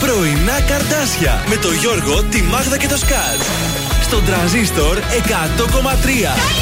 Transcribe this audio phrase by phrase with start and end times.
[0.00, 3.40] Πρωινά καρτάσια με το Γιώργο, τη Μάγδα και το Σκάτ.
[4.02, 6.56] Στον τραζίστορ 100,3.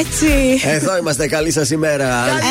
[0.00, 0.60] Έτσι.
[0.64, 1.26] Εδώ είμαστε.
[1.26, 2.06] Καλή σας ημέρα.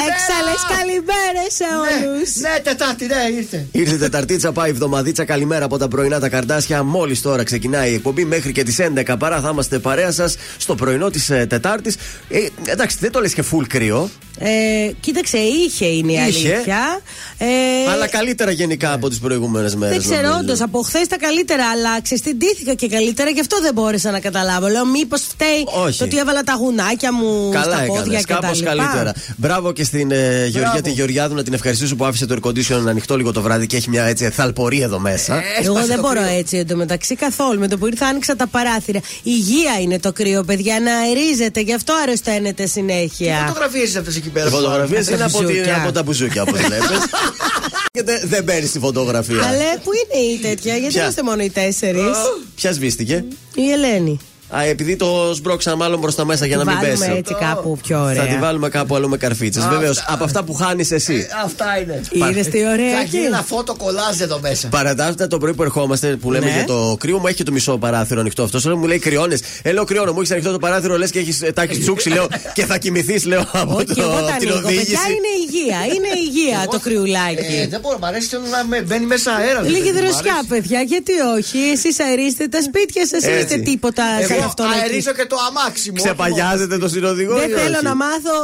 [0.08, 2.36] Έξαλε καλημέρες σε όλους.
[2.36, 3.66] Ναι, ναι, Τετάρτη, ναι, ήρθε.
[3.72, 5.26] Ήρθε Τεταρτίτσα, πάει εβδομαδίτσα.
[5.26, 6.84] Καλημέρα από τα πρωινά τα καρτάσια.
[6.84, 10.76] Μόλις τώρα ξεκινάει η εκπομπή μέχρι και τις 11 παρά θα είμαστε παρέα σας στο
[10.76, 11.96] πρωινό της ε, Τετάρτης.
[12.30, 14.10] Ε, εντάξει, δεν το λες και full κρύο.
[14.40, 16.24] Ε, κοίταξε, είχε είναι η Είχε.
[16.24, 17.00] αλήθεια.
[17.38, 17.46] Ε,
[17.92, 20.04] Αλλά καλύτερα γενικά από τις προηγούμενες μέρες.
[20.04, 24.12] δεν ξέρω, όντως από χθες τα καλύτερα, αλλά ξεστιντήθηκα και καλύτερα, γι' αυτό δεν μπόρεσα
[24.12, 24.68] να καταλάβω.
[24.68, 25.98] Λέω, μήπως φταίει Όχι.
[25.98, 28.26] το ότι έβαλα τα γουνάκια μου Καλά στα πόδια έκανες.
[28.26, 28.74] και τα Κάπως λοιπά.
[28.76, 29.14] καλύτερα.
[29.36, 32.84] Μπράβο και στην ε, Γεωργία τη Γεωργιάδου να την ευχαριστήσω που άφησε το air condition
[32.88, 35.42] ανοιχτό λίγο το βράδυ και έχει μια έτσι θαλπορία εδώ μέσα.
[35.64, 37.60] Εγώ δεν μπορώ έτσι εντωμεταξύ καθόλου.
[37.60, 39.00] Με το που ήρθα άνοιξα τα παράθυρα.
[39.24, 41.60] Υγεία είναι το κρύο, παιδιά, να αερίζεται.
[41.62, 43.44] Γι' αυτό αρρωσταίνεται συνέχεια.
[43.48, 44.48] Φωτογραφίες αυτές εκεί πέρα.
[44.48, 45.76] Οι φωτογραφίες Τα είναι από, τη- μπουζούκια.
[45.84, 47.00] από τα μπουζούκια όπως βλέπεις.
[47.94, 49.36] και δεν- δεν παίρνεις τη φωτογραφία.
[49.48, 52.18] Αλλά πού είναι η τέτοια, γιατί Ποια; είμαστε μόνο οι τέσσερις.
[52.56, 53.24] Ποια σβήστηκε;
[53.56, 54.20] Η Ελένη.
[54.50, 57.16] Α, επειδή το σμπρώξα μάλλον προς τα μέσα για Τη να μην βάλουμε πέσει.
[57.18, 58.24] έτσι κάπου πιο ωραία.
[58.24, 59.68] Θα τη βάλουμε κάπου αλλού με καρφίτσες.
[59.68, 61.14] Βεβαίως, από αυτά που χάνεις εσύ.
[61.30, 62.02] Ε, Αυτά είναι.
[62.30, 64.68] Είδες τι ωραία Θα εκεί; γίνει ένα φώτο κολλάζ εδώ μέσα.
[64.68, 66.52] Παρά τα αυτά, το πρωί που ερχόμαστε που λέμε Ναι.
[66.52, 68.66] για το κρύο, μου έχει και το μισό παράθυρο ανοιχτό αυτός.
[68.68, 69.42] Sonra μου λέει κρυώνες.
[69.62, 72.66] Ε, λέω κρυώνω, μου έχεις ανοιχτό το παράθυρο, λες και έχεις τάκι τσούξει, λέω και
[72.66, 74.54] θα κοιμηθείς, λέω από Όχι, το, εγώ τα την ανοίγω.
[74.54, 74.92] Παιδιά οδήγηση.
[75.18, 75.80] είναι υγεία.
[75.96, 77.68] Είναι υγεία το Ε, κρυουλάκι.
[77.70, 79.68] δεν μπορώ, μ' αρέσει θέλω να με- μπαίνει μέσα αέρας.
[79.70, 81.58] Λίγη δροσιά, παιδιά, γιατί όχι.
[81.74, 83.40] Εσείς αερίστε τα σπίτια σας, Έτσι.
[83.40, 84.04] είστε τίποτα
[84.38, 84.80] σαν Εγώ αυτόν εκεί.
[84.80, 85.96] αερίζω και το αμάξι μου.
[86.04, 87.36] Ξεπαγιάζεται το συνοδηγό.
[87.36, 88.36] Δεν ή θέλω όχι; να μάθω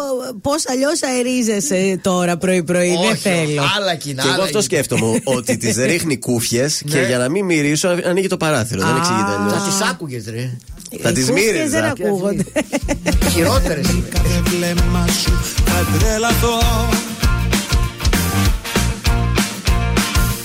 [0.41, 2.89] πώς αλλιώς αερίζεσαι τώρα πρωί-πρωί.
[2.89, 3.61] Δεν Όχι, θέλω.
[3.77, 4.21] άλλα κοινά.
[4.21, 4.69] Και εγώ άλλα αυτό κοινά.
[4.69, 5.21] σκέφτομαι.
[5.37, 7.05] ότι τις ρίχνει κούφιες και Ναι.
[7.07, 8.81] για να μην μυρίσω ανοίγει το παράθυρο.
[8.85, 8.97] Δεν Α.
[8.97, 9.61] εξηγείται Θα αλλιώ.
[9.69, 10.57] τις άκουγες, ρε.
[11.01, 11.79] Θα τις Οι κούφιες μύριζα.
[11.81, 12.43] Δεν ακούγονται.
[13.33, 13.87] Χειρότερες.
[14.09, 15.31] Κάθε βλέμμα σου
[15.65, 16.57] θα τρελαθώ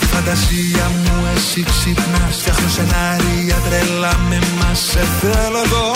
[0.02, 5.92] Η φαντασία μου εσύ ξυπνάς Φτιάχνω σενάρια τρελά με μας Σε θέλω εδώ.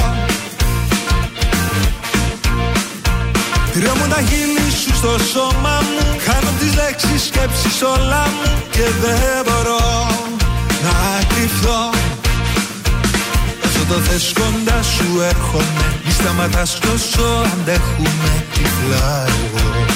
[3.72, 6.16] Τριώ μου τα χείλη σου στο σώμα μου.
[6.24, 9.80] Χάνω τις λέξεις σκέψεις όλα μου Και δεν μπορώ
[10.84, 11.90] να κρυφθώ
[13.64, 16.00] Όσο το θες κοντά σου έρχομαι.
[16.04, 19.86] Μη σταματάς κι όσο αντέχουμε Τυφλά εγώ.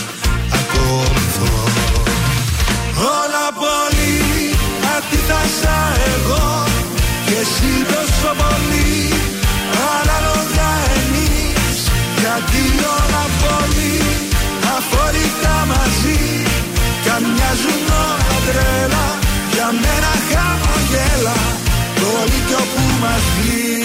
[0.58, 1.54] Ακολουθώ.
[2.98, 4.54] Όλα πολύ
[4.96, 5.76] αντίθασα
[6.14, 6.65] εγώ.
[6.65, 6.65] Και
[7.40, 8.94] εσύ τόσο πολύ
[9.96, 10.70] Ανάλογα
[11.00, 11.78] εμείς.
[12.20, 12.62] Γιατί
[12.96, 13.96] όλα πολύ
[14.76, 16.22] αφορικά μαζί.
[17.02, 19.06] Κι αν μοιάζουν όλα τρέλα
[19.52, 21.38] Για μένα χαμογέλα
[22.18, 23.76] Όλοι κι όπου μας βγει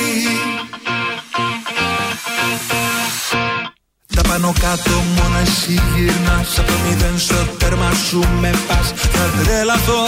[4.16, 6.60] Τα πάνω κάτω μόνο εσύ γυρνάς.
[6.60, 8.94] Από το μηδέν στο τέρμα σου με πας.
[8.96, 10.02] Θα τρελαθώ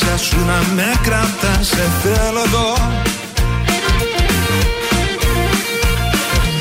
[0.00, 2.74] μια ανάσα σου να με κρατάς Σε θέλω εδώ.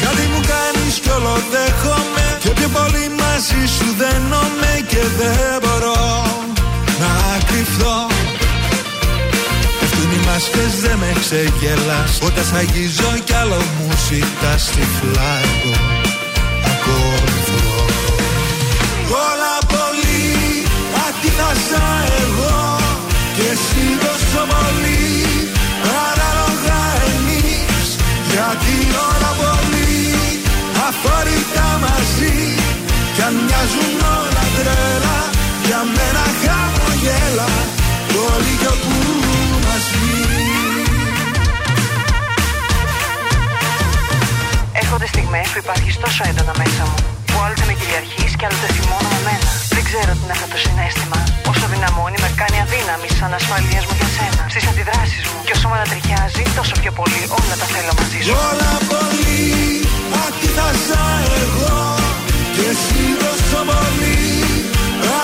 [0.02, 6.24] Κάτι μου κάνεις κι όλο δέχομαι Και πιο πολύ μαζί σου δένομαι Και δεν μπορώ
[7.02, 7.12] να
[7.48, 8.08] κρυφθώ
[9.80, 15.76] Πέφτουν οι μάσκες δεν με ξεγελάς Όταν σ' αγγίζω κι άλλο μου ζητάς Τυφλά εγώ
[16.72, 17.60] ακολουθώ
[19.28, 20.32] Όλα πολύ
[21.06, 21.84] αντίθασα
[22.22, 22.71] εγώ.
[22.71, 22.71] Και
[23.52, 25.04] εσύ τόσο πολύ
[26.08, 26.80] Ανάλογα
[27.12, 27.88] εμείς
[28.32, 28.76] Γιατί
[29.08, 30.00] όλα πολύ
[30.88, 32.36] αφορικά μαζί.
[33.16, 35.18] Κι αν μοιάζουν όλα τρέλα
[35.66, 37.50] Για μένα χαμογέλα
[38.32, 38.96] Όλοι κι όπου
[39.66, 40.42] μας βγει
[44.82, 49.10] Έρχονται στιγμές που υπάρχεις τόσο έντονα μέσα μου Που άλλοτε με κυριαρχείς και άλλοτε θυμώνω
[49.16, 51.20] με μένα Δεν ξέρω τι είναι αυτό το συνέστημα.
[51.52, 54.44] Όσο δυναμώνει με κάνει αδύναμη σαν ασφαλείας μου για σένα.
[54.54, 55.38] Στις αντιδράσεις μου.
[55.48, 58.32] Και όσο με ανατριχιάζει Τόσο πιο πολύ όλα τα θέλω μαζί σου.
[58.50, 59.44] Όλα πολύ
[60.24, 61.04] αντίθασα
[61.42, 61.80] εγώ.
[62.56, 64.20] Και εσύ τόσο πολύ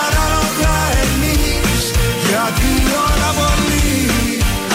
[0.02, 0.74] Ανάλογα
[1.06, 1.82] εμείς.
[2.28, 2.70] Γιατί
[3.06, 3.96] όλα πολύ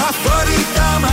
[0.08, 1.13] αφορικά μαζί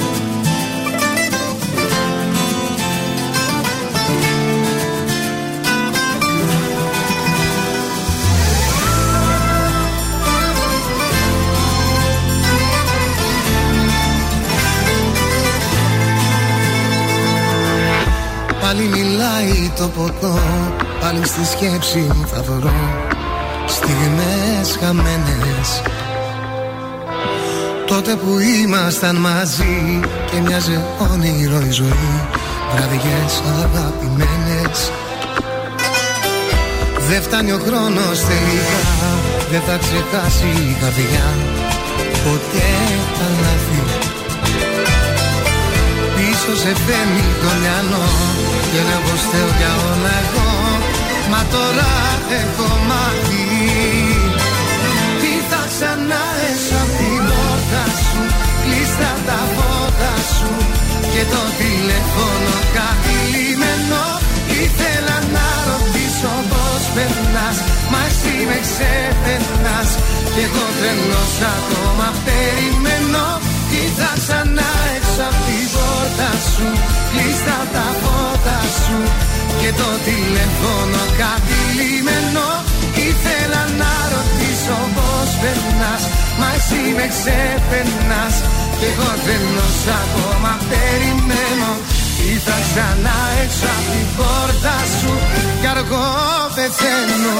[19.81, 20.39] Το ποτό
[21.01, 22.73] Πάλι στη σκέψη θα βρω
[23.67, 25.81] Στιγμές χαμένες.
[27.85, 29.99] Τότε που ήμασταν μαζί
[30.31, 32.11] Και μοιάζε όνειρο η ζωή
[32.71, 34.91] Βραδιές αγαπημένες.
[37.09, 38.81] Δεν φτάνει ο χρόνος τελικά
[39.51, 41.27] Δεν θα ξεχάσει η καρδιά
[42.23, 42.69] Ποτέ
[43.17, 43.81] τα λάθη
[46.15, 50.49] Πίσω σε φέρνει το μυαλό Και λέω πως θέλω για όλα εγώ
[51.31, 51.91] Μα τώρα
[52.41, 53.45] έχω μάθει.
[55.21, 58.21] Τι θα ξανά έσω απ' την πόρτα σου
[58.63, 60.51] Κλείστα τα φώτα σου
[61.13, 64.03] Και το τηλέφωνο κάτι λιμένο
[64.63, 67.57] Ήθελα να ρωτήσω πως περνάς
[67.91, 69.89] Μα εσύ με ξεπερνάς.
[70.33, 73.25] Κι εγώ τρελός ακόμα περιμένω
[73.81, 76.67] Τι θα ξανά έξω απ' την πόρτα σου
[77.11, 78.99] Κλείστα τα φώτα σου.
[79.59, 82.47] Και το τηλέφωνο κάτι λιμένο
[83.07, 86.03] Ήθελα να ρωτήσω πως περνάς
[86.39, 88.35] Μα εσύ με ξεπερνάς.
[88.77, 91.71] Κι εγώ τρελός ακόμα περιμένω.
[92.17, 95.13] Τι θα ξανά έξω απ' την πόρτα σου
[95.61, 96.09] Κι αργό
[96.55, 97.39] πεθαίνω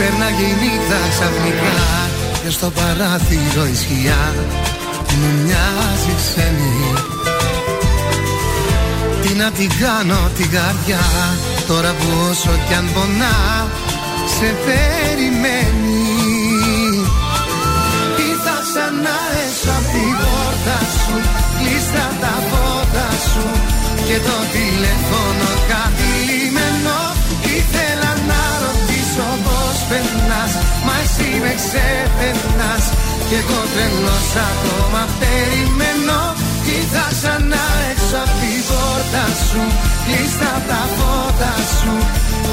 [0.00, 1.78] Πέρναγε η νύχτα ξαφνικά.
[2.42, 4.22] Και στο παράθυρο η σκιά
[5.18, 6.74] Μου μοιάζει ξένη.
[9.22, 11.04] Τι να την κάνω την καρδιά
[11.66, 13.38] Τώρα που όσο κι αν πονά
[14.34, 16.04] Σε περιμένει.
[18.16, 21.16] Τι θα ξανά έσω απ' την πόρτα σου
[21.58, 23.46] Κλείστα τα φώτα σου
[24.06, 25.99] Και το τηλέφωνο κάτι
[29.90, 30.52] περνάς
[30.86, 32.84] Μα εσύ με ξεπερνάς.
[33.28, 36.20] Κι εγώ τρελός ακόμα περιμένω
[36.64, 39.62] Τι θα ξανά έξω απ' την πόρτα σου
[40.06, 41.94] Κλείστα τα φώτα σου.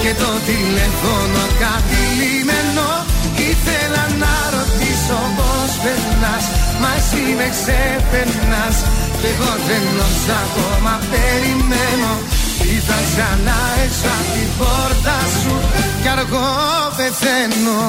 [0.01, 2.87] Και το τηλέφωνο κάτι λιμένο
[3.49, 6.45] Ήθελα να ρωτήσω πως περνάς.
[6.81, 8.77] Μα εσύ με ξεπερνάς
[9.19, 12.11] Κι εγώ τρελός ακόμα περιμένω
[12.59, 15.55] τι θα ξανά έξω απ' την πόρτα σου
[16.01, 16.49] Κι αργό
[16.97, 17.81] πεθαίνω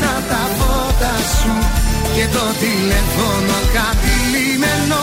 [0.00, 1.54] Κλείστα τα φώτα σου
[2.14, 5.02] Και το τηλέφωνο κάτι λιμένο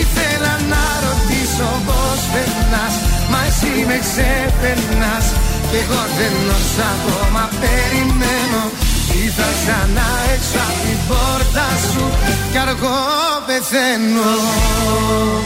[0.00, 2.94] Ήθελα να ρωτήσω πως περνάς
[3.30, 5.26] Μα εσύ με ξεπερνάς.
[5.68, 8.62] Κι εγώ τρελός ακόμα περιμένω
[9.24, 12.04] Ήρθα ξανά έξω απ' την πόρτα σου
[12.52, 12.96] Κι αργό
[13.46, 14.30] πεθαίνω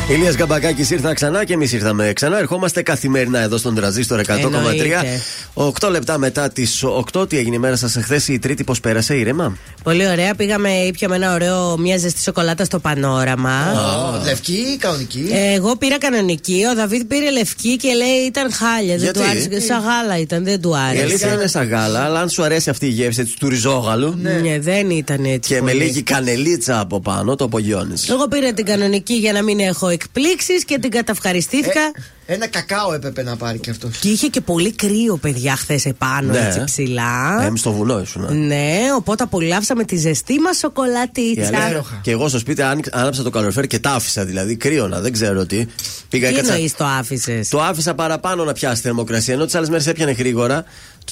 [0.08, 2.38] Ηλίας Γκαμπακάκης ήρθα ξανά και εμείς ήρθαμε ξανά.
[2.38, 4.44] Ερχόμαστε καθημερινά εδώ στον Τραζίστορ 100,3.
[4.44, 5.20] Εννοείται.
[5.54, 9.14] 8 λεπτά μετά τις 8, τι έγινε η μέρα σας εχθές, η Τρίτη, πώς πέρασε,
[9.14, 9.56] ήρεμα.
[9.82, 10.34] Πολύ ωραία.
[10.34, 13.50] Πήγαμε, ήπιαμε ένα ωραίο, μια ζεστή σοκολάτα στο πανόραμα.
[13.50, 15.28] Α, Λευκή ή κανονική.
[15.54, 18.94] Εγώ πήρα κανονική, ο Δαβίδ πήρε λευκή και λέει ήταν χάλια.
[18.96, 19.60] Δεν Γιατί; του άρεσε.
[19.66, 21.28] Σαν γάλα ήταν, δεν του Η αλήθεια άρεσε.
[21.34, 24.90] είναι σαν γάλα, αλλά αν σου αρέσει αυτή η γεύση έτσι, του ριζόγαλου Ναι, δεν
[24.90, 25.54] ήταν έτσι.
[25.54, 25.82] και με πολύ.
[25.84, 28.08] λίγη κανελίτσα από πάνω, το απογειώνεις.
[28.08, 31.92] Εγώ πήρα την κανονική για να μην έχω εκπλήξεις και την καταυχαριστήθηκα.
[32.32, 33.96] Ένα κακάο έπρεπε να πάρει κι αυτός.
[33.98, 36.38] Και είχε και πολύ κρύο, παιδιά, χθες επάνω, Ναι.
[36.46, 37.42] έτσι ψηλά.
[37.46, 38.46] Ε, στο βουνό ήσουν.
[38.46, 41.42] Ναι, οπότε απολαύσαμε τη ζεστή μας Η σοκολατίτσα.
[41.46, 44.24] αλήθεια- Και εγώ στο σπίτι άνοιξ- άναψα το καλοριφέρ και τα άφησα.
[44.24, 45.66] Δηλαδή κρύωνα, δεν ξέρω τι.
[46.08, 49.34] Πήγα Τι έκατσα- εννοείς το άφησες; Το άφησα παραπάνω να πιάσει θερμοκρασία.
[49.34, 50.64] Ενώ τις άλλες μέρες έπιανε γρήγορα.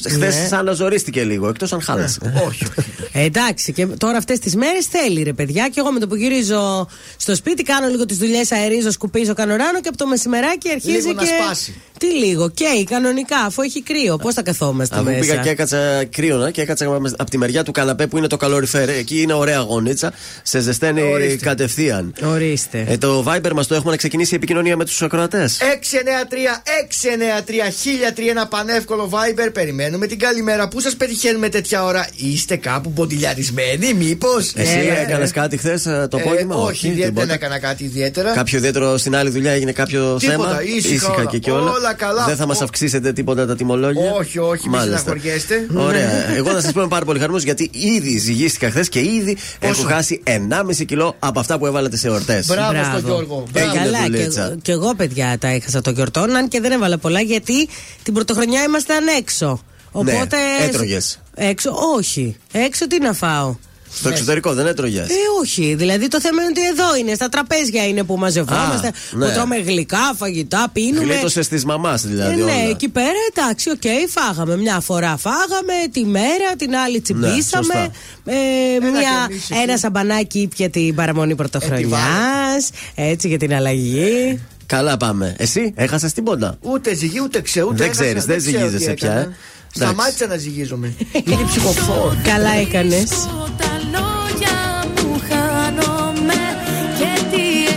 [0.08, 0.46] Χθες Ναι.
[0.46, 2.18] σαν να ζορίστηκε λίγο, εκτός αν χάλασε.
[2.46, 2.90] όχι, όχι.
[3.12, 5.68] Ε, εντάξει, και τώρα αυτές τις μέρες θέλει ρε παιδιά.
[5.68, 9.56] Και εγώ με το που γυρίζω στο σπίτι, κάνω λίγο τις δουλειές, αερίζω, σκουπίζω, κάνω
[9.56, 11.32] ράνο και από το μεσημεράκι αρχίζει Λίγο να και.
[11.42, 11.74] σπάσει.
[11.98, 14.16] Τι λίγο, καίει κανονικά, αφού έχει κρύο.
[14.16, 16.86] Πώς θα καθόμαστε Αφού μέσα; πήγα και έκατσα κρύωνα και έκατσα
[17.16, 18.88] από τη μεριά του καναπέ που είναι το καλοριφέρ.
[18.88, 20.12] Εκεί είναι ωραία γονίτσα.
[20.42, 21.44] Σε ζεσταίνει Ορίστε.
[21.44, 22.14] κατευθείαν.
[22.24, 22.84] Ορίστε.
[22.88, 25.58] Ε, το Viber μας το έχουμε να ξεκινήσει η επικοινωνία με τους ακροατές.
[25.60, 29.50] 693-693-1003 ένα πανεύκολο Viber.
[29.52, 30.68] Περιμένουμε την καλημέρα.
[30.68, 36.54] Πού σας πετυχαίνουμε τέτοια ώρα, είστε κάπου ποντιλιαρισμένοι, μήπως; Εσύ έκανες κάτι χθες το απόγευμα,
[36.54, 37.32] Ε, όχι, δεν, δεν τίποτα.
[37.32, 38.32] έκανα κάτι ιδιαίτερα.
[38.32, 40.60] Κάποιο ιδιαίτερο στην άλλη δουλειά έγινε κάποιο Τίποτα, θέμα;
[40.94, 41.24] Ήσυχα όλα.
[41.24, 41.70] και κιόλα.
[41.72, 42.24] Όλα καλά.
[42.24, 44.12] Δεν θα μας Ο- αυξήσετε τίποτα τα τιμολόγια.
[44.12, 44.98] Όχι, όχι, μην Μάλιστα.
[44.98, 45.66] στεναχωριέστε.
[45.74, 46.30] Ωραία.
[46.36, 49.82] Εγώ να σας πω είμαι πάρα πολύ χαρούμενος γιατί ήδη ζυγίστηκα χθες και ήδη έχω
[49.82, 52.46] χάσει 1,5 κιλό από αυτά που έβαλατε σε εορτές.
[52.46, 53.44] Μπράβο στον Γιώργο.
[53.52, 53.68] Μπράβο.
[53.70, 54.44] Έγινε Καλά, και, δουλίτσα.
[54.44, 57.68] εγώ- και εγώ παιδιά τα έχασα το γιορτών, αν και δεν έβαλα πολλά γιατί
[58.02, 59.62] την πρωτοχρονιά ήμασταν έξω.
[59.92, 60.36] Οπότε.
[60.36, 61.20] Ναι, έτρωγες.
[61.34, 62.36] Έξω, όχι.
[62.52, 63.56] Έξω τι να φάω.
[63.94, 65.74] Στο εξωτερικό δεν έτρωγες; Ε, όχι.
[65.74, 68.86] Δηλαδή το θέμα είναι ότι εδώ είναι, στα τραπέζια είναι που μαζευόμαστε.
[68.86, 69.26] Α, ναι.
[69.26, 71.04] Που τρώμε γλυκά, φαγητά, πίνουμε.
[71.12, 72.34] Γλίτωσες της μαμάς Ε, δηλαδή.
[72.34, 72.68] ναι, όλα.
[72.70, 74.56] εκεί πέρα εντάξει, οκ, φάγαμε.
[74.56, 77.34] Μια φορά φάγαμε, τη μέρα, την άλλη τσιμπήσαμε.
[77.74, 77.90] Ναι, σωστά.
[78.24, 78.90] ε, μια,
[79.26, 79.60] και εμείς εκεί.
[79.62, 82.70] ένα σαμπανάκι ήπια την παραμονή πρωτοχρονιάς.
[82.94, 84.40] έτσι για την αλλαγή.
[84.66, 85.34] Καλά πάμε.
[85.38, 87.66] Εσύ έχασες τίποτα; Ούτε ζυγεί ούτε ξέρω.
[87.66, 89.20] Ούτε Δεν έχασα, ξέρεις, δεν ξέρω τι ζυγίζεσαι πια, έκανα.
[89.20, 89.36] ε.
[89.76, 89.94] Εντάξει.
[89.94, 90.94] Σταμάτησα να ζυγίζομαι.
[91.24, 92.16] Είναι ψυχοφόρο.
[92.24, 93.08] Καλά έκανες.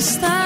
[0.02, 0.41] Τι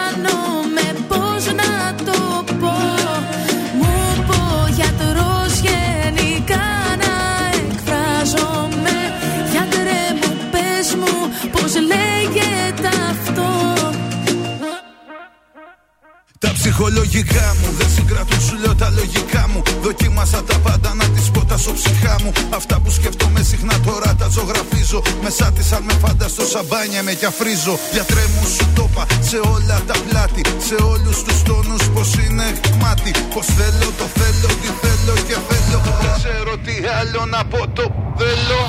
[16.46, 19.62] Τα ψυχολογικά μου δεν συγκρατούν σου λέω τα λογικά μου.
[19.82, 22.32] Δοκίμασα τα πάντα να τις πω τα ψυχά μου.
[22.50, 25.02] Αυτά που σκέφτομαι συχνά τώρα τα ζωγραφίζω.
[25.24, 29.38] Μέσα της αν με φανταστώ σαμπάνια με κι αφρίζω Γιατρέ μου σου το είπα σε
[29.54, 34.70] όλα τα πλάτη Σε όλους τους τόνους πως είναι γμάτι Πως θέλω το θέλω τι
[34.82, 35.80] θέλω και θέλω.
[36.02, 37.86] Δεν ξέρω τι άλλο να πω το
[38.18, 38.62] θέλω.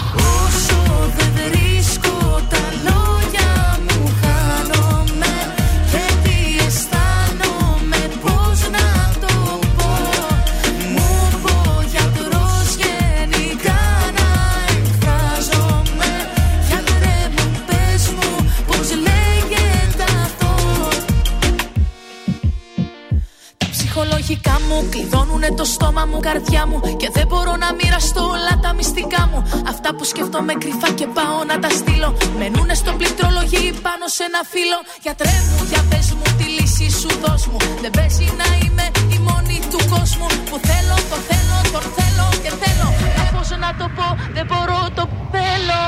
[0.44, 0.78] Όσο
[1.16, 2.16] δεν βρίσκω
[2.50, 3.15] τα λόγια
[24.26, 26.78] ψυχολογικά μου κλειδώνουνε το στόμα μου, καρδιά μου.
[27.00, 29.40] Και δεν μπορώ να μοιραστώ όλα τα μυστικά μου.
[29.72, 32.10] Αυτά που σκέφτομαι κρυφά και πάω να τα στείλω.
[32.38, 34.78] Μενούνε στο πληκτρολογή πάνω σε ένα φύλλο.
[35.04, 37.58] Γιατρέ μου, για πες μου τη λύση σου δώσ' μου.
[37.82, 40.28] Δεν παίζει να είμαι η μόνη του κόσμου.
[40.48, 42.88] Που θέλω, το θέλω, τον θέλω και θέλω.
[43.16, 45.84] Μα πώς να το πω, δεν μπορώ, το θέλω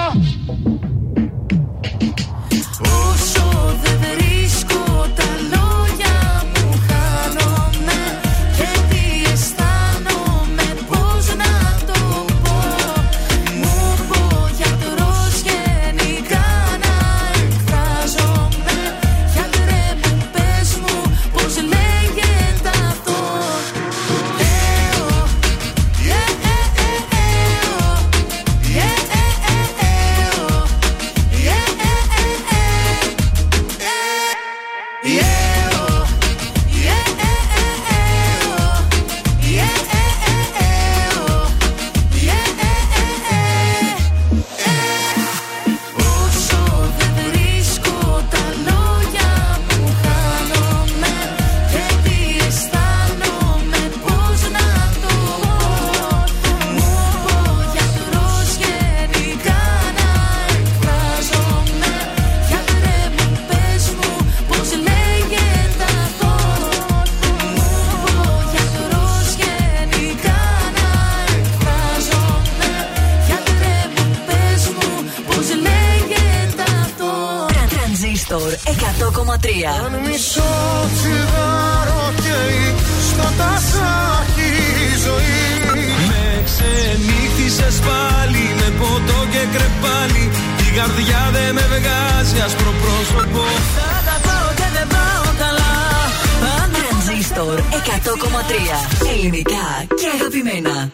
[98.08, 100.92] ελληνικά και αγαπημένα.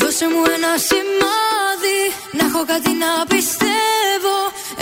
[0.00, 2.00] Δώσε μου ένα σημάδι
[2.32, 4.36] Να έχω κάτι να πιστεύω.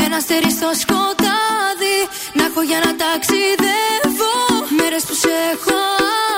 [0.04, 1.98] Ένα αστέρι στο σκοτάδι
[2.32, 4.34] Να έχω για να ταξιδεύω.
[4.78, 5.76] Μέρες που σε έχω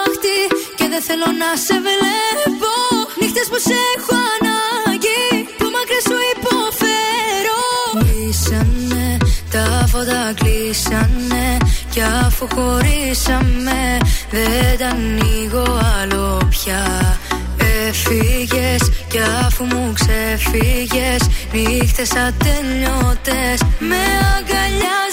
[0.04, 0.38] άχτη
[0.78, 2.73] Και δεν θέλω να σε βλέπω.
[3.20, 5.23] Νύχτες που σε έχω ανάγκη
[5.58, 6.57] Που μακριά σου υποφέρω
[8.28, 9.16] Κλείσανε
[9.50, 11.56] τα φώτα κλείσανε
[11.90, 13.99] Κι αφού χωρίσαμε
[14.30, 17.18] Δεν τα ανοίγω άλλο πια.
[17.88, 24.02] Έφυγες κι αφού μου ξεφύγες Νύχτες ατελειώτες Με
[24.37, 25.07] αγκαλιάζει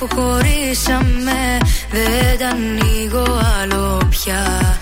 [0.00, 1.58] αφού χωρίσαμε
[1.90, 4.78] Δεν τα ανοίγω άλλο πια.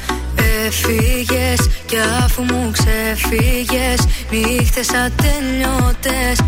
[0.67, 6.41] Έφυγες κι αφού μου ξεφύγες Νύχτες ατελειώτες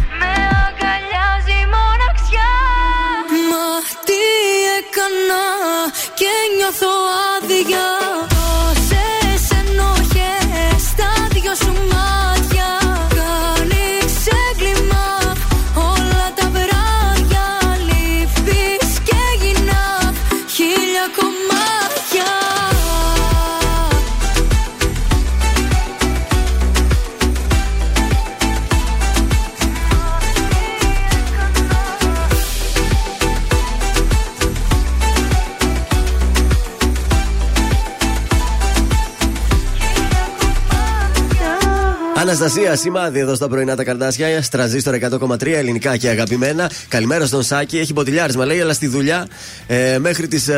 [42.48, 44.42] Αναστασία, σημάδι εδώ στα πρωινά τα καρδάσια.
[44.42, 46.70] Στραζίστρο 100,3 ελληνικά και αγαπημένα.
[46.88, 47.78] Καλημέρα στον Σάκη.
[47.78, 49.26] Έχει ποτηλιάρισμα, λέει, αλλά στη δουλειά
[49.66, 50.48] ε, μέχρι τις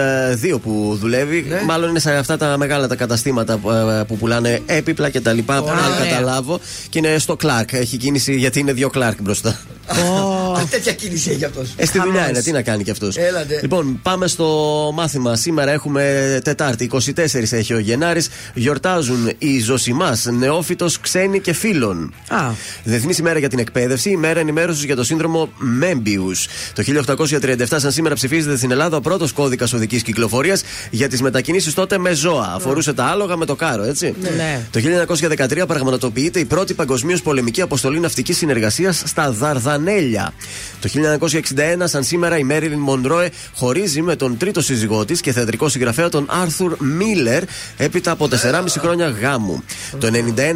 [0.53, 1.47] 2 που δουλεύει.
[1.67, 5.33] Μάλλον είναι σε αυτά τα μεγάλα τα καταστήματα που, ε, που πουλάνε έπιπλα και τα
[5.33, 5.57] λοιπά.
[5.57, 5.65] Αν
[6.09, 6.61] καταλάβω.
[6.89, 7.73] Και είναι στο Κλάρκ.
[7.73, 9.59] Έχει κίνηση γιατί είναι δύο Κλάρκ μπροστά.
[9.91, 11.75] Α, τέτοια κίνηση έχει αυτός.
[11.77, 13.17] Ε, στη δουλειά είναι, τι να κάνει κι αυτός.
[13.17, 13.59] Έλατε.
[13.63, 14.47] Λοιπόν, πάμε στο
[14.95, 15.37] μάθημα.
[15.37, 18.29] Σήμερα έχουμε Τετάρτη, 24 έχει ο Γενάρης.
[18.55, 22.13] Γιορτάζουν οι Ζωσιμάς, νεόφυτος, ξένοι και φίλων.
[22.29, 22.51] Α.
[22.85, 26.47] Διεθνή ημέρα για την εκπαίδευση, ημέρα ενημέρωσης για το σύνδρομο Μέμπιους.
[26.75, 31.75] Το 1837, σαν σήμερα, ψηφίζεται στην Ελλάδα ο πρώτος κώδικας οδικής κυκλοφορίας για τις μετακινήσεις
[31.75, 32.53] τότε με ζώα.
[32.55, 34.15] Αφορούσε τα άλογα με το κάρο, έτσι.
[34.37, 34.67] Ναι.
[34.71, 40.33] Το 1913 πραγματοποιείται η πρώτη παγκοσμίως πολεμική αποστολή ναυτικής συνεργασίας στα Δαρδανέλια.
[40.81, 45.69] Το 1961, σαν σήμερα, η Μέριλιν Μοντρόε χωρίζει με τον τρίτο σύζυγό της και θεατρικό
[45.69, 47.43] συγγραφέα τον Άρθουρ Μίλλερ
[47.77, 49.63] έπειτα από 4,5 χρόνια γάμου.
[49.99, 50.09] Το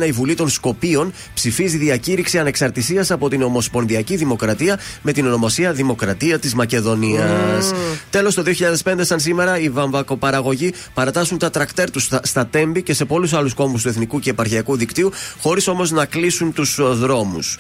[0.03, 5.73] 1991 η Βουλή των Σκοπίων ψηφίζει διακήρυξη ανεξαρτησίας από την Ομοσπονδιακή Δημοκρατία με την ονομασία
[5.73, 7.73] Δημοκρατία της Μακεδονίας.
[8.11, 12.95] Τέλος, το 2005, σαν σήμερα, οι βαμβακοπαραγωγοί παρατάσσουν τα τρακτέρ τους στα, στα Τέμπη και
[12.95, 17.59] σε πολλούς άλλους κόμβους του εθνικού και επαρχιακού δικτύου, χωρίς όμως να κλείσουν τους δρόμους.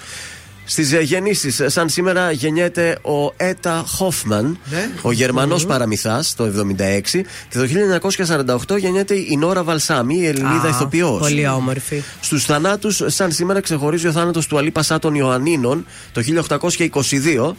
[0.67, 4.89] Στις γεννήσεις, σαν σήμερα, γεννιέται ο Έτα Χόφμαν, Ναι.
[5.03, 10.69] ο γερμανο παραμυθάς το 76, και το 1948 γεννιέται η Νόρα Βαλσάμι, η Ελληνίδα Α,
[10.69, 11.19] ηθοποιός.
[11.21, 12.03] Πολύ όμορφη.
[12.21, 17.57] Στους θανάτους, σαν σήμερα, ξεχωρίζει ο θάνατος του Αλή Πασά των Ιωαννίνων το 1822.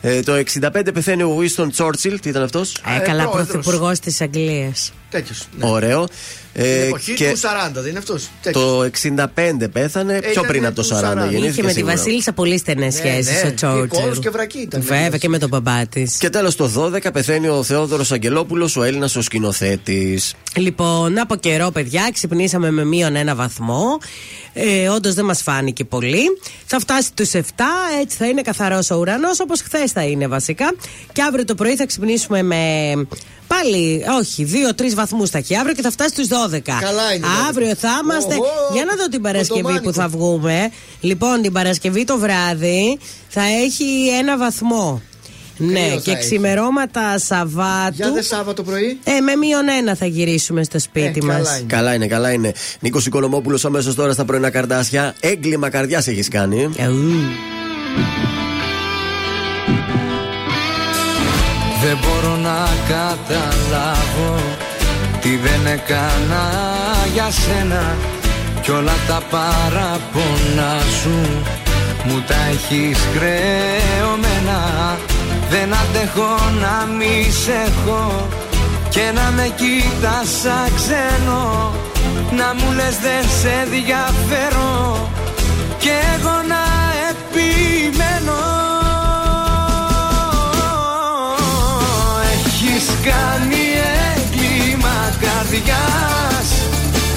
[0.00, 3.46] Ε, το 65 πεθαίνει ο Winston Churchill, τι ήταν αυτός; Ε, καλά, πρόεδρος.
[3.64, 4.92] πρωθυπουργός της Αγγλίας.
[5.12, 5.48] Τέτοιος.
[5.60, 6.06] Ωραίο.
[6.52, 10.66] Την Ε, εποχή και του 40, δεν είναι αυτός; το 65 πέθανε, πιο ήταν πριν
[10.66, 11.14] από το του 40 40.
[11.30, 11.46] γεννήθηκε.
[11.46, 11.94] Είχε με τη σίγουρα.
[11.94, 13.48] Βασίλισσα πολύ στενές σχέσεις ναι.
[13.48, 14.00] ο Τσόρτσιλ.
[14.00, 14.82] Κόρος και βρακή ήταν.
[14.82, 16.16] Βέβαια και με τον μπαμπά της.
[16.16, 20.34] Και τέλος το 12 πεθαίνει ο Θεόδωρος Αγγελόπουλος, ο Έλληνας ο σκηνοθέτης.
[20.56, 23.98] Λοιπόν, από καιρό, παιδιά, ξυπνήσαμε με μείον ένα βαθμό.
[24.52, 26.22] Ε, Όντως δεν μας φάνηκε πολύ.
[26.66, 27.38] Θα φτάσει του 7,
[28.00, 30.74] έτσι θα είναι καθαρός ο ουρανός, όπως χθες θα είναι βασικά.
[31.12, 32.92] Και αύριο το πρωί θα ξυπνήσουμε με
[33.54, 36.58] πάλι, όχι, 2-3 βαθμούς θα έχει αύριο και θα φτάσει στου 12.
[36.80, 37.48] Καλά είναι, δηλαδή.
[37.48, 38.34] Αύριο θα είμαστε.
[38.34, 39.90] Οχο, Για να δω την Παρασκευή Οθωμάνικο.
[39.90, 40.70] που θα βγούμε.
[41.00, 45.02] Λοιπόν, την Παρασκευή το βράδυ θα έχει ένα βαθμό.
[45.56, 46.20] Ναι, θα και έχει.
[46.20, 47.94] ξημερώματα Σαββάτου.
[47.94, 51.36] Για δε Σάββατο πρωί; Ε, με μείον ένα θα γυρίσουμε στο σπίτι Ε, μας.
[51.36, 51.66] καλά είναι.
[51.66, 52.52] Καλά είναι, καλά είναι.
[52.80, 55.14] Νίκος Οικονομόπουλος αμέσως τώρα στα πρωινά καρδάσια.
[55.20, 56.68] Έγκλημα καρδιάς έχεις κάνει.
[61.82, 64.34] Δεν μπορώ να καταλάβω
[65.20, 66.44] τι δεν έκανα
[67.12, 67.96] για σένα.
[68.62, 71.42] Κι όλα τα παράπονα σου
[72.04, 74.60] μου τα έχεις χρεωμένα
[75.50, 78.28] δεν αντέχω να μη σε έχω
[78.88, 81.72] και να με κοίτας σαν ξένο
[82.36, 85.08] να μου λες δεν σε ενδιαφέρω
[85.78, 86.71] και εγώ να
[93.08, 93.64] κάνει
[94.12, 96.48] έγκλημα καρδιάς.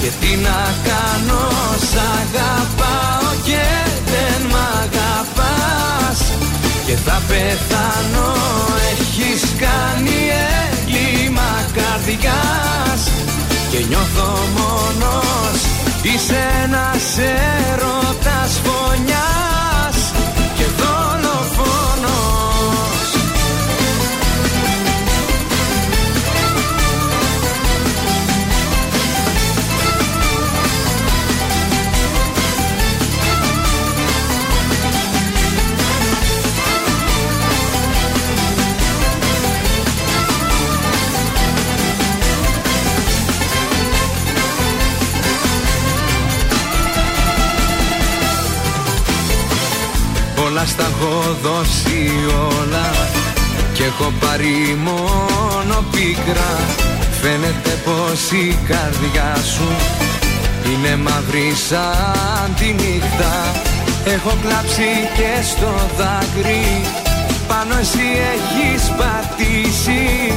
[0.00, 1.44] Και τι να κάνω
[1.90, 3.64] σ' αγαπάω και
[4.10, 6.18] δεν μ' αγαπάς.
[6.86, 8.28] Και θα πεθάνω
[8.92, 10.18] Έχεις κάνει
[10.62, 13.02] έγκλημα καρδιάς.
[13.70, 15.58] Και νιώθω μόνος
[16.02, 19.25] Είσαι ένας έρωτας φωνιάς
[50.56, 52.10] Όλα στα έχω δώσει
[52.58, 52.90] όλα
[53.72, 56.52] Και έχω πάρει μόνο πίκρα.
[57.20, 59.68] Φαίνεται πως η καρδιά σου
[60.70, 63.32] Είναι μαύρη σαν τη νύχτα.
[64.04, 66.80] Έχω κλάψει και στο δάκρυ.
[67.48, 70.32] Πάνω εσύ έχεις πατήσει.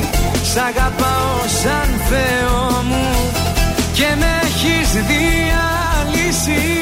[0.52, 3.08] Σ' αγαπάω σαν Θεό μου
[3.94, 6.79] Και με έχεις διαλύσει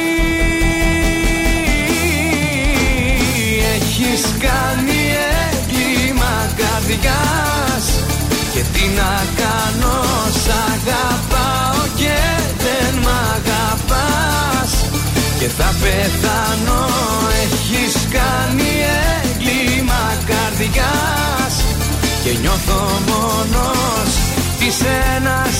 [3.99, 5.01] Έχεις κάνει
[5.49, 7.85] έγκλημα καρδιάς
[8.53, 9.97] Και τι να κάνω
[10.41, 12.17] σ' αγαπάω και
[12.63, 14.71] δεν μ' αγαπάς.
[15.39, 16.85] Και θα πεθάνω
[17.43, 18.71] Έχεις κάνει
[19.21, 21.55] έγκλημα καρδιάς
[22.23, 24.11] Και νιώθω μόνος
[24.59, 25.57] Είσαι ένας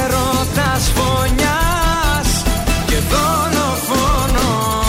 [0.00, 2.28] έρωτας φωνιάς.
[2.86, 4.85] Και δολοφόνος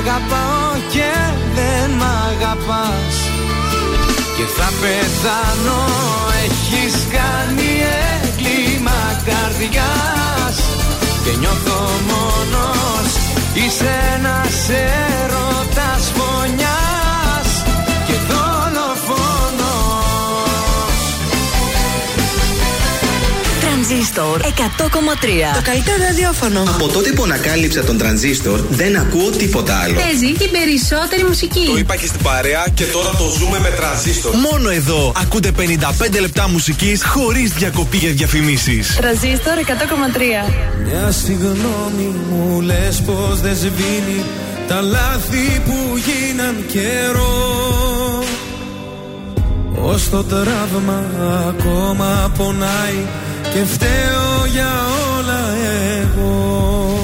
[0.00, 1.12] αγαπάω και
[1.54, 3.14] δεν μ' αγαπάς.
[4.36, 5.84] Και θα πεθάνω
[6.44, 7.70] Έχεις κάνει
[8.14, 10.56] έγκλημα καρδιάς.
[11.24, 13.08] Και νιώθω μόνος
[13.54, 16.79] Είσαι ένας έρωτας φωνιάς
[23.90, 25.54] Τρανζίστορ 100,3.
[25.54, 26.62] Το καλύτερο ραδιόφωνο.
[26.62, 29.94] Από τότε που ανακάλυψα τον τρανζίστορ δεν ακούω τίποτα άλλο.
[29.94, 31.66] Παίζει την περισσότερη μουσική.
[31.66, 34.34] Το είπα και στην παρέα και τώρα το ζούμε με τρανζίστορ.
[34.34, 38.96] Μόνο εδώ ακούτε 55 λεπτά μουσικής χωρίς διακοπή για διαφημίσεις.
[38.96, 40.50] Τρανζίστορ 100,3.
[40.84, 44.24] Μια συγγνώμη μου λες πως δεν σβήνει
[44.68, 48.24] Τα λάθη που γίναν καιρό
[49.82, 51.04] Ως το τραύμα
[51.48, 53.06] ακόμα πονάει
[53.52, 54.72] Και φταίω για
[55.16, 55.42] όλα
[56.00, 56.98] εγώ.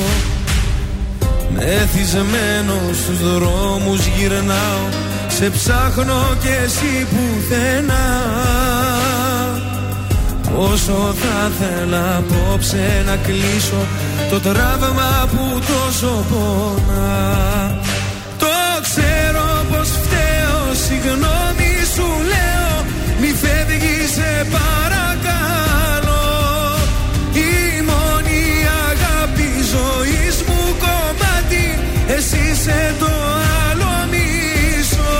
[1.54, 4.86] Μεθυσμένο στους δρόμους γυρνάω
[5.28, 8.24] Σε ψάχνω και εσύ πουθενά.
[10.58, 13.86] Όσο θα θέλα απόψε να κλείσω
[14.30, 17.84] Το τραύμα που τόσο πονά
[32.66, 33.12] σε το
[33.66, 35.14] άλλο μίσο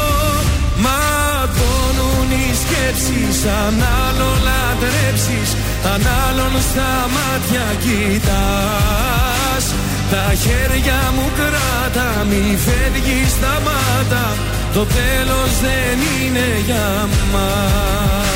[0.84, 5.50] Ματώνουν οι σκέψεις αν άλλον λατρέψεις
[5.92, 9.64] Αν άλλον στα μάτια κοιτάς.
[10.12, 14.26] Τα χέρια μου κράτα μη φεύγεις τα μάτα
[14.74, 18.35] Το τέλος δεν είναι για μας.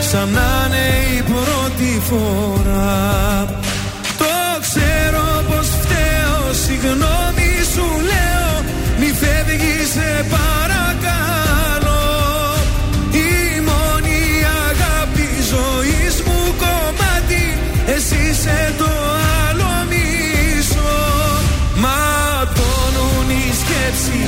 [0.00, 3.46] σαν να είναι η πρώτη φορά.
[4.18, 7.27] Το ξέρω πως φταίω, συγγνώμη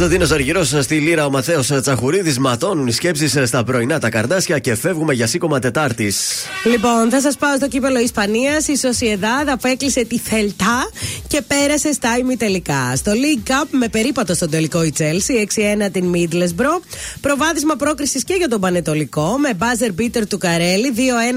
[0.00, 2.38] Κωνσταντίνος Αργυρός στη Λύρα, ο Μαθαίος Τσαχουρίδης.
[2.38, 6.46] Ματώνουν οι σκέψεις στα πρωινά τα καρδάσια και φεύγουμε για σήκωμα Τετάρτης.
[6.64, 8.68] Λοιπόν, θα σας πάω στο κύπελο Ισπανίας.
[8.68, 10.90] Η Σοσιεδάδ απέκλεισε τη Θελτά
[11.28, 12.92] και πέρασε στα ημιτελικά.
[12.96, 15.40] Στο League Cup με περίπατο στον τελικό η Chelsea,
[15.86, 16.82] 6-1 την Middlesbrough.
[17.20, 20.92] Προβάδισμα πρόκρισης και για τον Πανετολικό με buzzer beater του Καρέλη,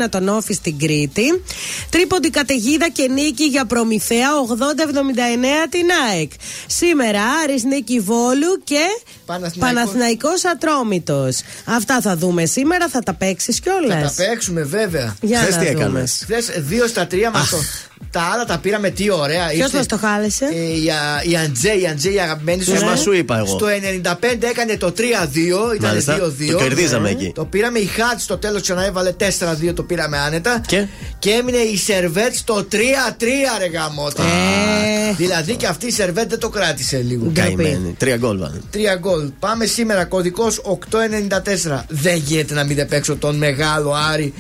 [0.06, 1.44] 2-1 τον Όφη στην Κρήτη.
[1.90, 6.32] Τρίποντι καταιγίδα και νίκη για Προμηθέα, 80-79 την ΑΕΚ.
[6.68, 8.86] Σήμερα Άρης νίκη Βόλου και
[9.60, 11.42] Παναθηναϊκός Ατρόμητος.
[11.66, 14.16] Αυτά θα δούμε σήμερα, θα τα παίξεις κιόλας.
[14.16, 15.16] Θα τα παίξουμε βέβαια.
[15.22, 17.58] Για Χθες τι έκανες; Χθες δύο στα τρία μας το.
[18.12, 19.48] Τα άλλα τα πήραμε τι ωραία.
[19.48, 20.84] Ποιος μας το χάλεσε; Ε, η,
[21.32, 22.86] η Αντζέ, η Αντζέ, η αγαπημένη σου.
[22.86, 25.02] Μας σου είπα εγώ; Στο 95 έκανε το 3-2.
[25.76, 26.52] Ήταν 2-2.
[26.52, 27.32] Το κερδίζαμε εκεί.
[27.36, 29.74] Το πήραμε η Χάτ στο τέλος ξανά έβαλε 4-2.
[29.74, 30.62] Το πήραμε άνετα.
[30.68, 30.88] Και,
[31.20, 32.76] και έμεινε η Σερβέτ στο 3-3
[33.60, 34.24] ρε γαμότα.
[34.24, 35.14] Ε.
[35.18, 37.32] Δηλαδή και αυτή η Σερβέτ δεν το κράτησε λίγο.
[37.34, 37.96] Καημένη.
[37.98, 38.58] Τρία γκολ βάλε.
[38.72, 39.32] Τρία γκολ.
[39.40, 40.62] Πάμε σήμερα κωδικός
[41.70, 41.84] 894.
[41.88, 44.34] Δεν γίνεται να μην δεν παίξω τον μεγάλο Άρη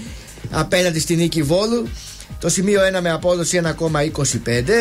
[0.51, 1.87] απέναντι στην νίκη Βόλου.
[2.43, 3.69] Το σημείο 1 με απόδοση 1,25.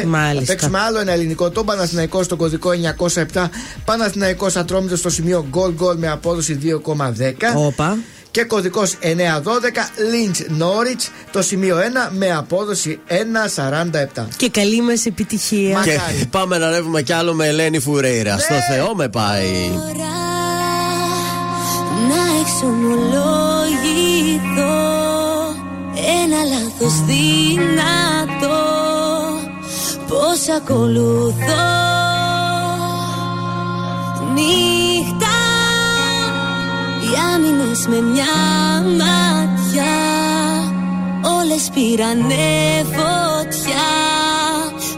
[0.06, 0.40] Μάλιστα.
[0.40, 1.50] Θα παίξουμε άλλο ένα ελληνικό.
[1.50, 2.70] Το Παναθηναϊκό στο κωδικό
[3.32, 3.48] 907.
[3.84, 7.56] Παναθηναϊκός Ατρόμητος στο σημείο γκολ γκολ με απόδοση 2,10.
[7.56, 7.98] Όπα.
[8.30, 9.06] Και κωδικός 912
[10.12, 14.26] Lynch Norwich το σημείο 1 με απόδοση 1,47.
[14.36, 15.80] Και καλή μας επιτυχία.
[15.84, 15.98] Και
[16.30, 18.38] πάμε να ρεύουμε κι άλλο με Ελένη Φουρέιρα.
[18.38, 19.70] Στο Θεό με πάει.
[22.08, 24.01] Να εξομολογηθώ ένα
[26.82, 28.60] λάθος δυνατό
[30.08, 31.70] Πώς ακολουθώ.
[34.34, 35.38] Νύχτα
[37.00, 38.34] Οι άμυνες με μια
[38.98, 39.96] ματιά
[41.40, 43.90] Όλες πήρανε φωτιά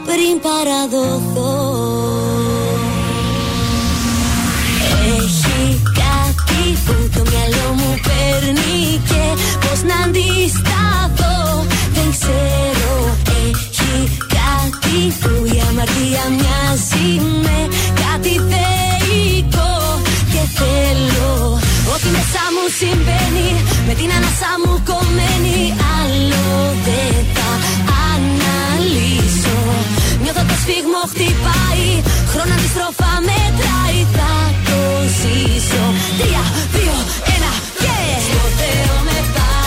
[0.04, 1.82] Πριν παραδοθώ.
[5.16, 10.84] Έχει κάτι που το μυαλό μου παίρνει και πώς να αντισταθώ.
[11.06, 11.23] Δεν
[12.24, 12.94] ξέρω,
[13.44, 13.94] έχει
[14.38, 17.08] κάτι που η αμαρτία μοιάζει
[17.44, 17.58] με
[18.02, 19.74] κάτι θεϊκό.
[20.32, 21.32] Και θέλω
[21.94, 23.48] ό,τι μέσα μου συμβαίνει
[23.86, 25.58] με την ανάσα μου κομμένη
[25.96, 26.46] Άλλο
[26.86, 27.50] δεν θα
[28.10, 29.58] αναλύσω.
[30.22, 31.86] Νιώθω το σφίγμο χτυπάει
[32.30, 34.32] Χρόνο αντιστροφά μετράει Θα
[34.68, 34.80] το
[35.18, 35.84] ζήσω.
[36.18, 36.96] Τρία, δύο,
[37.34, 39.64] ένα και Στο Θεό με πάει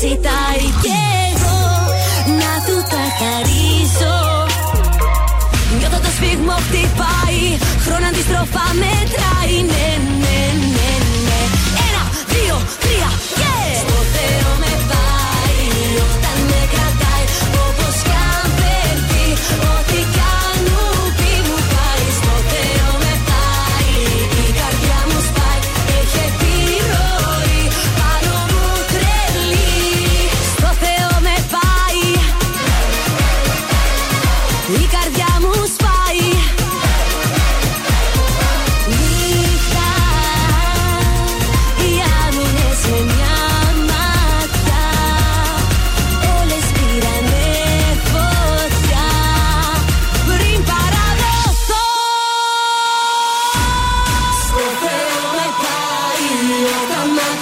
[0.00, 0.98] ζητάει και
[1.30, 1.60] εγώ
[2.40, 4.16] να του τα χαρίσω
[5.78, 7.42] Νιώθω το σφίγμο χτυπάει
[7.84, 9.56] Χρόνο αντιστροφά μετράει.
[9.70, 10.15] Ναι,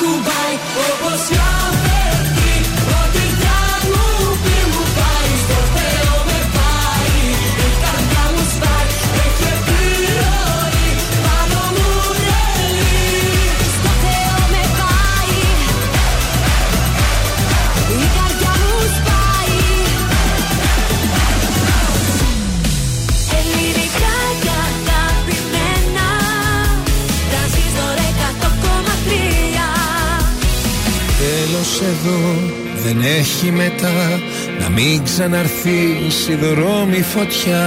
[0.04, 0.54] ακουμπάει
[0.90, 1.83] Όπως λαβεύει
[31.90, 32.52] εδώ
[32.84, 34.20] δεν έχει μετά
[34.60, 37.64] Να μην ξαναρθείς η δρόμη φωτιά.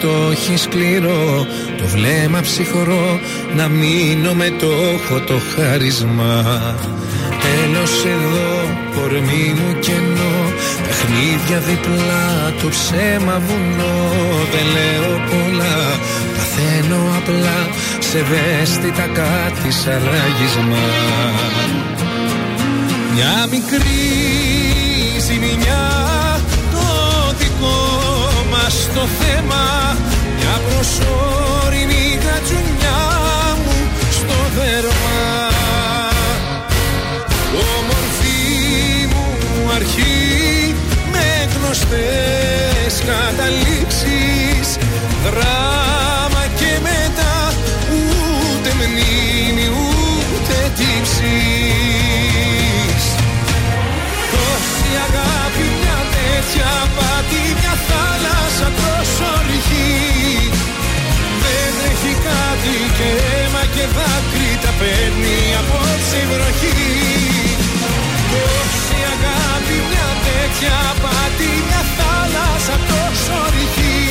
[0.00, 1.46] Το έχει σκληρό,
[1.78, 3.20] το βλέμμα ψυχρό
[3.56, 6.44] Να μείνω με το έχω το χάρισμα.
[7.44, 8.50] Τέλος εδώ,
[8.94, 10.36] κορμί μου κενό
[10.86, 13.96] Παιχνίδια διπλά, το ψέμα βουνό.
[14.52, 15.78] Δεν λέω πολλά,
[16.36, 17.60] παθαίνω απλά
[17.98, 20.84] Σε ευαίσθητα κάτι σαν ράγισμα
[23.22, 24.02] μια μικρή
[25.26, 25.88] ζημιά
[26.72, 26.86] το
[27.38, 27.80] δικό
[28.50, 29.96] μας το θέμα.
[30.38, 33.02] Μια προσωρινή κατσουνιά
[33.64, 33.76] μου
[34.10, 35.20] στο δέρμα.
[37.76, 40.74] Όμορφη μου αρχή
[41.12, 44.68] με γνωστές καταλήξεις.
[45.24, 47.52] Δράμα και μετά
[47.90, 51.59] ούτε μνήμη ούτε τύψεις
[54.90, 59.92] Τόση αγάπη μια τέτοια πάτη μια θάλασσα τόσο ρηχή
[61.42, 66.82] Δεν έχει κάτι και αίμα και δάκρυ τα παίρνει απόψε η βροχή.
[68.32, 74.02] Τόση αγάπη μια τέτοια πάτη μια θάλασσα τόσο ρηχή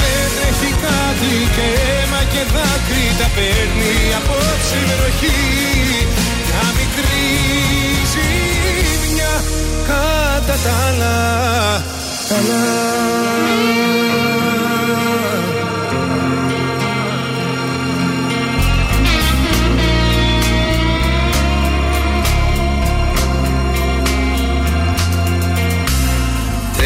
[0.00, 5.40] Δεν έχει κάτι και αίμα και δάκρυ τα παίρνει απόψε η βροχή.
[6.48, 7.26] Μια μικρή
[8.12, 8.55] ζημιά
[9.86, 11.82] κατά τα άλλα
[12.28, 12.96] τα άλλα.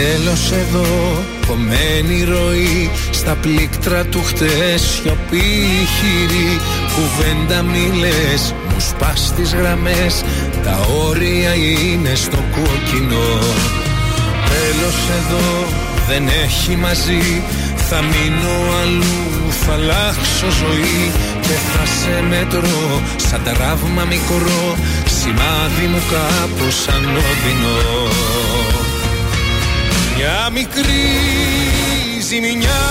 [0.00, 6.60] Τέλος εδώ, κομμένη ροή Στα πλήκτρα του χτες σιωπή χειρή
[6.94, 10.24] Κουβέντα μη λες, μου σπάς τις γραμμές.
[10.64, 13.28] Τα όρια είναι στο κόκκινο.
[14.50, 15.48] Τέλος εδώ,
[16.08, 17.42] δεν έχει μαζί.
[17.88, 21.12] Θα μείνω αλλού, θα αλλάξω ζωή.
[21.40, 24.76] Και θα σε μετρώ, σαν τραύμα μικρό.
[25.18, 27.78] Σημάδι μου κάπως ανώδυνο.
[30.16, 31.06] Μια μικρή
[32.28, 32.84] ζημιά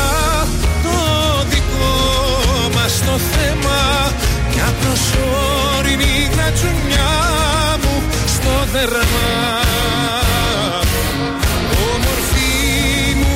[0.84, 0.98] το
[1.50, 1.98] δικό
[2.76, 3.80] μας το θέμα
[4.62, 7.12] Μια προσωρινή γρατζουνιά
[7.82, 8.04] μου
[8.36, 9.32] στο δέρμα.
[11.92, 13.36] Όμορφη μου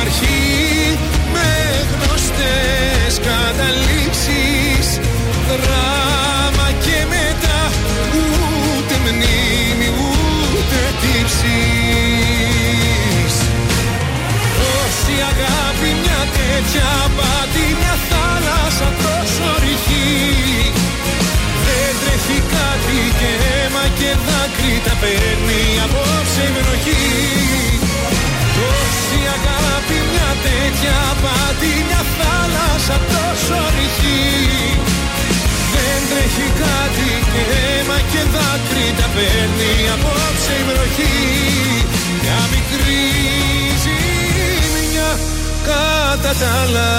[0.00, 0.98] αρχή
[1.32, 1.50] με
[1.90, 4.86] γνωστές καταλήξεις
[5.48, 7.60] Δράμα και μετά
[8.06, 11.34] ούτε μνήμη ούτε τύψεις.
[14.56, 20.49] Τόση αγάπη μια τέτοια πάτη μια θάλασσα τόσο ρηχή
[22.20, 27.06] Δεν τρέχει κάτι και αίμα και δάκρυ τα παίρνει απόψε η βροχή
[28.56, 34.24] Τόση αγάπη μια τέτοια πάτη μια θάλασσα τόσο ρηχή
[35.72, 41.18] Δεν τρέχει κάτι και αίμα και δάκρυ τα παίρνει απόψε η βροχή
[42.22, 43.04] Μια μικρή
[43.82, 45.10] ζημιά
[45.68, 46.90] κατά τα άλλα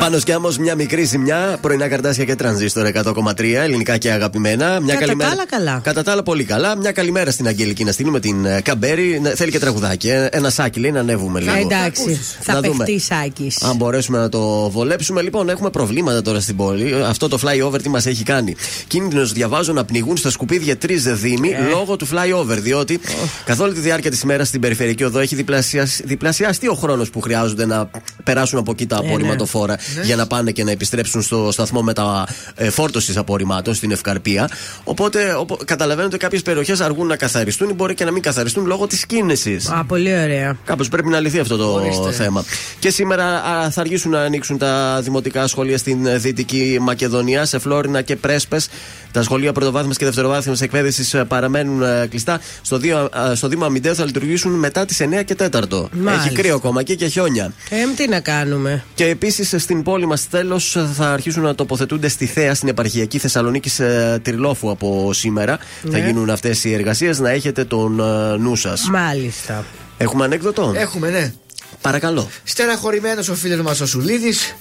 [0.00, 4.80] Πάνω κι όμω μια μικρή ζημιά, πρωινά καρτάσια και τρανζίστορ 100,3, ελληνικά και αγαπημένα.
[4.80, 5.30] Μια Κατά καλημέρα.
[5.30, 5.80] τα άλλα, καλά.
[5.84, 6.76] Κατά τα άλλα, πολύ καλά.
[6.76, 9.18] Μια καλημέρα στην Αγγελική να στείλουμε την ε, Καμπέρι.
[9.22, 10.08] Ναι, Θέλει και τραγουδάκι.
[10.08, 10.28] ε.
[10.32, 11.52] Ένα σάκι λέει να ανέβουμε λίγο.
[11.56, 12.84] Ε, εντάξει, θα Να δούμε.
[12.84, 13.62] παιχτεί Σάκης.
[13.62, 16.94] Αν μπορέσουμε να το βολέψουμε, λοιπόν, έχουμε προβλήματα τώρα στην πόλη.
[17.06, 18.56] Αυτό το flyover τι μας έχει κάνει.
[18.86, 21.68] Κίνδυνος διαβάζω να πνιγούν στα σκουπίδια τρεις δήμοι Ε.
[21.70, 22.58] λόγω του flyover.
[22.58, 23.00] Διότι
[23.44, 27.20] καθ' όλη τη διάρκεια της ημέρας στην περιφερειακή οδό έχει διπλασιασ- διπλασιαστεί ο χρόνος που
[27.20, 27.90] χρειάζονται να
[28.24, 29.08] περάσουν από εκεί τα Ε, ναι.
[29.08, 30.02] απορριμματοφόρα Ναι.
[30.04, 34.48] για να πάνε και να επιστρέψουν στο σταθμό μεταφόρτωση απορριμμάτων στην Ευκαρπία.
[34.84, 38.66] Οπότε οπο- καταλαβαίνετε ότι κάποιες περιοχές αργούν να καθαριστούν ή μπορεί και να μην καθαριστούν
[38.66, 39.68] λόγω της κίνησης.
[39.70, 40.56] Α, πολύ ωραία.
[40.64, 42.12] Κάπως πρέπει να λυθεί αυτό το Ορίστε.
[42.12, 42.44] θέμα.
[42.78, 47.58] Και σήμερα α, θα αργήσουν να ανοίξουν τα δημοτικά σχολεία στην ε, Δυτική Μακεδονία, σε
[47.58, 48.68] Φλόρινα και Πρέσπες.
[49.12, 52.40] Τα σχολεία πρωτοβάθμιας και δευτεροβάθμιας εκπαίδευσης παραμένουν ε, κλειστά.
[52.62, 55.88] Στο, Δίο- α, στο Δήμα Αμυντέου θα λειτουργήσουν μετά τις 9 και 4.
[55.92, 56.26] Μάλιστα.
[56.26, 57.52] Έχει κρύο ακόμα και, και χιόνια.
[57.70, 62.26] Ε, τι να κάνουμε; Και επίσης στην πόλη μας τέλος θα αρχίσουν να τοποθετούνται στη
[62.26, 65.58] Θέα, στην επαρχιακή Θεσσαλονίκης ε, Τριλόφου από σήμερα.
[65.82, 65.90] Ναι.
[65.90, 67.18] Θα γίνουν αυτές οι εργασίες.
[67.18, 68.88] Να έχετε τον ε, νου σας.
[68.90, 69.64] Μάλιστα.
[69.96, 71.32] Έχουμε ανέκδοτο; Έχουμε, ναι.
[71.80, 72.28] Παρακαλώ.
[72.44, 74.54] Στεναχωρημένος ο φίλος μας ο Σουλίδης.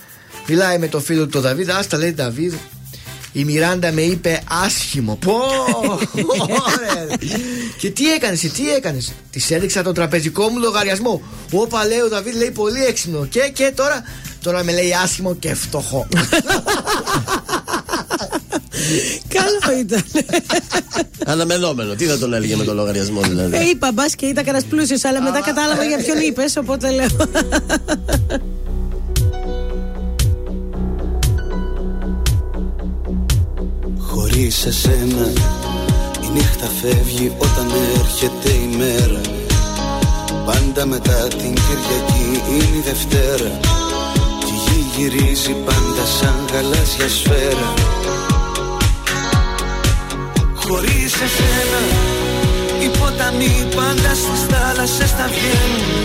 [0.47, 1.69] Μιλάει με τον φίλο του τον Δαβίδ.
[1.69, 2.53] Άστα λέει Δαβίδ.
[3.31, 5.17] Η Μιράντα με είπε άσχημο.
[5.25, 5.33] Πω!
[6.39, 7.17] Ωραία.
[7.79, 11.21] και τι έκανες, τι έκανες; Της έδειξα το τραπεζικό μου λογαριασμό.
[11.51, 13.25] Όπα λέει ο Δαβίδ λέει πολύ έξυπνο.
[13.25, 14.03] Και, και τώρα,
[14.41, 16.07] τώρα με λέει άσχημο και φτωχό.
[19.27, 20.03] Καλό ήταν.
[21.25, 21.95] Αναμενόμενο.
[21.95, 25.03] Τι θα τον έλεγε με τον λογαριασμό δηλαδή; Ε, είπα μπας και ήταν κανένας πλούσιος,
[25.03, 27.07] αλλά μετά κατάλαβα για ποιον είπες, οπότε λέω.
[34.39, 35.31] Χωρίς εσένα
[36.23, 39.21] η νύχτα φεύγει όταν έρχεται η μέρα.
[40.45, 43.59] Πάντα μετά την Κυριακή είναι η Δευτέρα.
[44.39, 47.73] Και η γη γυρίζει πάντα σαν γαλάζια σφαίρα.
[50.55, 51.81] Χωρίς εσένα
[52.81, 56.03] οι ποταμοί πάντα στις θάλασσες θα βγαίνουν.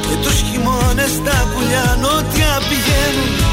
[0.00, 3.49] Και τους χειμώνες τα πουλιά νότια πηγαίνουν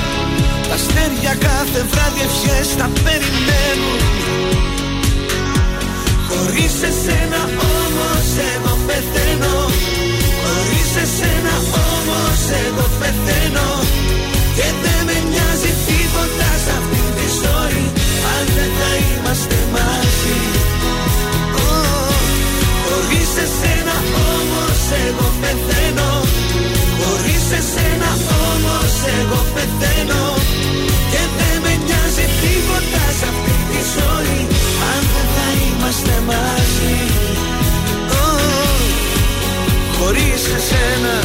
[0.70, 4.02] τα αστέρια κάθε βράδυ ευχές θα περιμένουν.
[6.28, 7.42] Χωρίς εσένα
[7.80, 9.56] όμως εγώ πεθαίνω.
[10.42, 11.56] Χωρίς εσένα
[11.90, 13.70] όμως εγώ πεθαίνω.
[14.58, 17.86] Και δεν με νοιάζει τίποτα σε αυτή τη ζωή
[18.34, 20.40] Αν δεν θα είμαστε μαζί.
[21.66, 21.78] Ω,
[22.86, 23.96] Χωρίς εσένα
[24.36, 26.12] όμως εγώ πεθαίνω
[27.00, 28.12] Χωρίς εσένα
[28.52, 30.26] όμως εγώ πεθαίνω.
[31.12, 34.40] Και δεν με νοιάζει τίποτα σε αυτή τη ζωή
[34.92, 36.98] Αν δεν θα είμαστε μαζί.
[38.24, 38.30] Ω,
[39.98, 41.18] Χωρίς εσένα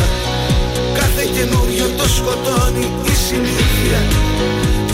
[0.98, 4.00] Κάθε καινούριο το σκοτώνει η συνήθεια.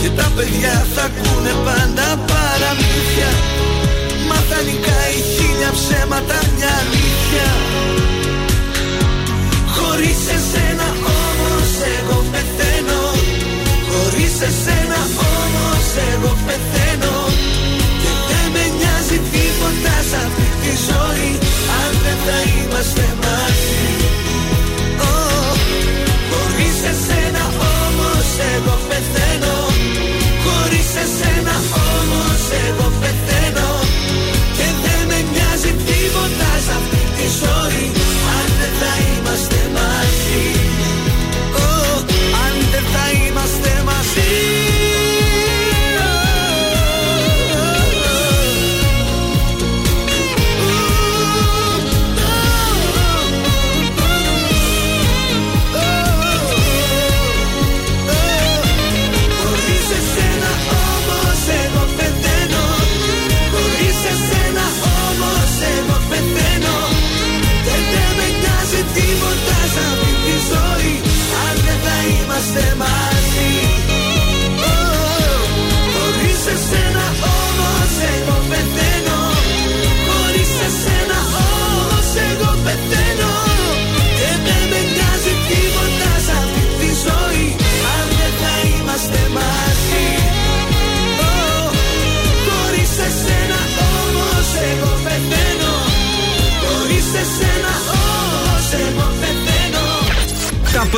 [0.01, 3.31] Και τα παιδιά θα ακούνε πάντα παραμύθια.
[4.27, 7.47] Μα θα νικάει χίλια ψέματα μια αλήθεια
[10.01, 10.87] Χωρίς εσένα
[11.19, 13.01] όμως εγώ πεθαίνω.
[13.89, 14.99] Χωρίς εσένα
[15.35, 17.15] όμως εγώ πεθαίνω.
[18.01, 21.31] Και δεν με νοιάζει τίποτα σε αυτή τη ζωή
[21.81, 23.87] Αν δεν θα είμαστε μαζί.
[25.11, 25.15] Ω,
[26.29, 27.43] Χωρίς εσένα
[27.77, 29.57] όμως εγώ πεθαίνω.
[30.43, 31.55] Χωρίς εσένα
[31.91, 33.38] όμως εγώ πεθαίνω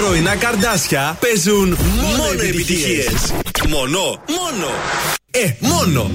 [0.06, 1.78] πρωινά καρδάσια παίζουν
[2.18, 3.34] μόνο επιτυχίες.
[3.70, 4.68] Μόνο, μόνο.
[5.32, 6.12] Ε, μόνο.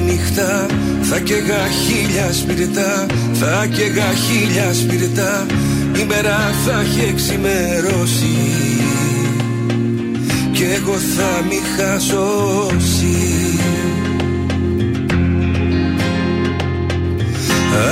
[0.00, 0.66] νύχτα
[1.02, 5.46] θα καίγα χίλια σπιρτά Θα καίγα χίλια σπιρτά
[6.00, 8.75] Η μέρα θα έχει εξημερώσει
[10.56, 13.16] Κι εγώ θα μη χασώσει.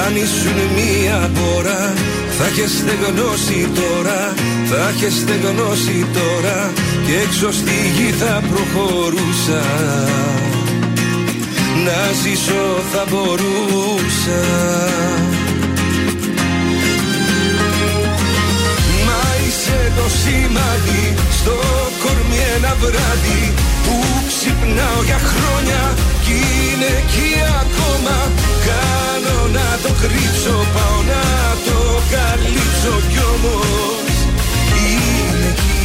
[0.05, 1.95] Αν ήσουν μία πόρα
[2.39, 4.35] θα είχες στεγνώσει τώρα
[4.71, 6.73] Θα είχες στεγνώσει τώρα
[7.07, 9.63] Και έξω στη γη θα προχωρούσα.
[11.85, 14.43] Να ζήσω θα μπορούσα.
[19.07, 23.43] Μα είσαι το σημάδι στο κορμί ένα βράδυ
[23.85, 23.97] Που
[24.31, 25.83] ξυπνάω για χρόνια
[26.25, 26.37] κι
[26.67, 27.33] είναι εκεί
[27.63, 28.17] ακόμα.
[28.67, 31.25] Κάνω να το κρύψω, πάω να
[31.67, 31.79] το
[32.15, 34.15] καλύψω κι όμως
[34.85, 35.85] είναι εκεί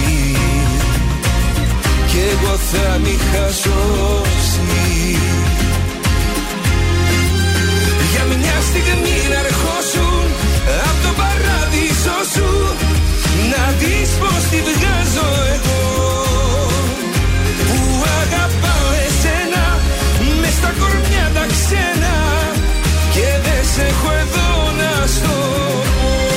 [2.29, 4.61] εγώ θα μη χασώσει
[8.11, 10.25] Για μια στιγμή να ερχόσουν
[10.89, 12.49] Απ' το παράδεισο σου
[13.51, 15.81] Να δεις πως τη βγάζω εγώ.
[17.67, 17.79] Που
[18.21, 19.65] αγαπάω εσένα
[20.41, 22.15] Μες στα κορμιά τα ξένα
[23.15, 24.49] Και δεν σε έχω εδώ
[24.79, 25.35] να στο
[26.01, 26.30] πω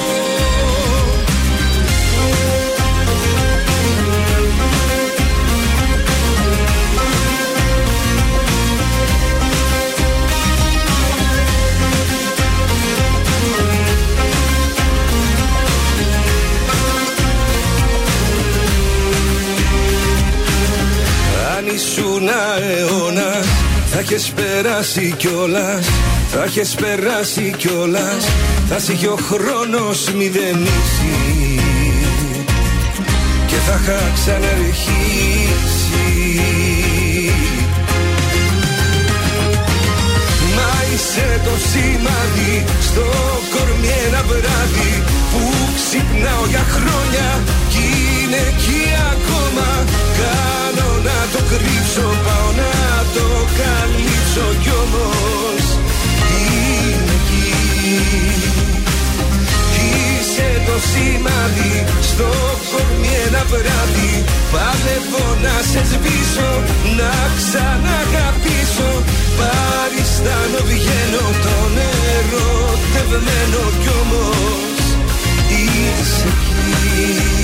[21.75, 23.45] ήσουν αιώνα
[23.91, 25.87] θα έχεις περάσει κιόλας.
[26.31, 28.25] Θα έχεις περάσει κιόλας.
[28.69, 31.61] Θα σε είχε ο χρόνος μηδενίσει
[33.47, 35.75] Και θα είχα ξαναρχίσει
[40.57, 43.07] Μα είσαι το σημάδι στο
[43.53, 45.43] κορμί ένα βράδυ Που
[45.75, 47.29] ξυπνάω για χρόνια
[47.69, 47.85] κι
[48.23, 49.69] είναι εκεί ακόμα
[50.19, 51.24] Κάνω να το
[51.55, 52.73] κρύψω, πάω να
[53.15, 53.27] το
[53.61, 55.65] καλύψω κι όμως
[56.41, 57.49] είναι εκεί.
[59.85, 61.75] Είσαι το σημάδι
[62.11, 62.31] στο
[62.71, 64.15] κορμί ένα βράδυ.
[64.53, 66.51] Παλεύω να σε σβήσω,
[66.99, 68.91] να ξαναγαπήσω.
[69.39, 72.53] Παριστάνω βγαίνω το νερό
[72.93, 74.79] τευμένο κι όμως
[75.51, 76.29] είσαι
[76.71, 77.44] εκεί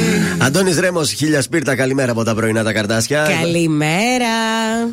[0.43, 3.27] Αντώνης Ρέμος, χίλια σπίρτα, καλημέρα από τα πρωινά τα καρτάσια.
[3.41, 4.27] Καλημέρα.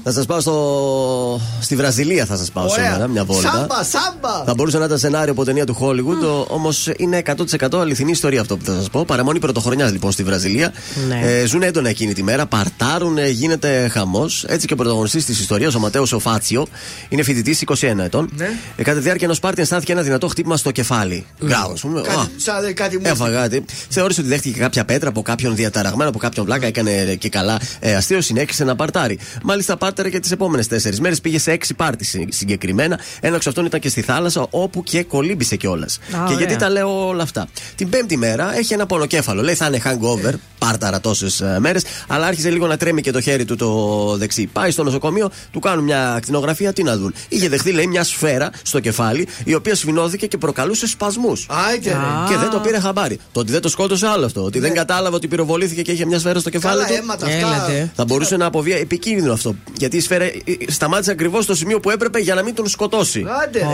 [0.03, 1.41] Θα σας πάω στο...
[1.61, 2.85] στη Βραζιλία, θα σας πάω Ωραία.
[2.85, 3.51] σήμερα, μια βόλτα.
[3.51, 4.45] Σάμπα, σάμπα.
[4.45, 7.23] Θα μπορούσε να ήταν σενάριο από ταινία του Hollywood, όμως είναι
[7.61, 9.05] 100% αληθινή ιστορία αυτό που θα σας πω.
[9.05, 10.73] Παραμονή πρωτοχρονιάς λοιπόν στη Βραζιλία.
[11.09, 11.21] Ναι.
[11.25, 14.45] Ε, ζουν έντονα εκείνη τη μέρα, παρτάρουν, ε, γίνεται χαμός.
[14.49, 16.67] Έτσι και ο πρωταγωνιστής της ιστορίας, ο Ματέος Οφάτσιο,
[17.09, 18.31] είναι φοιτητής 21 ετών.
[18.37, 18.51] Ναι.
[18.77, 21.27] Ε, κατά τη διάρκεια ενός πάρτι αισθάνθηκε ένα δυνατό χτύπημα στο κεφάλι.
[21.45, 22.01] Γκάου, α πούμε.
[22.01, 23.65] Α, Κάτι, σαν δε- κάτι μου Έφαγα κάτι.
[23.89, 27.95] Θεώρησε ότι δέχτηκε κάποια πέτρα από κάποιον διαταραγμένο, από κάποιον βλάκα, έκανε και καλά ε,
[27.95, 29.19] αστείο, συνέχισε να παρτάρει.
[29.43, 31.21] Μάλιστα πάρταρε και τις επόμενες τέσσερις μέρες.
[31.21, 32.99] Πήγε σε έξι πάρτι συ- συγκεκριμένα.
[33.21, 35.99] Ένα εξ αυτών ήταν και στη θάλασσα, όπου και κολύμπησε κιόλας.
[36.11, 36.37] Και ωραία.
[36.37, 37.49] γιατί τα λέω όλα αυτά.
[37.75, 39.43] Την πέμπτη μέρα έχει ένα πονοκέφαλο.
[39.43, 43.45] Λέει θα είναι hangover, πάρταρα τόσες μέρες, αλλά άρχισε λίγο να τρέμει και το χέρι
[43.45, 44.47] του το δεξί.
[44.53, 47.15] Πάει στο νοσοκομείο, του κάνουν μια ακτινογραφία, τι να δουν.
[47.29, 51.47] Είχε δεχθεί, λέει, μια σφαίρα στο κεφάλι, η οποία σφινώθηκε και προκαλούσε σπασμούς.
[51.69, 52.33] Άιτε, ρε.
[52.35, 53.19] Και δεν το πήρε χαμπάρι.
[53.33, 54.45] Το ότι δεν το σκότωσε άλλο αυτό.
[54.45, 56.95] Ότι δεν κατάλαβε ότι πυροβολήθηκε και είχε μια σφαίρα στο κεφάλι Καλά, του.
[57.03, 57.39] αίματα αυτά.
[57.39, 57.93] Έλατε.
[57.97, 59.55] Θα μπορούσε να αποβεί επικίνδυνο αυτό.
[59.79, 62.69] Γιατί η σφαίρα ε, ε, σταμάτησε ακριβώς στο σημείο που έπρεπε για να μην τον
[62.69, 63.25] σκοτώσει.
[63.45, 63.67] Άντε, ρε.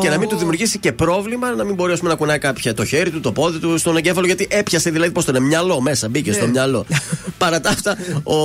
[0.00, 2.74] Και να μην του δημιουργήσει και πρόβλημα, να μην μπορεί ας πούμε, να κουνάει κάποια
[2.74, 5.80] το χέρι του, το πόδι του στον εγκέφαλο, γιατί έπιασε δηλαδή πώς το είναι, μυαλό
[5.80, 6.86] μέσα, μπήκε στο μυαλό.
[7.38, 8.36] Παρά τα αυτά, ο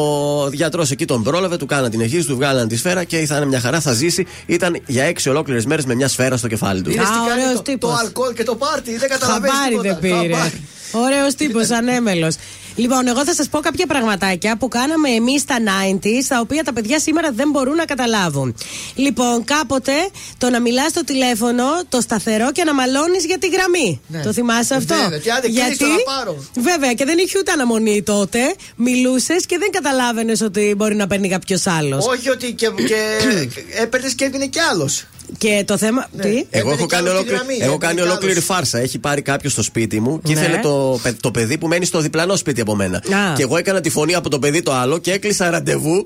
[0.51, 3.45] γιατρός εκεί τον πρόλαβε, του κάναν την εγχείρηση, του βγάλαν τη σφαίρα και θα είναι
[3.45, 4.26] μια χαρά, θα ζήσει.
[4.45, 6.89] Ήταν για έξι ολόκληρες μέρες με μια σφαίρα στο κεφάλι του.
[6.89, 7.89] Είδες τι Α, κάνει ωραίος το, τύπος.
[7.91, 8.97] το αλκοόλ και το πάρτι.
[8.97, 9.99] Δεν καταλαβαίνεις Χαμπάρι τίποτα.
[9.99, 10.51] δεν πήρε.
[10.91, 11.13] Χαμπάρι.
[11.15, 12.35] Ωραίος τύπος, ανέμελος.
[12.77, 16.73] Λοιπόν, εγώ θα σας πω κάποια πραγματάκια που κάναμε εμείς στα 90s, τα οποία τα
[16.73, 18.55] παιδιά σήμερα δεν μπορούν να καταλάβουν.
[18.95, 19.91] Λοιπόν, κάποτε
[20.38, 24.01] το να μιλάς στο τηλέφωνο, το σταθερό και να μαλώνεις για τη γραμμή.
[24.07, 24.21] Ναι.
[24.21, 26.45] Το θυμάσαι αυτό; Βέβαια, και άντε, κλείστο να πάρω.
[26.55, 28.39] Βέβαια, και δεν είχε ούτε αναμονή τότε.
[28.75, 32.07] Μιλούσες και δεν καταλάβαινες ότι μπορεί να παίρνει κάποιος άλλος.
[32.07, 33.01] Όχι ότι και, και
[33.83, 35.05] έπαιρνες και έβγαινε κι άλλος.
[35.38, 36.07] Και το θέμα.
[36.11, 36.23] Ναι.
[36.23, 38.32] Τι; Εγώ Έπαιρνε έχω κι κάνει, άλλο τη ολόκληρη, γραμμή, έχω έπαιρνε κάνει κι ολόκληρη
[38.34, 38.45] άλλος.
[38.45, 38.78] φάρσα.
[38.78, 40.39] Έχει πάρει κάποιος στο σπίτι μου και Ναι.
[40.39, 42.97] ήθελε το, παι- το παιδί που μένει στο διπλανό σπίτι από μένα.
[42.97, 43.34] Α.
[43.36, 46.05] Και εγώ έκανα τη φωνή από το παιδί το άλλο και έκλεισα ραντεβού Α,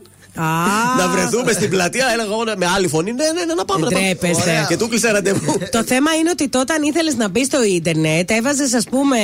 [0.98, 2.06] να βρεθούμε στην πλατεία.
[2.14, 3.12] Έλεγα εγώ με άλλη φωνή.
[3.14, 3.88] Ναι, ναι, ναι, να πάμε.
[3.88, 4.16] Δεν να πάμε.
[4.16, 4.50] τρέπεστε.
[4.50, 4.66] Ωραία.
[4.70, 5.58] Και του έκλεισα ραντεβού.
[5.72, 9.18] Το θέμα είναι ότι τότε, αν ήθελες να μπεις στο ίντερνετ, έβαζες, ας πούμε,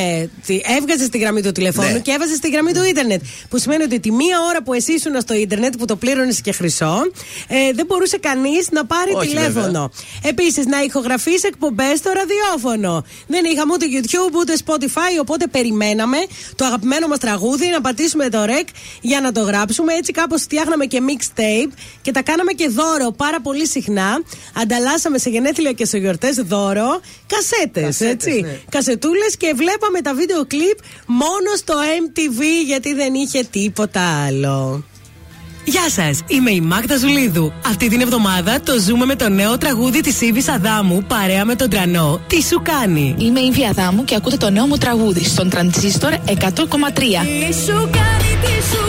[0.77, 1.99] έβγαζες τη γραμμή του τηλεφώνου Ναι.
[1.99, 3.21] και έβαζες τη γραμμή του ίντερνετ.
[3.49, 6.51] Που σημαίνει ότι τη μία ώρα που εσύ ήσουν στο ίντερνετ, που το πλήρωνες και
[6.51, 7.01] χρυσό,
[7.47, 9.91] ε, δεν μπορούσε κανείς να πάρει Όχι, τηλέφωνο.
[10.23, 13.03] Επίσης, να ηχογραφείς εκπομπές στο ραδιόφωνο.
[13.27, 16.17] Δεν είχαμε ούτε YouTube ούτε Spotify, οπότε περιμέναμε
[16.55, 18.67] το αγαπημένο μας τραγούδι να πατήσουμε το rec
[19.01, 19.93] για να το γράψουμε.
[19.93, 21.71] Έτσι, κάπως φτιάχναμε και mixtape
[22.01, 24.21] και τα κάναμε και δώρο πάρα πολύ συχνά.
[24.53, 27.83] Ανταλλάσσαμε σε γενέθλια και σε γιορτές δώρο κασέτες.
[27.83, 28.41] Κασέτες, Έτσι.
[28.41, 28.59] ναι.
[28.69, 31.73] Κασετούλες και βλέπαμε τα βίντεο κλιπ μόνο στο
[32.05, 34.83] MTV γιατί δεν είχε τίποτα άλλο.
[35.69, 37.53] Γεια σας, είμαι η Μάγδα Ζουλίδου.
[37.65, 41.69] Αυτή την εβδομάδα το ζούμε με το νέο τραγούδι της Ήβης Αδάμου παρέα με τον
[41.69, 42.21] Τρανό.
[42.27, 46.13] Τι σου κάνει; Είμαι η Βία Δάμου και ακούτε το νέο μου τραγούδι στον Τρανζίστορ
[46.25, 46.29] 100,3.
[46.29, 48.86] Τι σου κάνει, τι σου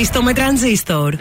[0.00, 1.14] Ζήστο με τρανζίστορ.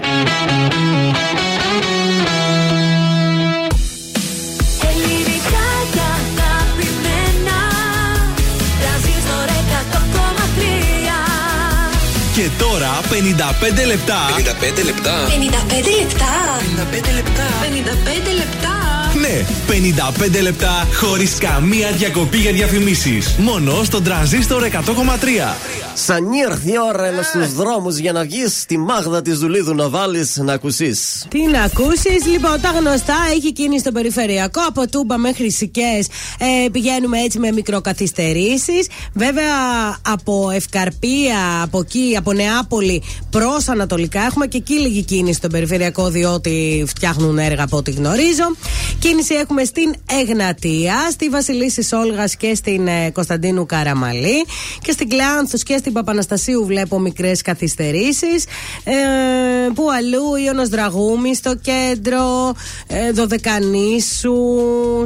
[4.90, 7.60] Ελληνικά και αγαπημένα
[8.82, 10.02] Τρανζίστορ 100,3
[12.36, 14.20] Και τώρα 55 λεπτά.
[14.36, 15.28] 55 λεπτά.
[15.28, 16.32] 55 λεπτά.
[16.92, 17.48] 55 λεπτά.
[17.62, 18.80] 55 λεπτά.
[19.20, 23.36] Ναι, 55 λεπτά χωρίς καμία διακοπή για διαφημίσεις.
[23.38, 25.56] Μόνο στον τραζίστορ 100,3.
[26.10, 29.90] Σαν ήρθε η ώρα να στους δρόμους για να βγεις στη μάγδα της Δουλίδου να
[29.90, 31.26] βάλεις να ακουσείς.
[31.30, 34.62] Τι να ακούσεις, λοιπόν, τα γνωστά έχει κίνηση στο περιφερειακό.
[34.68, 36.08] Από Τούμπα μέχρι Σικές
[36.40, 38.88] ε, πηγαίνουμε έτσι με μικροκαθυστερήσεις.
[39.14, 39.54] Βέβαια,
[40.02, 46.10] από Ευκαρπία, από εκεί, από Νεάπολη προς Ανατολικά έχουμε και εκεί λίγη κίνηση στο περιφερειακό,
[46.10, 48.56] διότι φτιάχνουν έργα από ό,τι γνωρίζω.
[49.00, 54.46] Κίνηση έχουμε στην Εγνατία, στη Βασιλίση Όλγα και στην ε, Κωνσταντίνου Καραμαλή
[54.82, 58.46] και στην Κλεάνθου και στην Παπαναστασίου βλέπω μικρές καθυστερήσεις.
[58.84, 58.94] Ε,
[59.74, 62.54] που αλλού, Ιωνος Δραγούμης στο κέντρο,
[62.88, 64.36] ε, Δωδεκανήσου,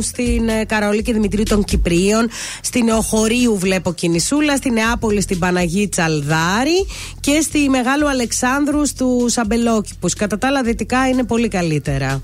[0.02, 2.30] στην ε, Καρολή και Δημητρίου των Κυπρίων,
[2.62, 6.86] στην Οχωρίου βλέπω κινησούλα, στην Νεάπολη στην Παναγή Τσαλδάρη
[7.20, 10.14] και στη Μεγάλου Αλεξάνδρου στους Αμπελόκηπους.
[10.14, 12.22] Κατά τα άλλα, δυτικά είναι πολύ καλύτερα.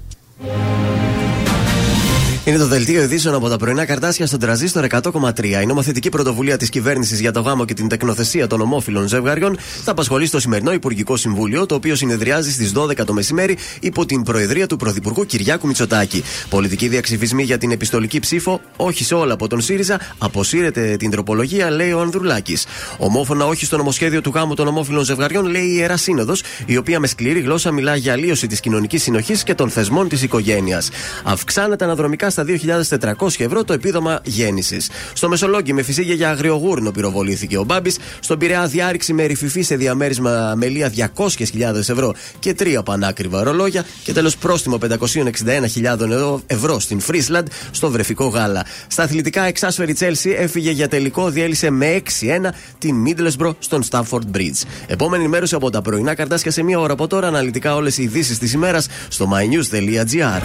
[2.49, 5.61] Είναι το δελτίο ειδήσεων από τα πρωινά καρτάσια στον τραζίστορ 100,3.
[5.61, 9.91] Η νομοθετική πρωτοβουλία της κυβέρνησης για το γάμο και την τεκνοθεσία των ομόφυλων ζευγαριών θα
[9.91, 14.67] απασχολεί στο σημερινό Υπουργικό Συμβούλιο, το οποίο συνεδριάζει στις 12 το μεσημέρι υπό την Προεδρία
[14.67, 16.23] του Πρωθυπουργού Κυριάκου Μητσοτάκη.
[16.49, 21.69] Πολιτική διαξυφισμή για την επιστολική ψήφο, όχι σε όλα από τον ΣΥΡΙΖΑ, αποσύρεται την τροπολογία,
[21.69, 22.65] λέει ο Ανδρουλάκης.
[22.97, 26.99] Ομόφωνα όχι στο νομοσχέδιο του γάμου των ομόφυλων ζευγαριών, λέει η Ιερά Σύνοδος, η οποία
[26.99, 30.89] με σκληρή γλώσσα μιλά για αλλίωση της κοινωνικής συνοχής και των θεσμών της οικογένειας.
[31.23, 34.89] Αυξάνεται αναδρομικά στα στα 2.400 ευρώ το επίδομα γέννησης.
[35.13, 37.97] Στο Μεσολόγγι με φυσίγια για αγριογούρνο πυροβολήθηκε ο Μπάμπης.
[38.19, 43.85] Στον Πειραιά διάρρηξη με ρηφιφή σε διαμέρισμα μελία 200.000 ευρώ και τρία πανάκριβα ρολόγια.
[44.03, 48.65] Και τέλος πρόστιμο 561.000 ευρώ στην Φρίσλαντ στο βρεφικό γάλα.
[48.87, 54.67] Στα αθλητικά εξάσφαιρη Τσέλσι έφυγε για τελικό, διέλυσε με 6-1 την Μίτλεσμπρο στον Στάμφορντ Bridge.
[54.87, 57.27] Επόμενη ενημέρωση από τα πρωινά καρτάσια σε μία ώρα από τώρα.
[57.27, 60.41] Αναλυτικά όλες οι ειδήσεις της ημέρας στο mynews.gr.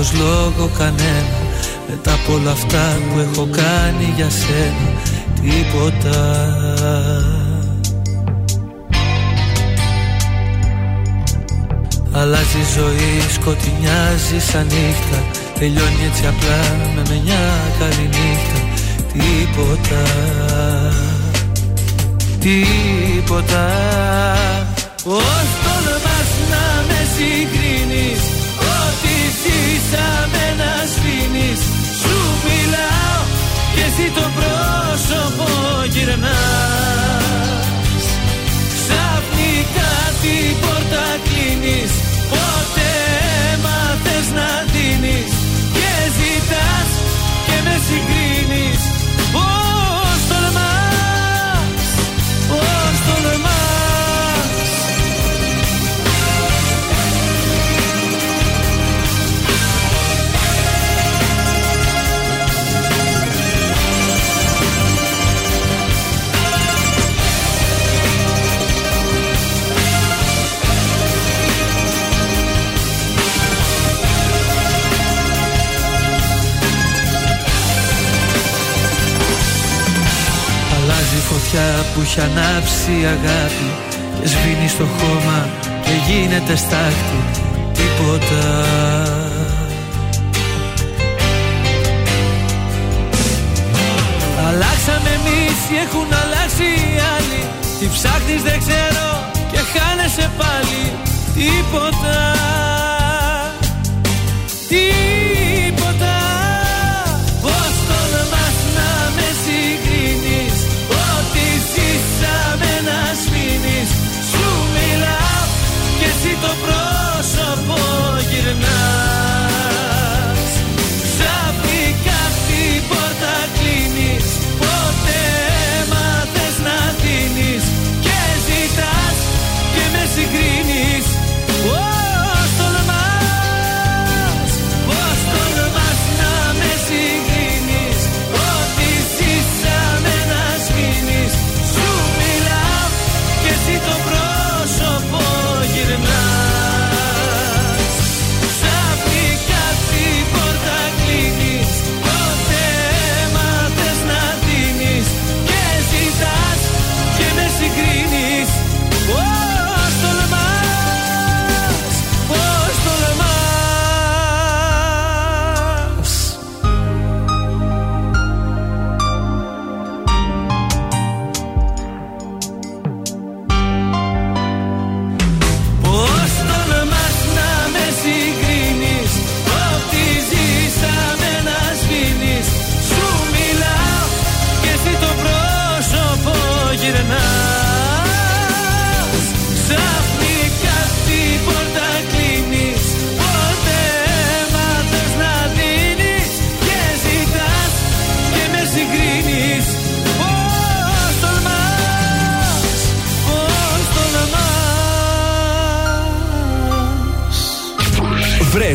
[0.00, 1.38] δίχως λόγο κανένα.
[1.88, 5.00] Μετά από όλα αυτά που έχω κάνει για σένα
[5.34, 6.44] Τίποτα.
[12.12, 15.24] Αλλάζει η ζωή, σκοτεινιάζει σαν νύχτα.
[15.58, 16.60] Τελειώνει έτσι απλά
[16.94, 17.44] με μια
[17.78, 18.60] καλή νύχτα.
[19.12, 20.02] Τίποτα.
[22.40, 23.66] Τίποτα.
[25.04, 27.59] Πώς τολμάς να με συγκρίνεις
[29.42, 31.60] Ό,τι ζήσαμε να σβήνεις
[32.00, 32.16] Σου
[32.46, 33.22] μιλάω
[33.74, 35.48] και εσύ το πρόσωπο
[35.94, 37.24] γυρνάς.
[38.76, 41.92] Ξαφνικά την πόρτα κλείνεις.
[42.32, 42.96] Ποτέ
[43.64, 45.32] μάθες να δίνεις.
[45.76, 46.90] Και ζητάς
[47.46, 48.29] και με συγκρίνεις
[82.00, 83.68] που έχει ανάψει η αγάπη
[84.20, 85.48] Και σβήνει στο χώμα
[85.84, 87.20] και γίνεται στάχτη.
[87.72, 88.46] Τίποτα.
[94.48, 97.42] Αλλάξαμε εμείς ή έχουν αλλάξει οι άλλοι.
[97.78, 99.08] Τι ψάχνεις δεν ξέρω
[99.52, 100.82] και χάνεσαι πάλι.
[101.34, 102.99] Τίποτα Τίποτα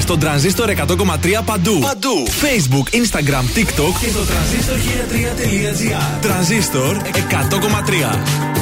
[0.05, 1.79] Βρες τον τρανζίστορ 100,3 παντού.
[1.79, 2.27] Παντού.
[2.27, 6.19] Facebook, Instagram, TikTok και στο τρανζίστορ1003.gr.
[6.21, 8.54] Τρανζίστορ 100,3.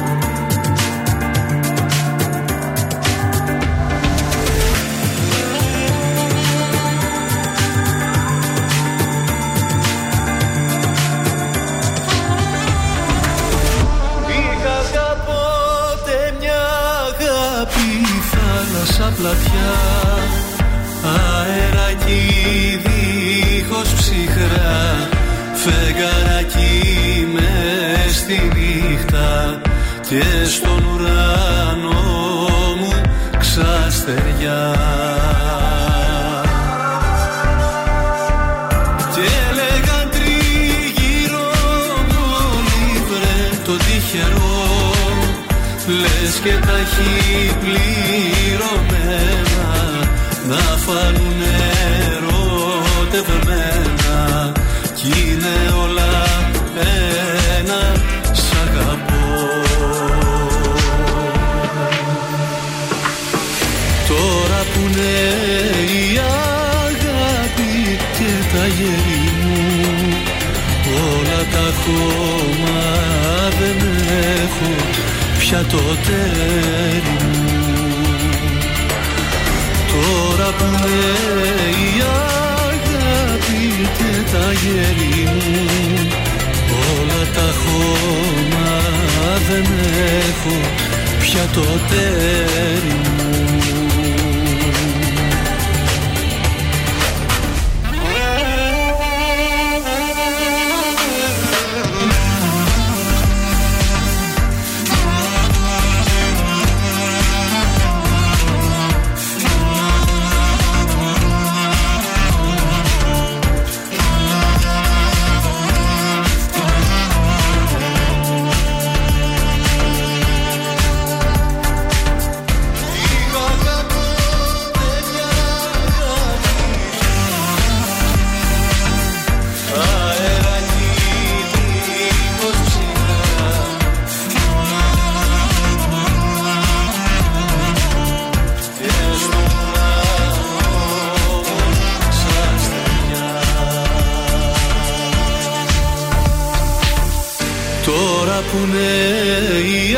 [148.54, 149.98] Τώρα που είναι η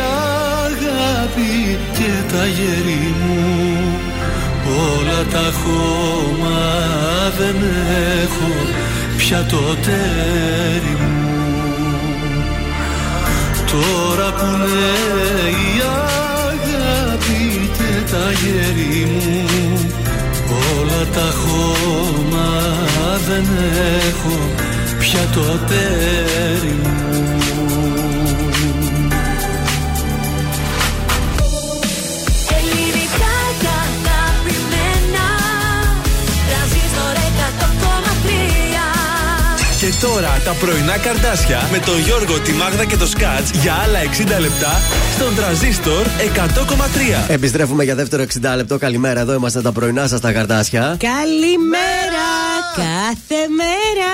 [0.64, 4.00] αγάπη και τα γέρι μου.
[4.68, 6.62] Όλα τα χώμα
[7.38, 7.56] δεν
[8.24, 8.52] έχω
[9.18, 11.34] πια το τέρι μου.
[13.72, 15.82] Τώρα που είναι η
[16.52, 19.90] αγάπη και τα γέρι μου.
[20.80, 22.48] Όλα τα χώμα
[23.28, 23.46] δεν
[24.08, 24.50] έχω
[25.00, 26.95] πια το τέρι μου
[40.08, 44.00] τώρα τα πρωινά καρτάσια με τον Γιώργο, τη Μάγδα και το Σκάτς για άλλα
[44.38, 44.82] 60 λεπτά
[45.12, 47.26] στον τραζίστορ 100,3.
[47.28, 48.78] Επιστρέφουμε για δεύτερο 60 λεπτό.
[48.78, 50.98] Καλημέρα, εδώ είμαστε τα πρωινά σας τα καρτάσια.
[51.00, 52.55] Καλημέρα!
[52.76, 54.10] Κάθε μέρα!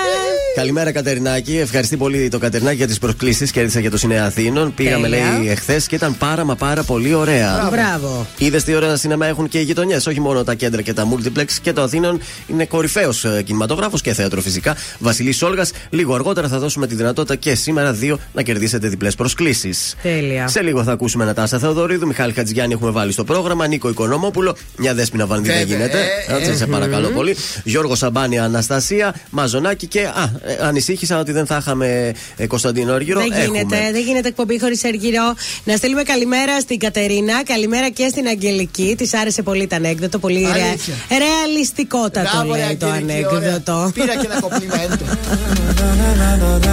[0.54, 1.56] Καλημέρα, Κατερινάκη.
[1.58, 3.50] Ευχαριστεί πολύ το Κατερινάκη για τις προσκλήσεις.
[3.50, 4.74] Κέρδισα για το Συνέα Αθήνων.
[4.74, 5.38] Πήγαμε, Τέλεια.
[5.38, 7.68] λέει, εχθές και ήταν πάρα μα πάρα πολύ ωραία.
[7.70, 8.26] Μπράβο.
[8.38, 10.06] Είδες τι ωραία σινεμά έχουν και οι γειτονιές.
[10.06, 11.46] Όχι μόνο τα κέντρα και τα multiplex.
[11.62, 14.76] Και το Αθήνων είναι κορυφαίος κινηματογράφος και θέατρο φυσικά.
[14.98, 15.66] Βασιλής Σόλγα.
[15.90, 19.94] Λίγο αργότερα θα δώσουμε τη δυνατότητα και σήμερα δύο να κερδίσετε διπλές προσκλήσεις.
[20.02, 20.48] Τέλεια.
[20.48, 24.94] Σε λίγο θα ακούσουμε Νατάσα Θεοδωρίδου, Μιχάλη Χατζηγιάννη έχουμε βάλει στο πρόγραμμα, Νίκο Οικονόμοπουλο, μια
[24.94, 25.98] δέσπινα βανδί δεν Βέβαια, γίνεται.
[26.28, 27.14] ε, Έτσι, ε, σε παρακαλώ μμμ.
[27.14, 27.36] πολύ.
[27.64, 30.00] Γιώργος Σαμπάνη, Αναστασία, Μαζονάκη και.
[30.00, 33.20] Α, ε, ανησύχησα ότι δεν θα είχαμε ε, Κωνσταντίνο Αργυρό.
[33.20, 33.90] Δεν γίνεται, Έχουμε.
[33.92, 35.34] δεν γίνεται εκπομπή χωρίς Αργυρό.
[35.64, 38.94] Να στείλουμε καλημέρα στην Κατερίνα, καλημέρα και στην Αγγελική.
[38.98, 40.94] Της άρεσε πολύ το ανέκδοτο, πολύ ρε, Αλήθεια.
[41.18, 43.48] ρεαλιστικότατο Μπράβο, ρε, λέει το Αγγελική, ωραία.
[43.48, 43.90] ανέκδοτο.
[43.94, 45.04] Πήρα και ένα κομπλιμέντο.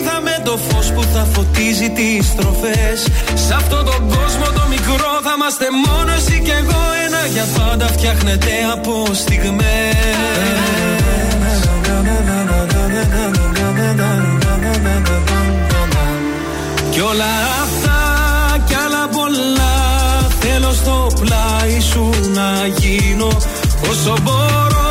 [0.43, 2.99] το φως που θα φωτίζει τις στροφές.
[3.47, 6.81] Σε αυτόν τον κόσμο το μικρό θα είμαστε μόνο εσύ και εγώ.
[7.05, 10.01] Ένα για πάντα φτιάχνεται από στιγμές
[16.91, 17.33] Κι όλα
[17.63, 17.99] αυτά
[18.67, 19.73] κι άλλα πολλά
[20.39, 23.27] Θέλω στο πλάι σου να γίνω
[23.89, 24.90] Όσο μπορώ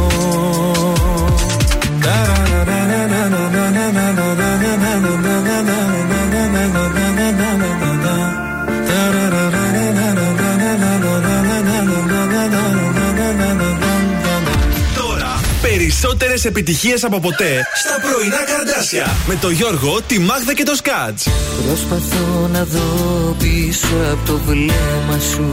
[16.01, 19.15] περισσότερες επιτυχίες από ποτέ στα πρωινά καρδάσια.
[19.27, 21.27] Με το Γιώργο, τη Μάγδα και το Σκάτς.
[21.67, 25.51] Προσπαθώ να δω πίσω από το βλέμμα σου.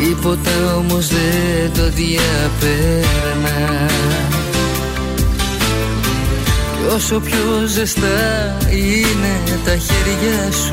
[0.00, 3.86] Τίποτα όμως δεν το διαπέρνα.
[6.76, 10.72] Κι όσο πιο ζεστά είναι τα χέρια σου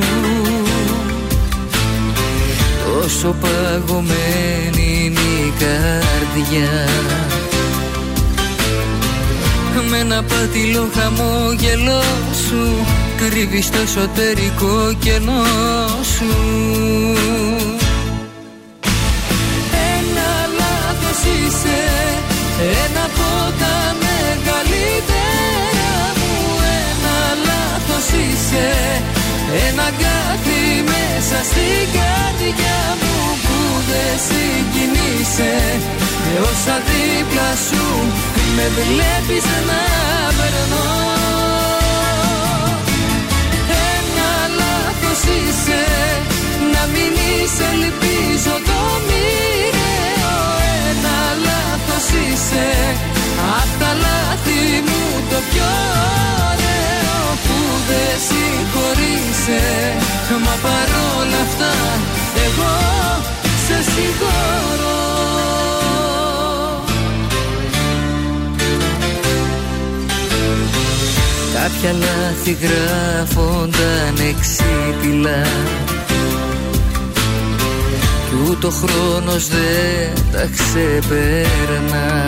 [2.85, 5.26] Τόσο παγωμένη είναι η
[5.59, 6.87] καρδιά.
[9.89, 12.01] Με ένα πάτηλο χαμόγελό
[12.47, 12.85] σου
[13.17, 15.43] Κρύβεις το εσωτερικό κενό
[16.15, 16.31] σου.
[19.95, 20.29] Ένα
[20.59, 21.79] λάθος είσαι
[22.85, 23.29] Ένα από
[23.59, 26.35] τα μεγαλύτερα μου.
[26.81, 28.67] Ένα λάθος είσαι
[29.69, 30.59] Ένα κάτι
[30.91, 33.06] μέσα στην καρδιά μου.
[33.06, 33.06] Που
[33.89, 35.53] δεν συγκινείσαι
[36.23, 37.85] Με όσα δίπλα σου
[38.55, 39.81] με βλέπεις να
[40.37, 40.89] περνώ
[43.95, 45.83] Ένα λάθος είσαι
[46.73, 50.35] Να μην είσαι ελπίζω το μοιραίο.
[50.87, 51.17] Ένα
[51.47, 52.67] λάθος είσαι
[53.59, 55.73] Απ' τα λάθη μου το πιο
[56.49, 57.19] ωραίο.
[57.45, 57.57] Που
[57.89, 59.63] δεν συγχωρείσαι
[60.45, 61.73] Μα παρόλα αυτά
[62.45, 62.75] εγώ
[63.67, 64.97] σε συγχωρώ.
[71.53, 75.47] Κάποια λάθη γράφονταν εξίτηλα
[78.29, 82.27] Κι ούτω χρόνος δεν τα ξεπέρνα.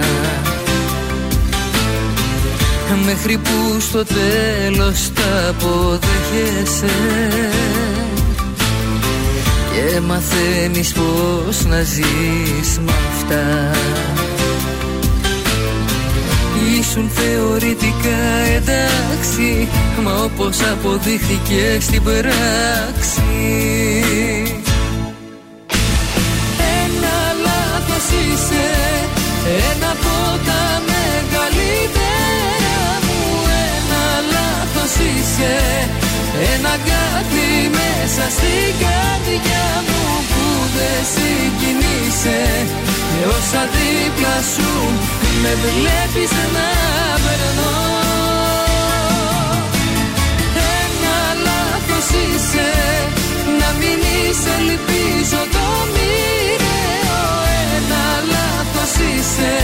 [3.06, 6.90] Μέχρι που στο τέλος τα αποδέχεσαι
[9.74, 13.72] Και μαθαίνεις πως να ζεις με αυτά.
[16.80, 18.22] Ήσουν θεωρητικά
[18.56, 19.68] εντάξει
[20.04, 23.24] Μα όπως αποδείχθηκε στην πράξη.
[26.84, 28.70] Ένα λάθος είσαι
[29.72, 33.22] Ένα από τα μεγαλύτερα μου.
[33.76, 34.04] Ένα
[34.34, 35.58] λάθος είσαι
[36.42, 42.42] Ένα κάτι μέσα στην καρδιά μου Που δεν συγκινείσαι
[43.10, 44.72] Και όσα δίπλα σου
[45.42, 46.70] με βλέπεις να
[47.24, 47.78] περνώ.
[50.82, 52.70] Ένα λάθος είσαι
[53.60, 57.22] Να μην είσαι ελπίζω το μοιραίο.
[57.76, 59.56] Ένα λάθος είσαι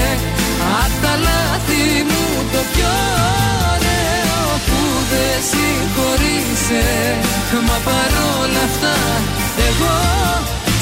[0.84, 3.65] Απ' τα λάθη μου το πιο ωραίο
[5.16, 6.86] Που δεν συγχωρείσαι.
[7.68, 8.96] Μα παρόλα αυτά
[9.68, 9.96] εγώ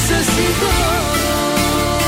[0.06, 2.03] σε συγχωρώ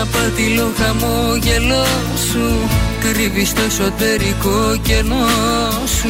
[0.00, 1.84] Με ένα πατηλό χαμόγελό
[2.30, 2.68] σου.
[3.00, 5.26] Κρύβεις το εσωτερικό κενό
[5.86, 6.08] σου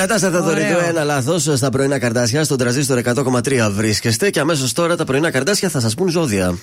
[0.00, 2.44] Νατάστα Θεοδωρητού, ένα λάθος στα πρωινά καρτάσια.
[2.44, 6.58] Στον τραζίστορ 100,3 βρίσκεστε και αμέσως τώρα τα πρωινά καρτάσια θα σας πούν ζώδια.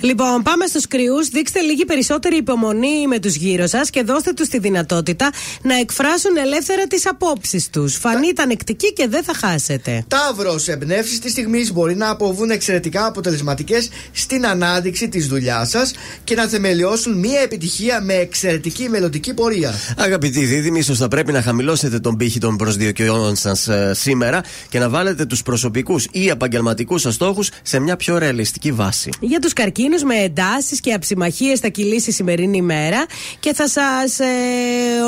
[0.00, 1.28] Λοιπόν, πάμε στους κρυούς.
[1.28, 5.30] Δείξτε λίγη περισσότερη υπομονή με τους γύρω σας και δώστε τους τη δυνατότητα
[5.62, 7.96] να εκφράσουν ελεύθερα τις απόψεις τους.
[7.96, 10.04] Φανείτε ανεκτικοί και δεν θα χάσετε.
[10.08, 15.92] Ταύρος, εμπνεύσεις της στιγμής μπορεί να αποβούν εξαιρετικά αποτελεσματικές στην ανάδειξη της δουλειάς σας
[16.24, 19.74] και να θεμελιώσουν μια επιτυχία με εξαιρετική μελλοντική πορεία.
[19.96, 24.78] Αγαπητοί δίδυμοι, ίσως θα πρέπει να χαμηλώσετε τον πύχη των προσδιοκιών σας ε, σήμερα και
[24.78, 29.10] να βάλετε τους προσωπικούς ή επαγγελματικούς σας στόχους σε μια πιο ρεαλιστική βάση.
[29.20, 33.06] Για τους καρκίνους με εντάσεις και αψημαχίες θα κυλήσει η σημερινή ημέρα
[33.40, 34.24] και θα σας ε,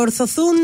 [0.00, 0.54] ορθωθούν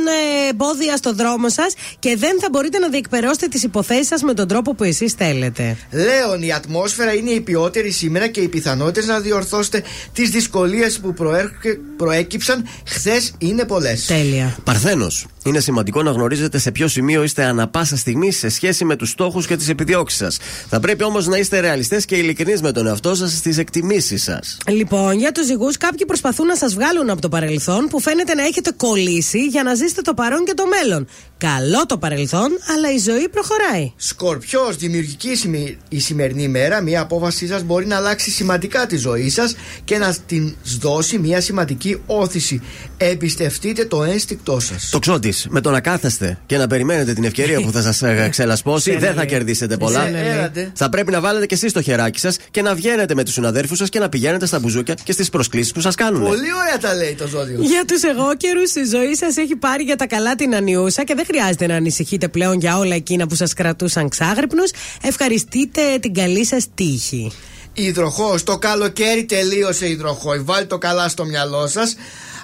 [0.46, 4.34] ε, εμπόδια στο δρόμο σας και δεν θα μπορείτε να διεκπαιρώσετε τις υποθέσεις σας με
[4.34, 5.76] τον τρόπο που εσείς θέλετε.
[5.90, 11.14] Λέων, η ατμόσφαιρα είναι η ποιότερη σήμερα και οι πιθανότητες να διορθώσετε τις δυσκολίες που
[11.14, 14.04] προέρχε- προέκυψαν χθες είναι πολλές.
[14.06, 14.56] Τέλεια.
[14.64, 15.26] Παρθένος.
[15.44, 19.10] Είναι σημαντικό να γνωρίζετε σε ποιο σημείο είστε ανα πάσα στιγμή σε σχέση με τους
[19.10, 20.36] στόχους και τις επιδιώξεις σας.
[20.68, 24.56] Θα πρέπει όμως να είστε ρεαλιστές και ειλικρινείς με τον εαυτό σας στις εκτιμήσεις σας.
[24.68, 28.42] Λοιπόν, για τους ζυγούς, κάποιοι προσπαθούν να σας βγάλουν από το παρελθόν που φαίνεται να
[28.42, 31.06] έχετε κολλήσει για να ζήσετε το παρόν και το μέλλον.
[31.38, 33.92] Καλό το παρελθόν, αλλά η ζωή προχωράει.
[33.96, 36.80] Σκορπιός, δημιουργική σημη- η σημερινή ημέρα.
[36.80, 39.54] Μια απόφασή σας μπορεί να αλλάξει σημαντικά τη ζωή σας
[39.84, 42.62] και να την δώσει μια σημαντική όθηση.
[42.96, 44.88] Εμπιστευτείτε το ένστικτό σας.
[44.90, 48.96] Το ξότη, με το να κάθεστε και να περιμένετε την ευκαιρία που θα σας ξελασπώσει,
[48.96, 50.06] δεν θα κερδίσετε πολλά.
[50.08, 50.70] Έλατε.
[50.74, 53.78] Θα πρέπει να βάλετε και εσείς το χεράκι σας και να βγαίνετε με τους συναδέρφους
[53.78, 56.22] σας και να πηγαίνετε στα μπουζούκια και στις προσκλήσεις που σας κάνουν.
[56.22, 57.58] Πολύ ωραία τα λέει το ζώδιο.
[57.60, 61.24] Για τους εγώκερους, η ζωή σας έχει πάρει για τα καλά την ανιούσα και δεν
[61.24, 64.70] χρειάζεται να ανησυχείτε πλέον για όλα εκείνα που σας κρατούσαν ξάγρυπνους.
[65.02, 67.32] Ευχαριστείτε την καλή σας τύχη.
[67.72, 70.44] Υδροχός, το καλοκαίρι τελείωσε υδροχό.
[70.44, 71.94] Βάλτε το καλά στο μυαλό σας.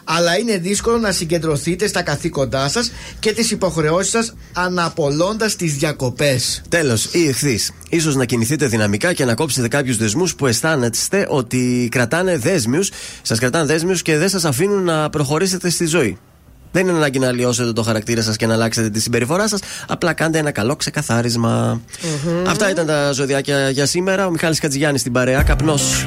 [0.04, 6.62] Αλλά είναι δύσκολο να συγκεντρωθείτε στα καθήκοντά σας και τις υποχρεώσεις σας αναπολώντας τις διακοπές.
[6.68, 7.58] Τέλος, ή εχθή.
[8.00, 12.90] σω να κινηθείτε δυναμικά και να κόψετε κάποιους δεσμούς που αισθάνεστε ότι κρατάνε δέσμιους,
[13.22, 16.18] σας κρατάνε δέσμιους και δεν σας αφήνουν να προχωρήσετε στη ζωή.
[16.74, 19.60] Δεν είναι ανάγκη να αλλοιώσετε το χαρακτήρα σας και να αλλάξετε τη συμπεριφορά σας.
[19.88, 21.80] Απλά κάντε ένα καλό ξεκαθάρισμα.
[22.46, 24.26] Αυτά ήταν τα ζωδιάκια για σήμερα.
[24.26, 25.42] Ο Μιχάλης Κατζηγιάννη στην παρέα.
[25.42, 26.06] Καπνός.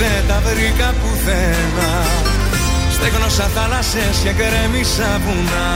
[0.00, 1.90] δεν τα βρήκα πουθένα.
[2.94, 5.70] Στέγνωσα θάλασσες και γκρέμισα βουνά.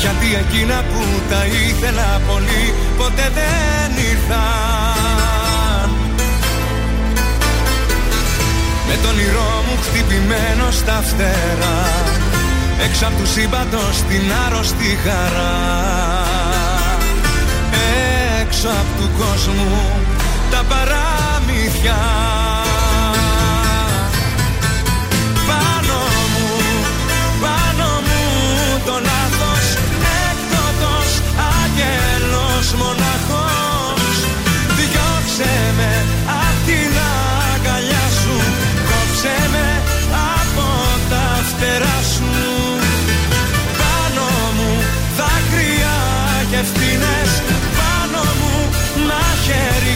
[0.00, 5.90] Γιατί εκείνα που τα ήθελα πολύ Ποτέ δεν ήρθαν.
[8.88, 11.80] Με τον όνειρό μου χτυπημένο στα φτερά
[12.84, 15.56] Έξω απ' τους σύμπαντος την άρρωστη χαρά.
[18.40, 19.90] Έξω απ' του κόσμου
[20.50, 21.07] τα παραμύθια
[21.58, 22.37] Πάνω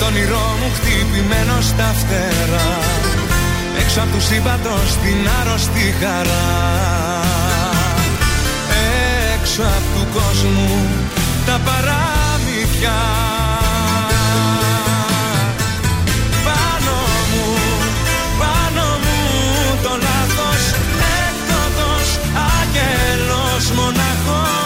[0.00, 2.70] Με τον όνειρό μου χτυπημένο στα φτερά.
[3.80, 6.48] Έξω από του σύμπαντος την άρρωστη χαρά.
[9.34, 10.86] Έξω από του κόσμου
[11.46, 12.98] τα παραμύθια.
[16.46, 16.96] Πάνω
[17.30, 17.46] μου,
[18.38, 19.18] πάνω μου
[19.82, 20.62] το λάθος
[21.26, 22.08] Έκδοτος,
[22.52, 24.57] άγγελος, μοναχός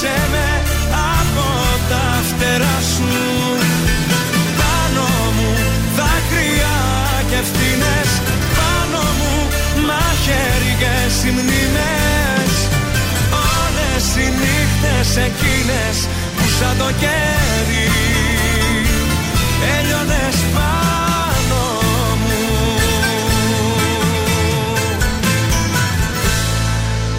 [0.00, 0.62] Κόψε με
[1.20, 1.48] από
[1.88, 3.12] τα φτερά σου.
[4.60, 5.06] Πάνω
[5.36, 5.50] μου
[5.96, 6.78] δάκρυα
[7.28, 8.10] και ευθύνες
[8.58, 9.34] Πάνω μου
[9.88, 12.54] μαχαίριες οι μνήμες.
[13.56, 15.96] Όλες οι νύχτες εκείνες
[16.36, 17.88] που σαν το κέρι
[19.78, 21.09] Έλειωνες πάνω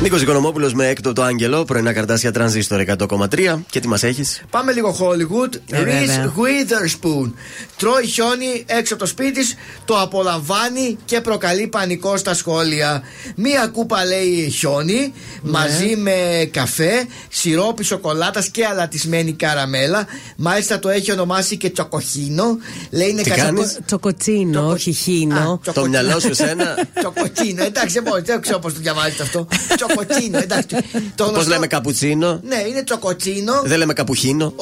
[0.02, 3.60] Νίκος Οικονομόπουλος με έκτο το Άγγελο, πρωινά καρτάσια τρανζίστορ 100,3.
[3.70, 5.54] Και τι μας έχεις; Πάμε λίγο Hollywood.
[5.72, 6.34] Ε, Reese βέβαια.
[6.36, 7.32] Witherspoon.
[7.78, 9.56] Τρώει χιόνι έξω από το σπίτι της,
[9.86, 13.02] το απολαμβάνει και προκαλεί πανικό στα σχόλια.
[13.36, 20.06] Μία κούπα λέει χιόνι μαζί με καφέ, σιρόπι σοκολάτας και αλατισμένη καραμέλα.
[20.36, 22.58] Μάλιστα το έχει ονομάσει και τσοκοχίνο.
[22.92, 25.62] Λέει είναι Τι κατά- κάνεις; Τσοκοτσίνο, όχι χίνο.
[25.74, 26.78] Το μυαλό σου εσένα.
[27.00, 29.48] Τσοκοτσίνο, εντάξει, δεν μπορώ, δεν ξέρω πώς το διαβάζετε αυτό.
[29.96, 30.76] Τσοκοτσίνο, εντάξει.
[31.16, 32.40] Το Πώ γνωστό- λέμε καπουτσίνο.
[32.44, 33.62] Ναι, είναι τσοκοτσίνο.
[33.64, 34.54] Δεν λέμε καπουχίνο.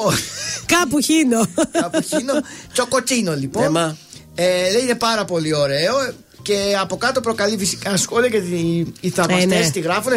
[0.65, 1.45] Κάπου χίνο.
[1.71, 2.33] Κάπου χίνο.
[2.73, 3.63] Τσοκοτσίνο λοιπόν.
[3.63, 3.97] Έμα.
[4.35, 5.95] Ε, λέει είναι πάρα πολύ ωραίο.
[6.41, 9.69] Και από κάτω προκαλεί φυσικά σχόλια γιατί οι- οι θαυμαστές Ε, ναι.
[9.69, 10.11] τη γράφουν.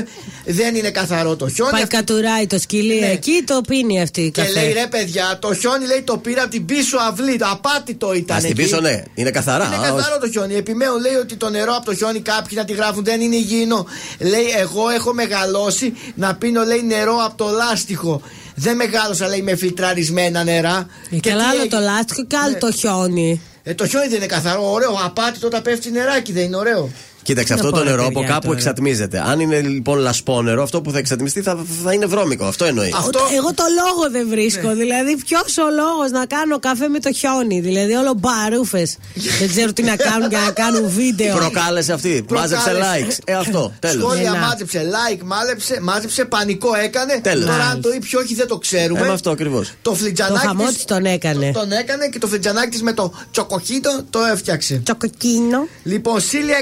[0.44, 1.70] Δεν είναι καθαρό το χιόνι.
[1.70, 3.06] Πάει κατουράει το σκυλί Ναι.
[3.10, 4.52] εκεί, το πίνει αυτή η Και καφέ.
[4.60, 7.36] λέει ρε παιδιά, το χιόνι λέει το πήρα από την πίσω αυλή.
[7.38, 8.36] Το απάτητο ήταν.
[8.36, 8.62] Α, στην εκεί.
[8.62, 9.02] πίσω, ναι.
[9.14, 9.66] Είναι καθαρά.
[9.66, 10.20] Είναι Α, καθαρό όχι.
[10.20, 10.54] το χιόνι.
[10.54, 13.86] Επιμένω λέει ότι το νερό από το χιόνι κάποιοι να τη γράφουν δεν είναι υγιεινό.
[14.18, 18.22] Λέει εγώ έχω μεγαλώσει να πίνω λέει νερό από το λάστιχο.
[18.54, 20.86] Δεν μεγάλωσα λέει με φιλτραρισμένα νερά.
[21.10, 22.58] Ε, Και Καλά τι άλλο έγινε; το λάστιχο και άλλο Ναι.
[22.58, 23.40] το χιόνι.
[23.62, 24.98] Ε, το χιόνι δεν είναι καθαρό, ωραίο.
[25.04, 26.90] Απάτητο όταν πέφτει νεράκι, δεν είναι ωραίο.
[27.22, 28.56] Κοίταξε, Να αυτό πω, το ρε, νερό παιδιά, από κάπου τώρα.
[28.58, 29.22] εξατμίζεται.
[29.26, 32.44] Αν είναι λοιπόν λασπόνερο, αυτό που θα εξατμιστεί θα, θα είναι βρώμικο.
[32.44, 32.92] Αυτό εννοεί.
[32.96, 34.68] Αυτό- Εγώ το λόγο δεν βρίσκω.
[34.68, 34.74] Ναι.
[34.74, 38.96] Δηλαδή, ποιος ο λόγος να κάνω καφέ με το χιόνι; Δηλαδή, όλο μπαρούφες.
[39.38, 41.36] δεν ξέρω τι να κάνουν για να κάνουν βίντεο.
[41.36, 42.24] Προκάλεσε αυτή.
[42.30, 43.06] Μάζεψε Προκάλεσε.
[43.08, 43.16] likes.
[43.24, 43.72] Ε, αυτό.
[43.78, 44.02] Τέλος.
[44.12, 44.38] Σχόλια Έλα.
[44.38, 47.20] μάζεψε, like, μάζεψε, μάζεψε, πανικό έκανε.
[47.22, 47.44] Τέλος.
[47.46, 47.82] Τώρα αν Nice.
[47.82, 49.00] το ή ποιο όχι δεν το ξέρουμε.
[49.00, 49.68] Ε, με αυτό ακριβώς.
[49.82, 51.50] Το Το φλιτζανάκι χαμός της τη τον έκανε.
[51.52, 54.80] τον έκανε και το φλιτζανάκι της με το τσοκοχίτο το έφτιαξε.
[54.84, 55.66] Τσοκοκίνο.
[55.82, 56.56] Λοιπόν, Σήλια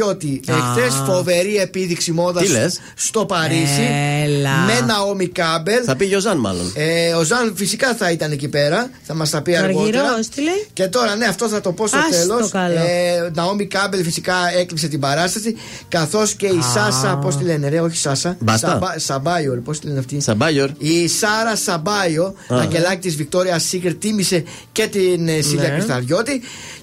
[0.00, 0.40] Κριθαριώτη.
[0.46, 3.88] Εχθές φοβερή επίδειξη μόδας Τι λες; στο Παρίσι.
[4.24, 4.50] Έλα.
[4.50, 5.82] Με Ναόμι Κάμπελ.
[5.86, 6.72] Θα πήγε ο Ζαν, μάλλον.
[6.74, 8.90] Ε, ο Ζαν φυσικά θα ήταν εκεί πέρα.
[9.02, 10.02] Θα μας τα πει αργότερα.
[10.02, 12.40] Αργυρός, τι λέει; Και τώρα, ναι, αυτό θα το πω στο Ας τέλος.
[12.40, 12.74] το καλό.
[12.78, 15.54] Ε, Ναόμι Κάμπελ φυσικά έκλειψε την παράσταση.
[15.88, 18.36] Καθώς και η Σάσα, πώς τη λένε, ρε, όχι Σάσα.
[18.40, 18.68] Μπάστα.
[18.68, 20.70] Σαμπά, Σαμπάιο, πώς τη λένε αυτή; Σαμπάγιορ.
[20.78, 22.56] Η Σάρα Σαμπάιο, Α.
[22.60, 25.74] αγγελάκι της Βικτόρια Σίγκερ, τίμησε και την ε, Σίλια Ναι.
[25.74, 26.40] Κρυσταριώτη.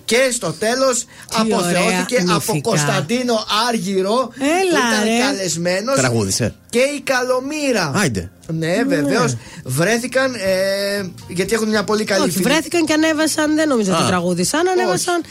[0.08, 2.70] Και στο τέλος αποθεώθηκε ωραία από νηφικά.
[2.70, 3.34] Κωνσταντίνο
[3.68, 4.30] Άργυρο.
[4.40, 5.20] Έλα, που ήταν ρε.
[5.26, 5.96] καλεσμένος.
[5.96, 6.56] Τραγούδισε.
[6.70, 7.92] Και η Καλομήρα.
[7.96, 8.32] Άιντε.
[8.48, 9.36] Ναι, βεβαίως.
[9.64, 12.44] Βρέθηκαν ε, γιατί έχουν μια πολύ καλή Όχι, φίλη.
[12.44, 13.56] βρέθηκαν και ανέβασαν.
[13.56, 13.98] Δεν νομίζω Α.
[13.98, 14.68] ότι τραγούδισαν.
[14.68, 15.22] Ανέβασαν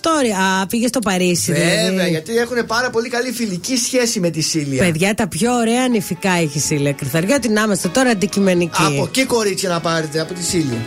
[0.00, 0.60] story.
[0.62, 1.52] Α, πήγε στο Παρίσι.
[1.52, 2.10] Βέβαια, δηλαδή.
[2.10, 4.82] γιατί έχουν πάρα πολύ καλή φιλική σχέση με τη Σίλια.
[4.84, 7.48] Παιδιά, τα πιο ωραία νηφικά έχει η Σίλια Κρυθαριώτη.
[7.48, 8.82] Να είμαστε τώρα αντικειμενικοί.
[8.82, 10.78] Από εκεί κορίτσια να πάρετε, από τη Σίλια.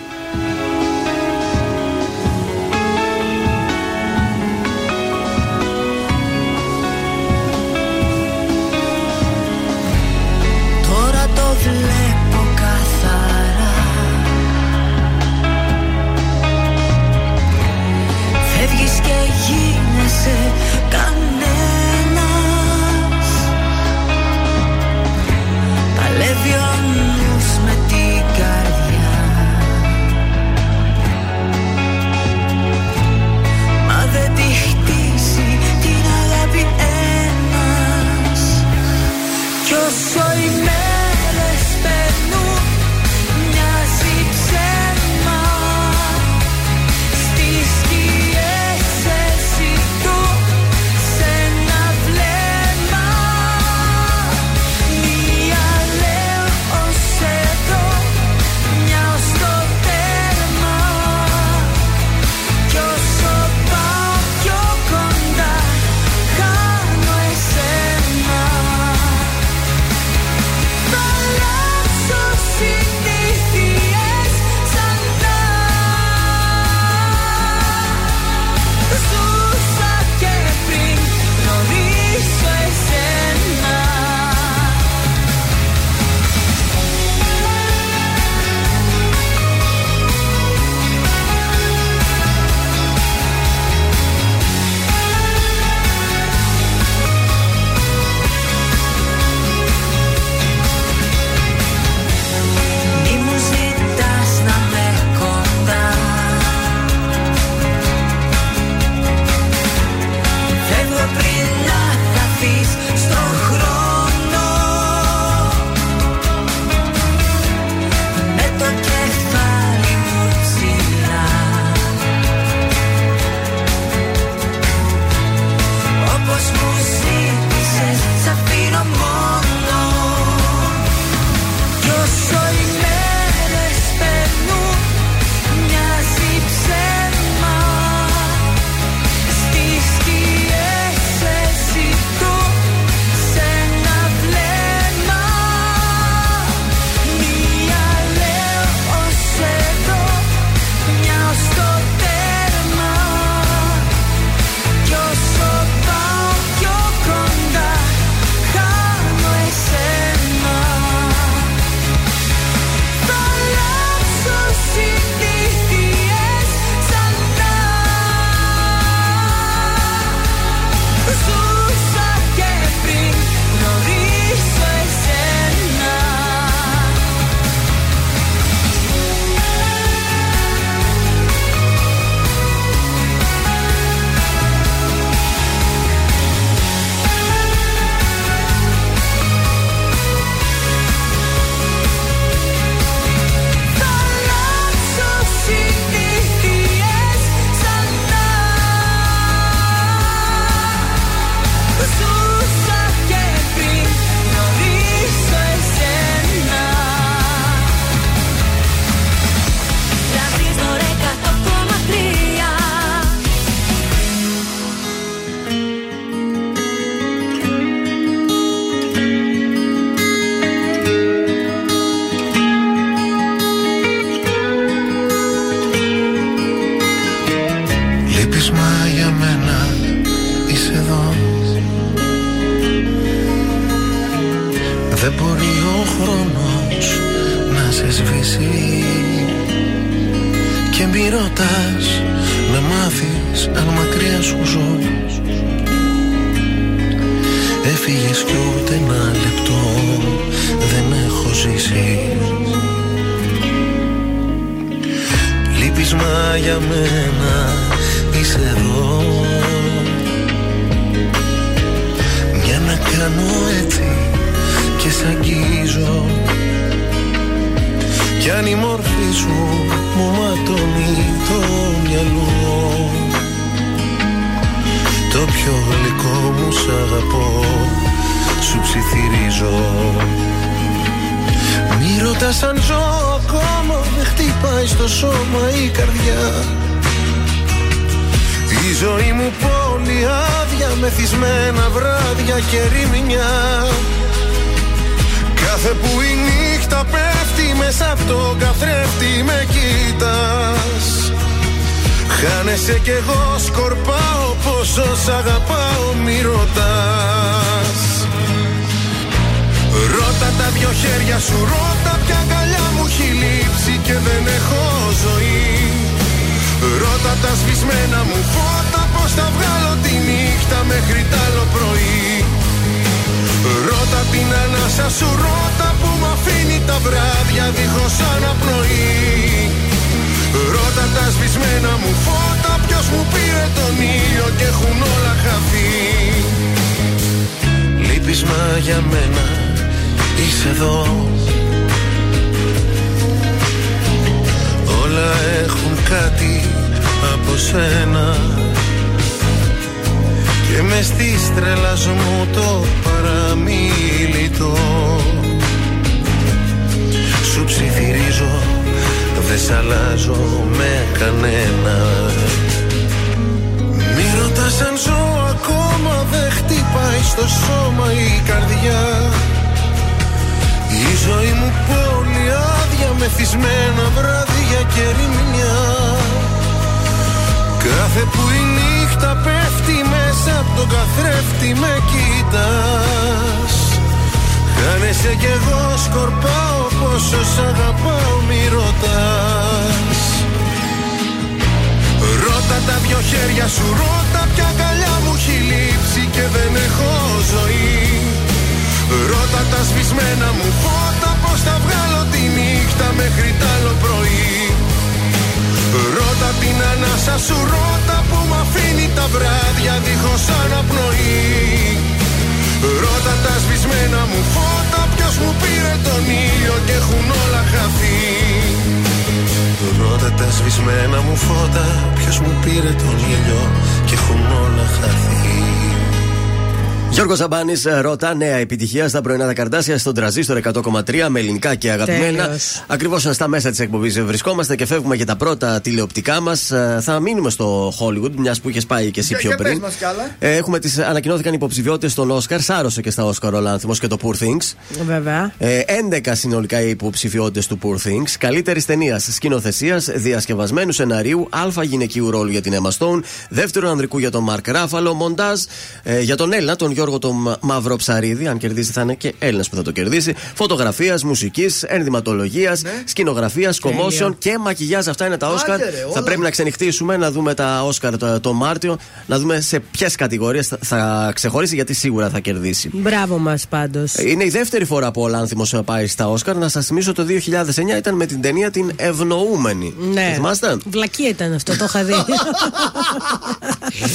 [427.81, 432.29] Ρώτα νέα επιτυχία στα πρωινά τα καρτάσια στον τραζίστορ 100,3 με ελληνικά και αγαπημένα.
[432.67, 436.51] Ακριβώς στα μέσα της εκπομπής βρισκόμαστε και φεύγουμε για τα πρώτα τηλεοπτικά μας.
[436.79, 439.51] Θα μείνουμε στο Hollywood, μιας που είχες πάει και εσύ πιο για πριν.
[439.51, 440.09] πες μας κι άλλα.
[440.19, 442.41] Ε, Έχουμε τις, ανακοινώθηκαν υποψηφιότητες στον Όσκαρ.
[442.41, 444.53] Σάρωσε και στα Όσκαρ ο Λάνθιμος και το Poor Things.
[444.85, 445.31] Βέβαια.
[445.37, 445.59] Ε,
[445.91, 448.15] 11 συνολικά οι υποψηφιότητες του Poor Things.
[448.19, 452.99] Καλύτερης ταινίας σκηνοθεσίας, διασκευασμένου σεναρίου, αλφα γυναικείου ρόλου για την Emma Stone,
[453.29, 455.41] δεύτερο ανδρικού για τον Μαρκ Ράφαλο, μοντάζ
[455.83, 458.27] ε, για τον Έλληνα, τον Γιώργο τον Μαύρο Ψαρίδη.
[458.27, 460.15] Αν κερδίσει, θα είναι και Έλληνας που θα το κερδίσει.
[460.35, 464.87] Φωτογραφίας, μουσικής, ενδυματολογίας, σκηνογραφίας, κομμόσεων και μακιγιάζ.
[464.87, 465.57] Αυτά είναι τα Όσκαρ.
[465.57, 465.63] Ναι.
[465.63, 465.93] Άντε ρε, όλα.
[465.93, 469.95] Θα πρέπει να ξενυχτήσουμε, να δούμε τα Όσκαρ το, το Μάρτιο, να δούμε σε ποιες
[469.95, 472.69] κατηγορίες θα, θα ξεχωρίσει, γιατί σίγουρα θα κερδίσει.
[472.73, 473.93] Μπράβο μας πάντως.
[473.93, 476.35] Είναι η δεύτερη φορά που ο Λάνθιμος πάει στα Όσκαρ.
[476.35, 479.73] Να σας θυμίσω το 2009 ήταν με την ταινία Την Ευνοούμενη.
[479.93, 480.07] Ναι.
[480.07, 481.93] Το θυμάστε; Βλακία ήταν αυτό, το είχα δει.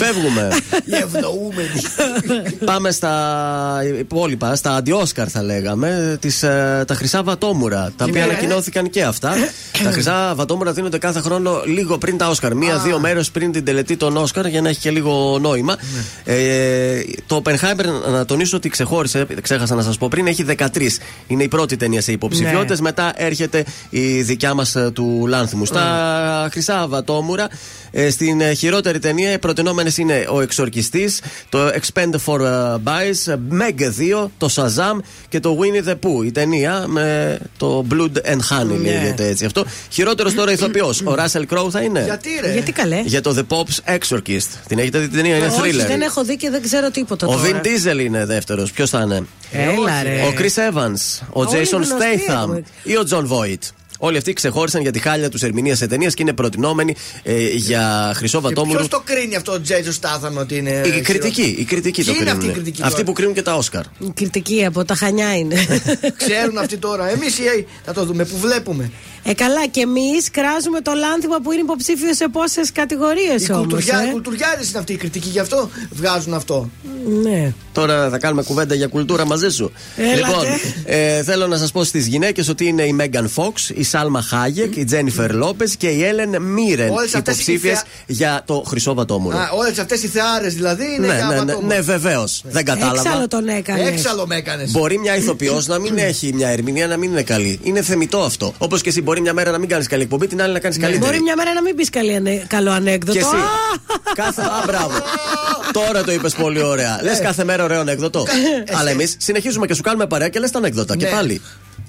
[0.00, 0.48] Φεύγουμε.
[0.84, 1.80] Οι ευνοούμενοι.
[2.64, 3.12] Πάμε στα
[3.98, 7.92] υπόλοιπα, στα αντιόσκαρ θα λέγαμε, τις, ε, τα χρυσά βατόμουρα.
[7.96, 8.24] Τα οποία ε.
[8.24, 9.34] ανακοινώθηκαν και αυτά.
[9.84, 12.54] τα χρυσά βατόμουρα δίνονται κάθε χρόνο λίγο πριν τα Όσκαρ.
[12.54, 15.76] Μία-δύο μέρες πριν την τελετή των Όσκαρ για να έχει και λίγο νόημα.
[16.24, 16.34] Ναι.
[16.34, 21.00] Ε, το Oppenheimer, να τονίσω ότι ξεχώρισε, ξέχασα να σας πω πριν, έχει 13.
[21.26, 22.80] Είναι η πρώτη ταινία σε υποψηφιότητες.
[22.80, 22.84] Ναι.
[22.88, 25.64] Μετά έρχεται η δικιά μας του Λάνθιμου.
[25.64, 27.48] Στα χρυσά βατόμουρα
[27.94, 33.34] Ε, στην ε, χειρότερη ταινία οι προτινόμενες είναι Ο Εξορκιστής, το Expend for uh, Buys,
[33.60, 33.80] Meg
[34.24, 34.98] 2, το Shazam
[35.28, 36.24] και το Winnie the Pooh.
[36.24, 38.90] Η ταινία με το Blood and Honey Ναι.
[38.90, 39.64] λέγεται έτσι αυτό.
[39.90, 41.00] Χειρότερος τώρα ηθοποιός.
[41.00, 42.02] Ο Russell Crowe θα είναι.
[42.04, 42.52] Γιατί ρε.
[42.52, 43.00] Γιατί καλέ.
[43.04, 44.48] Για το The Pop's Exorcist.
[44.68, 45.86] Την έχετε δει την ταινία, είναι Όχι, thriller.
[45.86, 47.26] δεν έχω δει και δεν ξέρω τίποτα.
[47.26, 47.42] Ο τώρα.
[47.62, 48.70] Vin Diesel είναι δεύτερος.
[48.72, 50.22] Ποιος θα είναι; Έλα, ρε.
[50.22, 51.26] Ο Chris Evans.
[51.32, 51.94] Ο Όλοι Jason γνωστοί
[52.28, 52.32] Statham.
[52.32, 52.62] έχουμε.
[52.82, 53.58] Ή ο John Voight.
[54.04, 58.12] Όλοι αυτοί ξεχώρισαν για τη χάλια τους ερμηνείας σε ταινίε και είναι προτινόμενοι ε, για
[58.16, 58.78] χρυσό βατόμουρο.
[58.78, 60.82] Ποιος το κρίνει αυτό ο Τζέιτζος Στάθαμ ότι είναι.
[60.96, 62.64] Η κριτική, η κριτική το Ποιοι είναι αυτοί οι κρίνουν.
[62.64, 63.84] κριτικοί Αυτοί τώρα; που κρίνουν και τα Όσκαρ.
[63.98, 65.56] Η κριτική από τα χανιά είναι.
[66.26, 67.10] Ξέρουν αυτοί τώρα.
[67.10, 67.38] Εμείς
[67.84, 68.90] θα το δούμε που βλέπουμε.
[69.24, 73.66] Ε, καλά, και εμείς κράζουμε το λάνθιμα που είναι υποψήφιος σε πόσες κατηγορίες Οι όμως.
[73.66, 76.70] κουλτουριά, Ε; κουλτουριάρες είναι αυτή η κριτική, γι' αυτό βγάζουν αυτό.
[77.22, 77.52] Ναι.
[77.72, 79.72] Τώρα θα κάνουμε κουβέντα για κουλτούρα μαζί σου.
[79.96, 80.16] Έλατε.
[80.16, 80.44] Λοιπόν,
[80.84, 84.76] ε, θέλω να σας πω στις γυναίκες ότι είναι η Μέγαν Φόξ, η Σάλμα Χάγεκ,
[84.76, 88.94] η Τζένιφερ Λόπε και η Έλεν Μίρεν Όλες αυτές οι υποψήφιες θεα- για το χρυσό
[88.94, 89.36] βατόμουρο.
[89.58, 91.66] Όλες αυτές οι θεάρες δηλαδή είναι ναι, για ναι, ναι, βατόμουρο.
[91.66, 92.42] ναι, βεβαίως.
[92.44, 93.00] Δεν κατάλαβα.
[93.08, 93.88] Έξαλλο τον έκανες.
[93.88, 94.70] Έξαλλο με έκανες.
[94.70, 97.60] Μπορεί μια ηθοποιός να μην έχει μια ερμηνεία να μην είναι καλή.
[97.62, 98.54] Είναι θεμητό αυτό.
[98.58, 100.78] Όπως και εσύ μπορεί μια μέρα να μην κάνεις καλή εκπομπή, την άλλη να κάνεις
[100.78, 101.04] καλύτερη.
[101.04, 103.12] Μπορεί μια μέρα να μην πεις καλή ανε- καλό ανέκδοτο.
[103.18, 103.36] Και εσύ.
[103.36, 103.40] Α!
[104.14, 104.42] Κάθε.
[104.42, 104.92] Α, μπράβο.
[105.72, 106.98] Τώρα το είπες πολύ ωραία.
[107.02, 108.26] Λες κάθε μέρα ωραίο ανέκδοτο.
[108.78, 110.96] Αλλά εμείς συνεχίζουμε και σου κάνουμε παρέα και λες τα ανέκδοτα.
[110.96, 111.10] Και Ναι.
[111.10, 111.40] πάλι.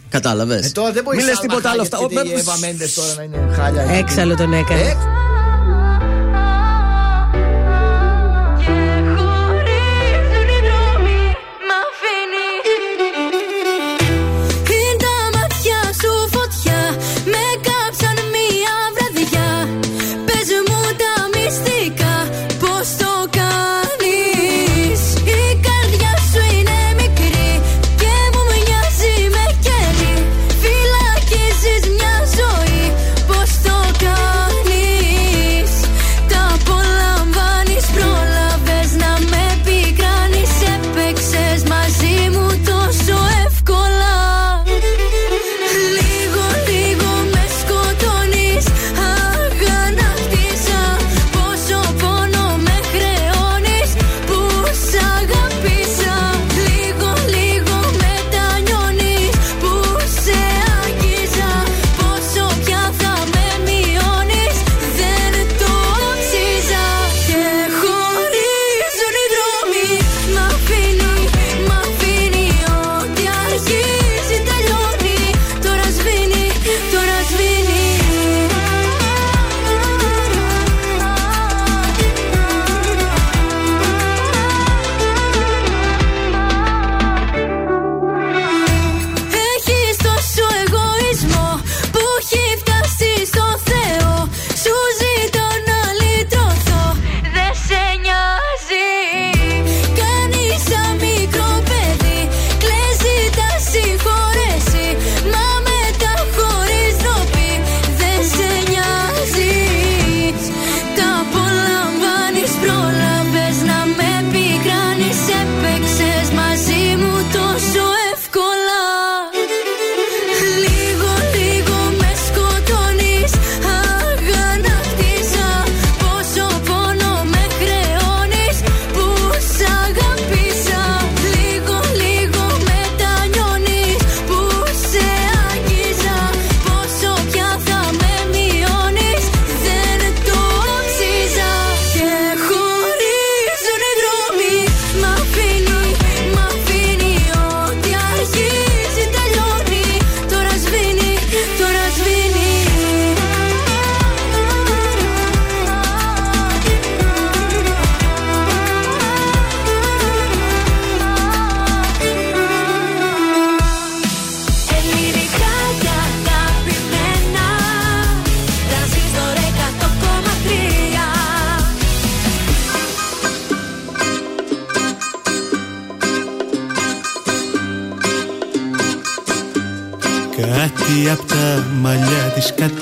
[0.10, 0.66] Κατάλαβες.
[0.66, 1.98] Ε, τώρα δεν μπορείς Μην λες τίποτα άλλο αυτά.
[2.10, 3.82] Και η Εύα Μέντες τώρα να είναι χάλια.
[3.98, 4.98] Έξαλλο τον έκανε.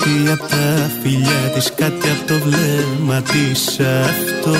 [0.02, 3.80] Κάτι απ' τα φιλιά της Κάτι απ' το βλέμμα της.
[3.80, 4.56] Αυτό.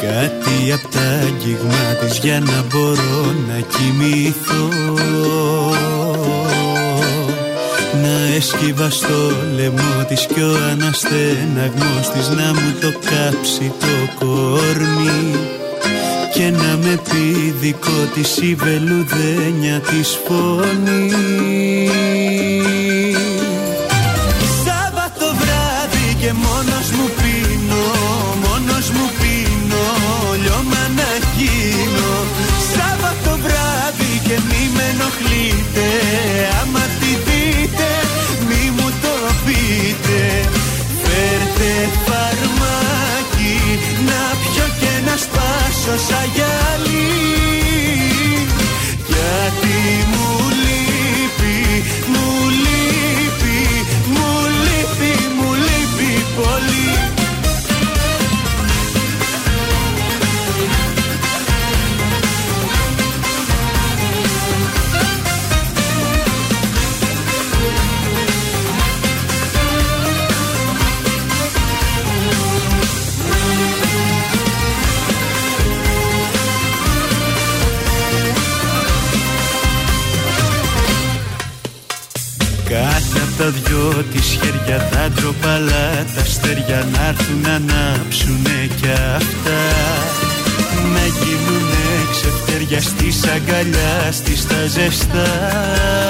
[0.00, 4.68] Κάτι απ' τα αγγίγμα της για να μπορώ να κοιμηθώ.
[8.02, 15.36] Να έσκυβα στο λαιμό της κι ο αναστεναγμός της Να μου το κάψει το κορμί
[16.34, 21.12] και να με πει δικό της η βελουδένια της φωνή
[45.82, 46.21] so shy.
[93.62, 96.01] Αγκαλιά στις τα ζεστά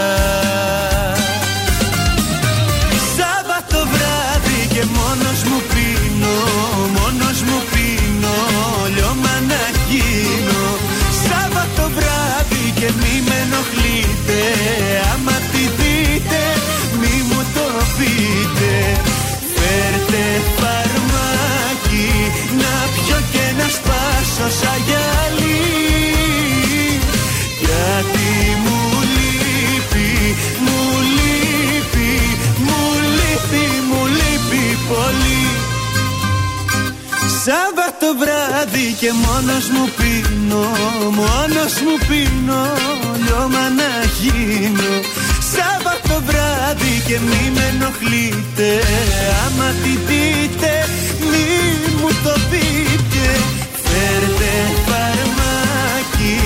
[39.02, 40.64] και μόνος μου πίνω
[41.20, 42.62] Μόνος μου πίνω
[43.24, 44.92] λιώμα να γίνω.
[45.54, 48.70] Σάββατο βράδυ και μη με ενοχλείτε
[49.44, 50.72] Άμα τη δείτε
[51.30, 51.46] μη
[52.00, 53.26] μου το πείτε.
[53.84, 54.52] Φέρτε
[54.86, 56.38] φαρμάκι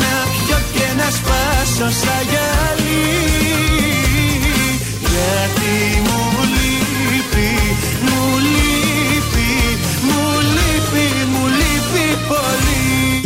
[0.00, 2.83] να πιω και να σπάσω σαν γυαλί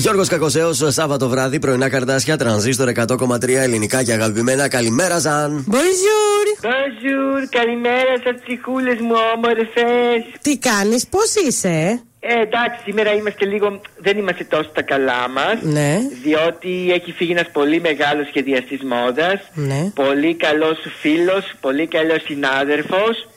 [0.08, 4.68] Γιώργος Κακοσέος, Σάββατο βράδυ, πρωινά καρτάσια, τρανζίστορ 100,3 ελληνικά και αγαπημένα.
[4.68, 5.64] Καλημέρα, Ζαν.
[5.70, 6.64] Bonjour.
[6.64, 10.20] Bonjour, καλημέρα σας, τσικούλε μου, όμορφες.
[10.42, 13.80] Τι κάνεις, πώς είσαι, Ε, εντάξει, σήμερα είμαστε λίγο.
[13.98, 15.56] Δεν είμαστε τόσο τα καλά μας.
[15.62, 15.98] Ναι.
[16.22, 19.40] Διότι έχει φύγει ένας πολύ μεγάλος σχεδιαστής μόδας.
[19.54, 19.90] Ναι.
[19.94, 23.28] Πολύ καλός φίλος, πολύ καλός συνάδελφος.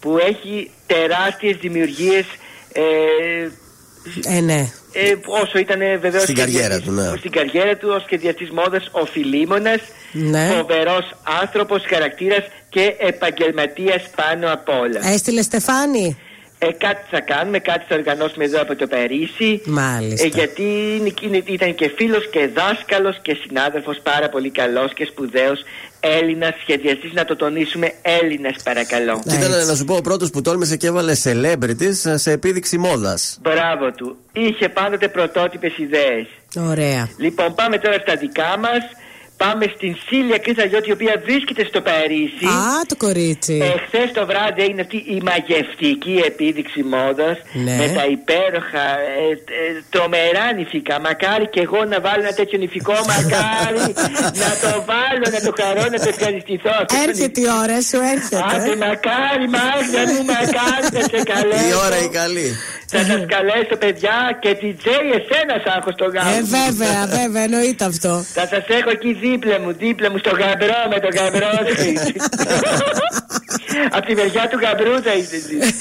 [0.00, 2.24] Που έχει τεράστιες δημιουργίες.
[2.72, 3.48] Ε,
[4.36, 4.68] Ε, ναι.
[4.92, 6.22] ε, όσο ήταν βεβαίως.
[6.22, 7.12] Στην καριέρα του, ναι.
[7.18, 9.78] Στην καριέρα του, ο σχεδιαστή μόδα, ο Φιλίμονα.
[10.12, 10.52] Ναι.
[10.56, 11.10] Φοβερός
[11.42, 15.08] άνθρωπος, χαρακτήρας και επαγγελματίας πάνω απ' όλα.
[15.12, 16.18] Έστειλε Στεφάνη;
[16.62, 19.60] Ε, κάτι θα κάνουμε, κάτι θα οργανώσουμε εδώ από το Παρίσι.
[19.64, 20.26] Μάλιστα.
[20.26, 20.62] Ε, γιατί
[20.98, 25.60] είναι- είναι- ήταν και φίλος και δάσκαλος και συνάδελφος πάρα πολύ καλός και σπουδαίος
[26.00, 27.12] Έλληνας σχεδιαστής.
[27.12, 29.22] Να το τονίσουμε Έλληνας παρακαλώ.
[29.28, 33.38] Και ήταν να σου πω ο πρώτος που τόλμησε και έβαλε celebrities σε επίδειξη μόδας.
[33.42, 34.16] Μπράβο του.
[34.32, 36.26] Είχε πάντοτε πρωτότυπες ιδέες.
[36.56, 37.08] Ωραία.
[37.16, 38.82] Λοιπόν, πάμε τώρα στα δικά μας.
[39.44, 42.46] Πάμε στην Σίλια Κρυθαγιώτη, η οποία βρίσκεται στο Παρίσι.
[42.46, 43.56] Α, το κορίτσι.
[43.74, 47.36] Εχθέ το βράδυ έγινε αυτή η μαγευτική επίδειξη μόδας
[47.66, 47.74] Ναι.
[47.80, 48.86] με τα υπέροχα,
[49.20, 49.24] ε,
[49.60, 50.94] ε, τρομερά νηφικά.
[51.08, 53.80] Μακάρι και εγώ να βάλω ένα τέτοιο νηφικό, μακάρι
[54.44, 56.72] να το βάλω, να το χαρώ, να το ευχαριστηθώ.
[56.82, 58.38] Αυτό το Έρχεται η ώρα σου, έρχεται.
[58.52, 61.66] Άντε, μακάρι, Μάγδα μου, μακάρι, θα σε καλέσω.
[61.72, 62.48] Η ώρα η καλή.
[62.92, 66.30] Θα σας καλέσω, παιδιά, και τη Τζέι, εσένα σ' άκου στο γάμο.
[66.36, 68.12] Ε, βέβαια, βέβαια, εννοείται αυτό.
[68.36, 71.48] Θα σας έχω εκεί δίπλα μου, δίπλα μου στο γαμπρό με τον γαμπρό
[73.96, 75.78] Από τη μεριά του γαμπρού θα είστε εσείς.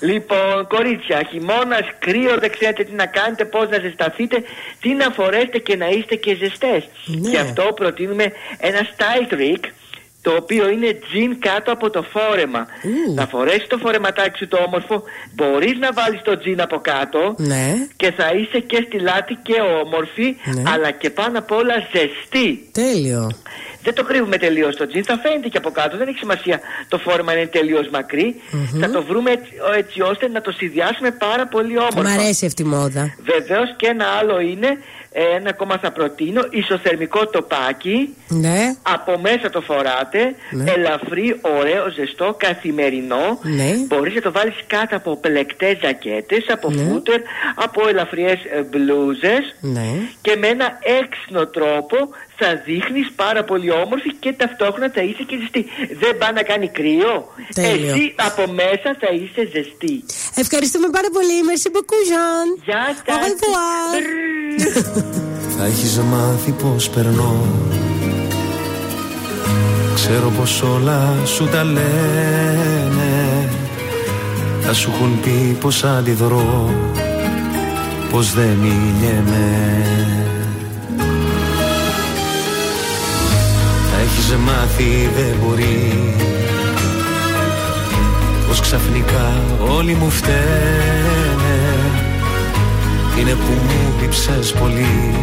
[0.00, 4.42] λοιπόν, κορίτσια, χειμώνας, κρύο, δεν ξέρετε τι να κάνετε, πώς να ζεσταθείτε,
[4.80, 6.88] τι να φορέσετε και να είστε και ζεστές.
[7.06, 7.28] Ναι.
[7.28, 9.64] Γι' αυτό προτείνουμε ένα style trick
[10.26, 12.66] το οποίο είναι τζιν κάτω από το φόρεμα.
[13.14, 15.02] Να φορέσεις το φορεματάκι σου το όμορφο,
[15.34, 17.66] μπορείς να βάλεις το τζιν από κάτω Ναι.
[17.96, 20.62] και θα είσαι και στη λάτη και όμορφη, Ναι.
[20.72, 22.68] αλλά και πάνω απ' όλα ζεστή.
[22.72, 23.30] Τέλειο.
[23.82, 25.96] Δεν το κρύβουμε τελείως το τζιν, θα φαίνεται και από κάτω.
[25.96, 28.40] Δεν έχει σημασία το φόρμα είναι τελείως μακρύ.
[28.80, 32.02] Θα το βρούμε έτσι, έτσι ώστε να το συνδυάσουμε πάρα πολύ όμορφα.
[32.02, 33.14] Μ' αρέσει αυτή η μόδα.
[33.32, 34.76] Βεβαίως και ένα άλλο είναι, ε,
[35.16, 38.14] ένα ακόμα θα προτείνω, ισοθερμικό τοπάκι.
[38.28, 38.74] Ναι.
[38.82, 40.70] Από μέσα το φοράτε, Ναι.
[40.76, 43.38] ελαφρύ, ωραίο, ζεστό, καθημερινό.
[43.42, 43.70] Ναι.
[43.86, 46.82] Μπορείς να το βάλεις κάτω από πλεκτές ζακέτες, από Ναι.
[46.82, 47.20] φούτερ,
[47.54, 49.88] από ελαφριές ε, μπλούζες Ναι.
[50.20, 51.96] και με ένα έξυπνο τρόπο
[52.36, 55.64] θα δείχνεις πάρα πολύ όμορφη και ταυτόχρονα θα είσαι και ζεστή.
[56.02, 57.14] Δεν πάει να κάνει κρύο.
[57.54, 57.92] Τέλειο.
[57.94, 60.04] Εσύ από μέσα θα είσαι ζεστή.
[60.34, 61.36] Ευχαριστούμε πάρα πολύ.
[61.48, 62.48] Merci beaucoup, Jean.
[62.64, 64.02] Γεια Au revoir.
[65.56, 67.46] Θα έχεις μάθει πως περνώ
[69.94, 73.48] Ξέρω πως όλα σου τα λένε
[74.60, 76.70] Θα σου έχουν πει πως αντιδρώ
[78.10, 80.23] Πως δεν μιλιέμαι
[84.26, 86.14] Θα έχεις μάθει δεν μπορεί.
[88.48, 89.42] Πως ξαφνικά
[89.76, 90.36] όλοι μου φταίνε.
[93.18, 95.14] Είναι που μου λείψες πολύ.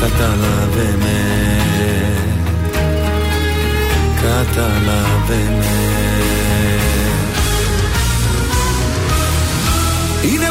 [0.00, 1.20] Κατάλαβε με
[4.22, 5.66] Κατάλαβε με
[10.32, 10.50] Είναι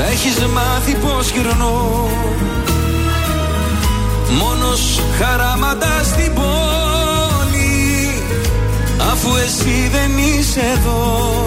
[0.00, 2.08] Θα έχεις μάθει πως γυρνώ.
[4.40, 8.10] Μόνος χαράματας στην πόλη
[9.12, 11.44] Αφού εσύ δεν είσαι εδώ.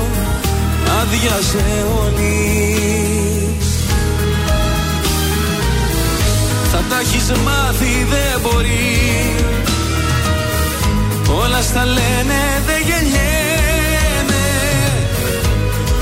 [1.01, 3.65] Άδειασε όλης.
[6.71, 9.35] Θα τα έχεις μάθει δεν μπορεί.
[11.43, 13.30] Όλα στα λένε δεν γεννιέμαι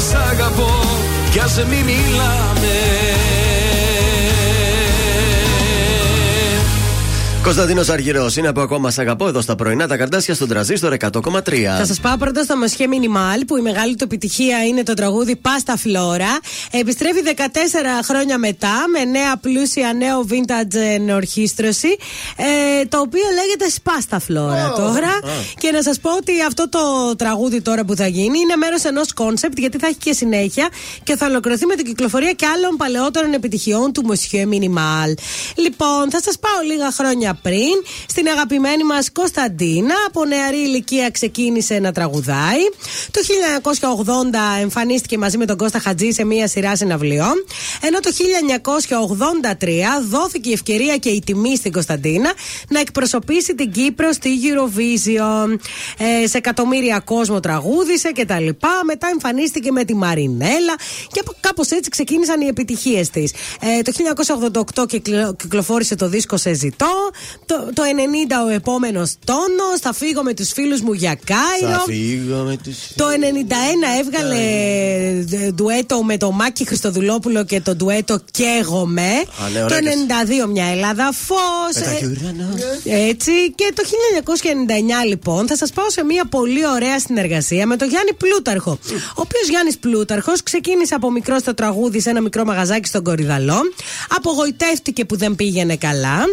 [0.00, 0.70] σ' αγαπώ
[1.30, 2.76] Κι ας μη μιλάμε
[7.48, 11.40] Κωνσταντίνος Αργυρός είναι από ακόμα σ' αγαπώ εδώ στα πρωινά τα καρτάσια στον τραζίστορ 100,3.
[11.78, 15.36] Θα σας πάω πρώτα στο Μοσχέ Μινιμάλ, που η μεγάλη του επιτυχία είναι το τραγούδι
[15.36, 16.38] Πάστα Φλόρα.
[16.70, 17.32] Επιστρέφει 14
[18.04, 21.96] χρόνια μετά με νέα πλούσια νέο vintage ενορχίστρωση,
[22.36, 24.76] ε, το οποίο λέγεται Σπάστα Φλόρα Oh.
[24.76, 25.20] τώρα.
[25.22, 25.26] Ah.
[25.58, 26.78] Και να σας πω ότι αυτό το
[27.16, 30.68] τραγούδι τώρα που θα γίνει είναι μέρος ενός concept, γιατί θα έχει και συνέχεια
[31.02, 35.14] και θα ολοκληρωθεί με την κυκλοφορία και άλλων παλαιότερων επιτυχιών του Μοσχέ Μινιμάλ.
[35.56, 37.74] Λοιπόν, θα σας πάω λίγα χρόνια πριν
[38.08, 39.94] στην αγαπημένη μας Κωνσταντίνα.
[40.06, 42.60] Από νεαρή ηλικία ξεκίνησε να τραγουδάει.
[43.10, 47.44] Το 1980 εμφανίστηκε μαζί με τον Κώστα Χατζή σε μία σειρά συναυλιών.
[47.80, 48.10] Ενώ το
[49.58, 49.68] 1983
[50.08, 52.32] δόθηκε η ευκαιρία και η τιμή στην Κωνσταντίνα
[52.68, 55.56] να εκπροσωπήσει την Κύπρο στη Eurovision.
[55.98, 58.68] Ε, σε εκατομμύρια κόσμο τραγούδισε και τα λοιπά.
[58.84, 60.74] Μετά εμφανίστηκε με τη Μαρινέλα
[61.12, 63.24] και κάπω έτσι ξεκίνησαν οι επιτυχίε τη.
[63.60, 63.92] Ε, το
[64.82, 67.10] 1988 κυκλο- κυκλοφόρησε το δίσκο Σε Ζητώ.
[67.46, 69.78] Το, το 90 ο επόμενο τόνο.
[69.80, 71.78] Θα φύγω με του φίλου μου για Κάιρο.
[71.78, 72.76] Θα φύγω με τους...
[72.96, 73.12] Το 91
[74.00, 74.36] έβγαλε
[75.46, 79.02] ε, ντουέτο με το Μάκη Χριστοδουλόπουλο και το ντουέτο Καίγομαι.
[79.02, 79.92] Α, ναι, το ωραία.
[80.44, 81.74] 92 μια Ελλάδα φως.
[81.74, 82.48] Πετάχει ουρανό.
[82.84, 83.30] Έτσι.
[83.54, 83.82] Και το
[85.04, 88.78] 1999 λοιπόν θα σας πάω σε μια πολύ ωραία συνεργασία με τον Γιάννη Πλούταρχο.
[88.90, 93.60] Ο οποίος Γιάννης Πλούταρχος ξεκίνησε από μικρό στο τραγούδι σε ένα μικρό μαγαζάκι στον Κορυδαλό.
[94.16, 96.24] Απογοητεύτηκε που δεν πήγαινε καλά.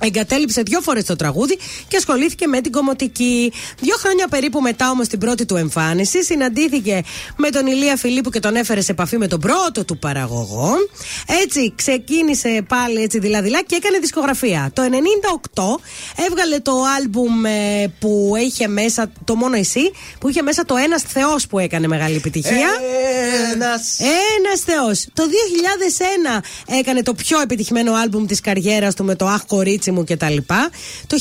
[0.00, 1.58] Εγκατέλειψε δύο φορές το τραγούδι
[1.88, 3.52] και ασχολήθηκε με την κομμωτική.
[3.80, 7.02] Δύο χρόνια περίπου μετά όμως την πρώτη του εμφάνιση, συναντήθηκε
[7.36, 10.74] με τον Ηλία Φιλίππου και τον έφερε σε επαφή με τον πρώτο του παραγωγό.
[11.42, 14.70] Έτσι ξεκίνησε πάλι έτσι δειλά-δειλά και έκανε δισκογραφία.
[14.72, 15.62] Το 98
[16.26, 21.02] έβγαλε το άλμπουμ ε, που είχε μέσα, το μόνο εσύ, που είχε μέσα το Ένας
[21.02, 22.68] Θεός που έκανε μεγάλη επιτυχία.
[23.52, 23.98] Ένας
[24.38, 25.06] Ένας Θεός.
[25.12, 25.22] Το
[26.38, 26.40] 2001
[26.78, 30.36] έκανε το πιο επιτυχημένο άλμπουμ της καριέρας του με το Αχ Κορίτσι μου κτλ.
[31.06, 31.16] Το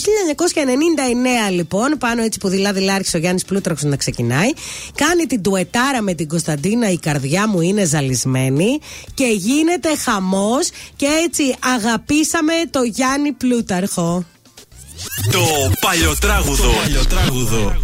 [1.49, 4.49] 1999 λοιπόν, πάνω έτσι που δειλά-δειλά άρχισε ο Γιάννης Πλούτραξο να ξεκινάει,
[4.95, 8.80] κάνει την τουετάρα με την Κωνσταντίνα Η καρδιά μου είναι ζαλισμένη
[9.14, 14.26] και γίνεται χαμός και έτσι αγαπήσαμε το Γιάννη Πλούταρχο.
[15.31, 16.72] Το παλιοτράγουδο.
[16.84, 17.76] παλιοτράγουδο.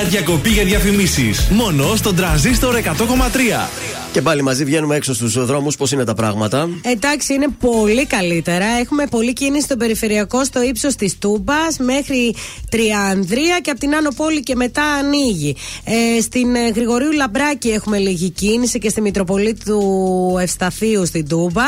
[0.00, 1.48] Καμία διακοπή για διαφημίσεις.
[1.50, 3.68] Μόνο στον τρανζίστορ 100,3.
[4.12, 5.76] Και πάλι μαζί βγαίνουμε έξω στους δρόμους.
[5.76, 8.64] Πώς είναι τα πράγματα; Εντάξει, είναι πολύ καλύτερα.
[8.80, 12.34] Έχουμε πολλή κίνηση στο περιφερειακό στο ύψος της Τούμπας μέχρι
[12.70, 15.56] Τριανδρία και από την Άνω Πόλη και μετά ανοίγει.
[15.84, 21.64] Ε, στην ε, Γρηγορίου Λαμπράκη έχουμε λίγη κίνηση και στη Μητροπολίτη του Ευσταθείου στην Τούμπα.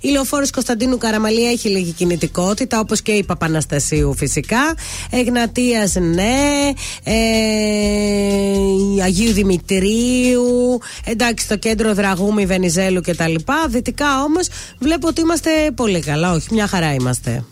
[0.00, 4.74] Η Λεωφόρος Κωνσταντίνου Καραμαλία έχει λίγη κινητικότητα όπως και η Παπαναστασίου φυσικά.
[5.10, 6.72] Εγνατίας ναι.
[7.04, 10.78] Ε, Αγίου Δημητρίου.
[11.04, 13.34] Εντάξει, στο κέντρο Δραγούμη, Βενιζέλου κτλ.
[13.68, 14.48] Δυτικά όμως
[14.78, 16.32] βλέπω ότι είμαστε πολύ καλά.
[16.32, 17.44] Όχι, μια χαρά είμαστε.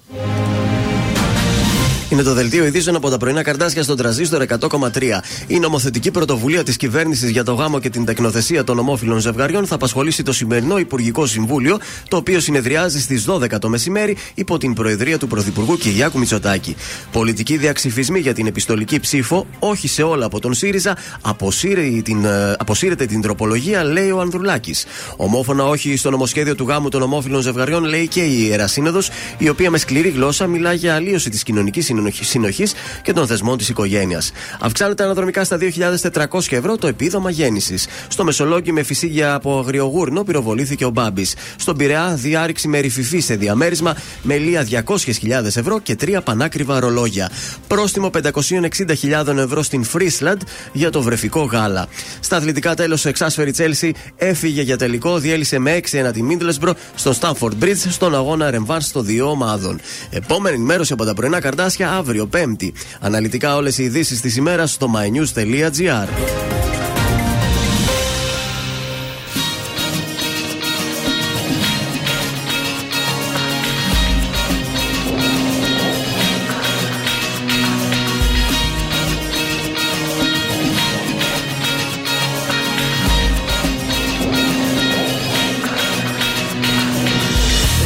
[2.14, 5.20] Είναι το δελτίο ειδήσεων από τα πρωινά καρτάσια στον τραζίστορ 100,3.
[5.46, 9.74] Η νομοθετική πρωτοβουλία της κυβέρνησης για το γάμο και την τεκνοθεσία των ομόφυλων ζευγαριών θα
[9.74, 11.78] απασχολήσει το σημερινό Υπουργικό Συμβούλιο,
[12.08, 16.76] το οποίο συνεδριάζει στις 12 το μεσημέρι υπό την Προεδρία του Πρωθυπουργού Κυριάκου Μητσοτάκη.
[17.12, 22.54] Πολιτικοί διαξυφισμοί για την επιστολική ψήφο, όχι σε όλα από τον ΣΥΡΙΖΑ, αποσύρει την, ε,
[22.58, 24.84] αποσύρεται την τροπολογία, λέει ο Ανδρουλάκης.
[25.16, 29.48] Ομόφωνα όχι στο νομοσχέδιο του γάμου των ομόφυλων ζευγαριών, λέει και η Ιερά Σύνοδος, η
[29.48, 32.64] οποία με σκληρή γλώσσα μιλά για αλλίωση της κοινωνικής συνεννόηση συνοχή
[33.02, 34.32] και των θεσμών της οικογένειας.
[34.60, 37.86] Αυξάνεται αναδρομικά στα 2.400 ευρώ το επίδομα γέννησης.
[38.08, 41.34] Στο Μεσολόγγι με φυσίγια από αγριογούρνο πυροβολήθηκε ο Μπάμπης.
[41.56, 47.30] Στον Πειραιά διάρρηξη με ρηφιφή σε διαμέρισμα με λεία 200.000 ευρώ και τρία πανάκριβα ρολόγια.
[47.66, 50.40] Πρόστιμο 560.000 ευρώ στην Φρίσλαντ
[50.72, 51.86] για το βρεφικό γάλα.
[52.20, 57.12] Στα αθλητικά τέλος, ο εξάσφαιρη Τσέλσι έφυγε για τελικό, διέλυσε με 6-1 τη Μίντλεσμπρο στο
[57.12, 59.80] Στάμφορντ Bridge στον αγώνα ρεβάνς των δύο ομάδων.
[60.10, 62.72] Επόμενη ενημέρωση από τα Πρωινά Καρντάσια αύριο Πέμπτη.
[63.00, 66.08] Αναλυτικά όλες οι ειδήσεις της ημέρας στο mynews.gr.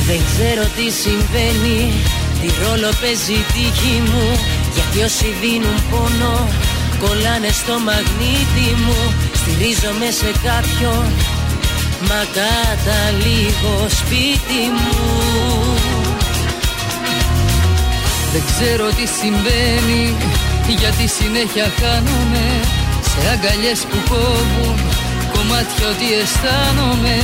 [0.06, 1.92] Δεν ξέρω τι συμβαίνει,
[2.48, 4.26] τι ρόλο παίζει η τύχη μου
[4.74, 6.36] Γιατί όσοι δίνουν πόνο,
[7.02, 9.00] κολλάνε στο μαγνήτη μου.
[9.38, 11.04] Στηρίζομαι σε κάποιον,
[12.08, 15.00] μα καταλήγω σπίτι μου.
[18.32, 20.02] Δεν ξέρω τι συμβαίνει
[20.80, 22.46] γιατί συνέχεια χάνομαι
[23.10, 24.78] Σε αγκαλιές που κόβουν
[25.34, 27.16] κομμάτια ότι αισθάνομαι.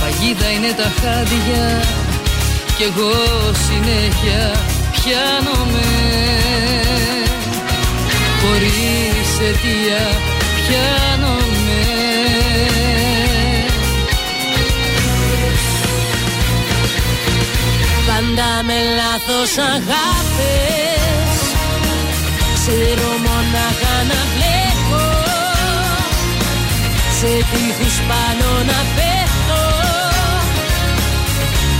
[0.00, 1.62] Παγίδα είναι τα χάδια
[2.82, 3.14] κι εγώ
[3.66, 4.44] συνέχεια
[4.92, 5.88] πιάνομαι.
[8.40, 10.04] Χωρίς αιτία
[10.56, 11.80] πιάνομαι.
[18.06, 21.38] Πάντα με λάθος αγάπες.
[22.54, 25.04] Ξέρω μονάχα να βλέπω.
[27.18, 29.21] Σε τείχους πάνω να πέφτω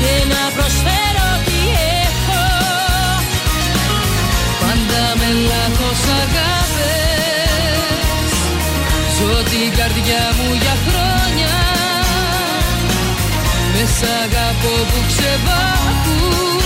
[0.03, 1.59] Και να προσφέρω τι
[2.07, 2.45] έχω.
[4.61, 7.81] Πάντα με λάθος αγάπες
[9.17, 11.55] Ζω την καρδιά μου για χρόνια.
[13.75, 16.61] Μέσα αγαπώ που ξεβάκουν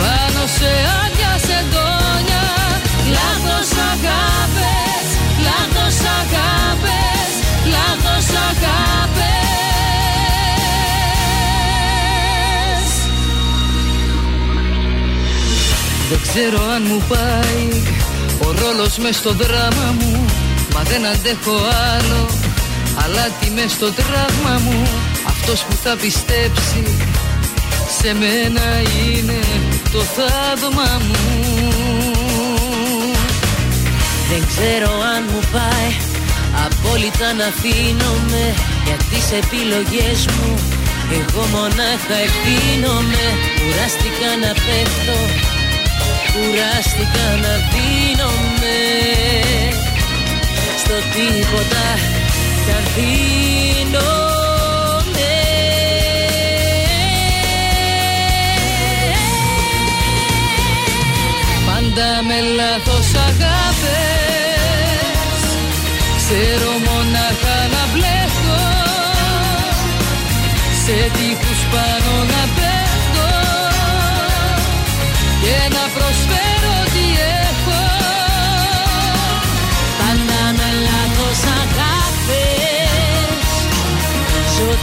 [0.00, 0.70] Πάνω σε
[1.02, 2.44] άδεια σεντόνια
[3.16, 5.06] Λάθος αγάπες,
[5.46, 7.30] λάθος αγάπες,
[7.74, 9.39] λάθος αγάπες
[16.10, 17.82] Δεν ξέρω αν μου πάει
[18.46, 20.24] ο ρόλος μες στο δράμα μου
[20.74, 21.56] Μα δεν αντέχω
[21.94, 22.26] άλλο.
[23.04, 24.88] Αλάτι μες στο τραύμα μου
[25.26, 26.84] Αυτός που θα πιστέψει
[28.00, 28.66] Σε μένα
[29.04, 29.40] είναι
[29.92, 31.24] το θαύμα μου.
[34.30, 35.90] Δεν ξέρω αν μου πάει
[36.66, 38.44] Απόλυτα να αφήνομαι
[38.84, 40.50] Για τις επιλογές μου
[41.20, 43.22] Εγώ μονάχα ευθύνομαι
[43.58, 45.18] Κουράστηκα να πέφτω
[46.32, 48.78] Κουράστηκα να δίνομαι
[50.78, 51.88] Στο τίποτα
[52.64, 53.30] κι αν δίνομαι
[61.66, 64.30] Πάντα με λάθος αγάπες
[66.16, 68.62] Ξέρω μονάχα να μπλέκω
[70.84, 72.29] Σε τείχους πάνω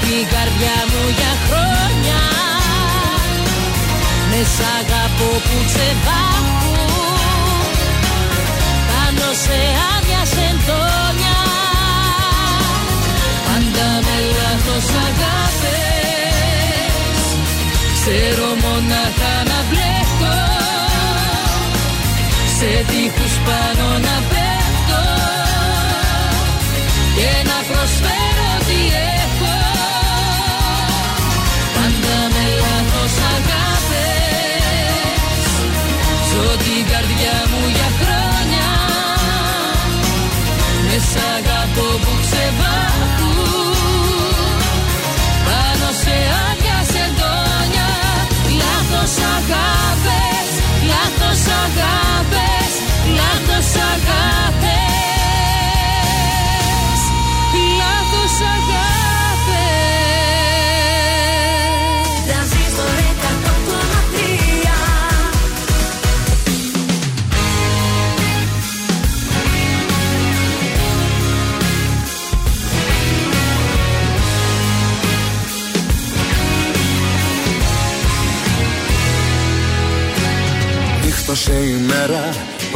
[0.03, 2.21] την καρδιά μου για χρόνια.
[4.29, 6.47] Με σ' αγαπώ που ξεβάκουν
[8.91, 9.59] Πάνω σε
[9.93, 11.39] άδεια σεντόνια.
[13.47, 16.37] Πάντα με λάθος αγάπες.
[17.95, 20.37] Ξέρω μονάχα να μπλέκω.
[22.57, 25.03] Σε τείχους πάνω να πέφτω.
[27.15, 28.56] Και να προσφέρω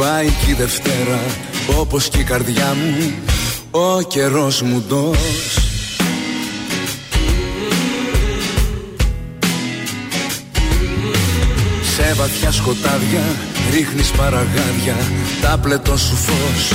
[0.02, 1.20] πάει και η Δευτέρα
[1.78, 3.12] Όπως και η καρδιά μου,
[3.70, 5.16] ο καιρός μου ντός.
[11.94, 13.22] Σε βαθιά σκοτάδια
[13.70, 14.96] ρίχνεις παραγάδια
[15.40, 16.72] Τα πλετό σου φως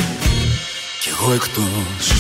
[1.02, 2.14] κι εγώ εκτός.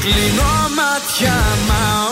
[0.00, 1.34] Κλείνω μάτια
[1.68, 2.11] μα ο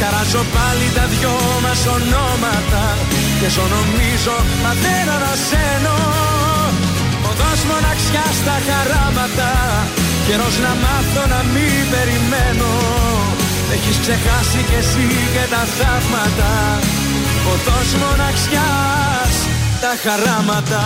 [0.00, 2.84] Καράζω πάλι τα δυο μας ονόματα
[3.40, 5.96] Και ζω νομίζω μα δεν ανασένω
[7.28, 9.50] Οδός μοναξιά στα χαράματα
[10.26, 12.72] Καιρός να μάθω να μην περιμένω.
[13.74, 16.52] Έχεις ξεχάσει κι εσύ και τα θαύματα
[17.52, 19.34] Οδός μοναξιάς
[19.82, 20.82] τα χαράματα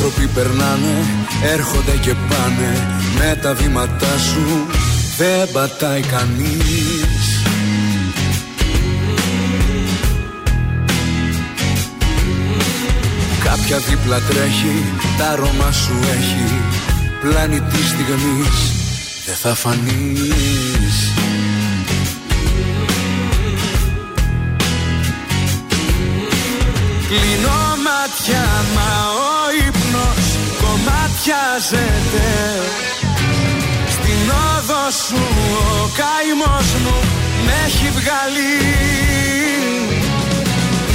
[0.00, 1.04] Άνθρωποι περνάνε,
[1.52, 4.66] έρχονται και πάνε Με τα βήματά σου.
[5.16, 7.42] Δεν πατάει κανείς.
[13.44, 14.84] Κάποια δίπλα τρέχει,
[15.18, 16.54] τα αρώμα σου έχει.
[17.20, 18.72] Πλάνη τη στιγμής,
[19.26, 21.12] δεν θα φανείς
[27.08, 28.92] Κλείνω μάτια μα
[29.26, 29.36] ο
[29.66, 30.26] ύπνος
[30.62, 32.28] κομμάτιαζεται
[33.94, 35.22] Στην όδο σου
[35.82, 36.96] ο καημός μου
[37.44, 38.56] με έχει βγάλει.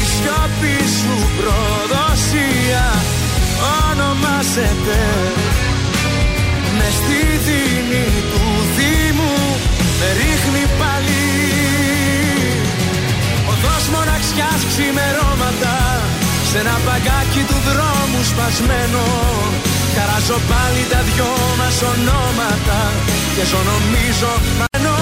[0.02, 2.85] Η σιώπη σου προδοσία
[3.90, 5.02] ονομάζεται.
[6.77, 8.45] Με στη δίνη του
[8.76, 9.35] Δήμου
[9.99, 11.26] με ρίχνει πάλι.
[13.52, 15.83] Οδός μοναξιάς ξημερώματα
[16.54, 19.06] σε ένα παγκάκι του δρόμου σπασμένο.
[19.96, 22.80] Χαράζω πάλι τα δυο μας ονόματα
[23.36, 25.00] Και ζω νομίζω μανώ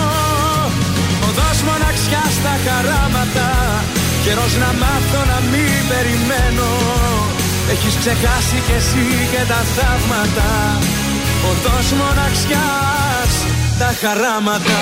[1.28, 3.50] Οδός μοναξιά στα χαράματα
[4.24, 6.70] Καιρός να μάθω να μην περιμένω.
[7.74, 10.50] Έχεις ξεχάσει κι εσύ και τα θαύματα.
[11.50, 13.34] Οδός μοναξιάς
[13.80, 14.80] τα χαράματα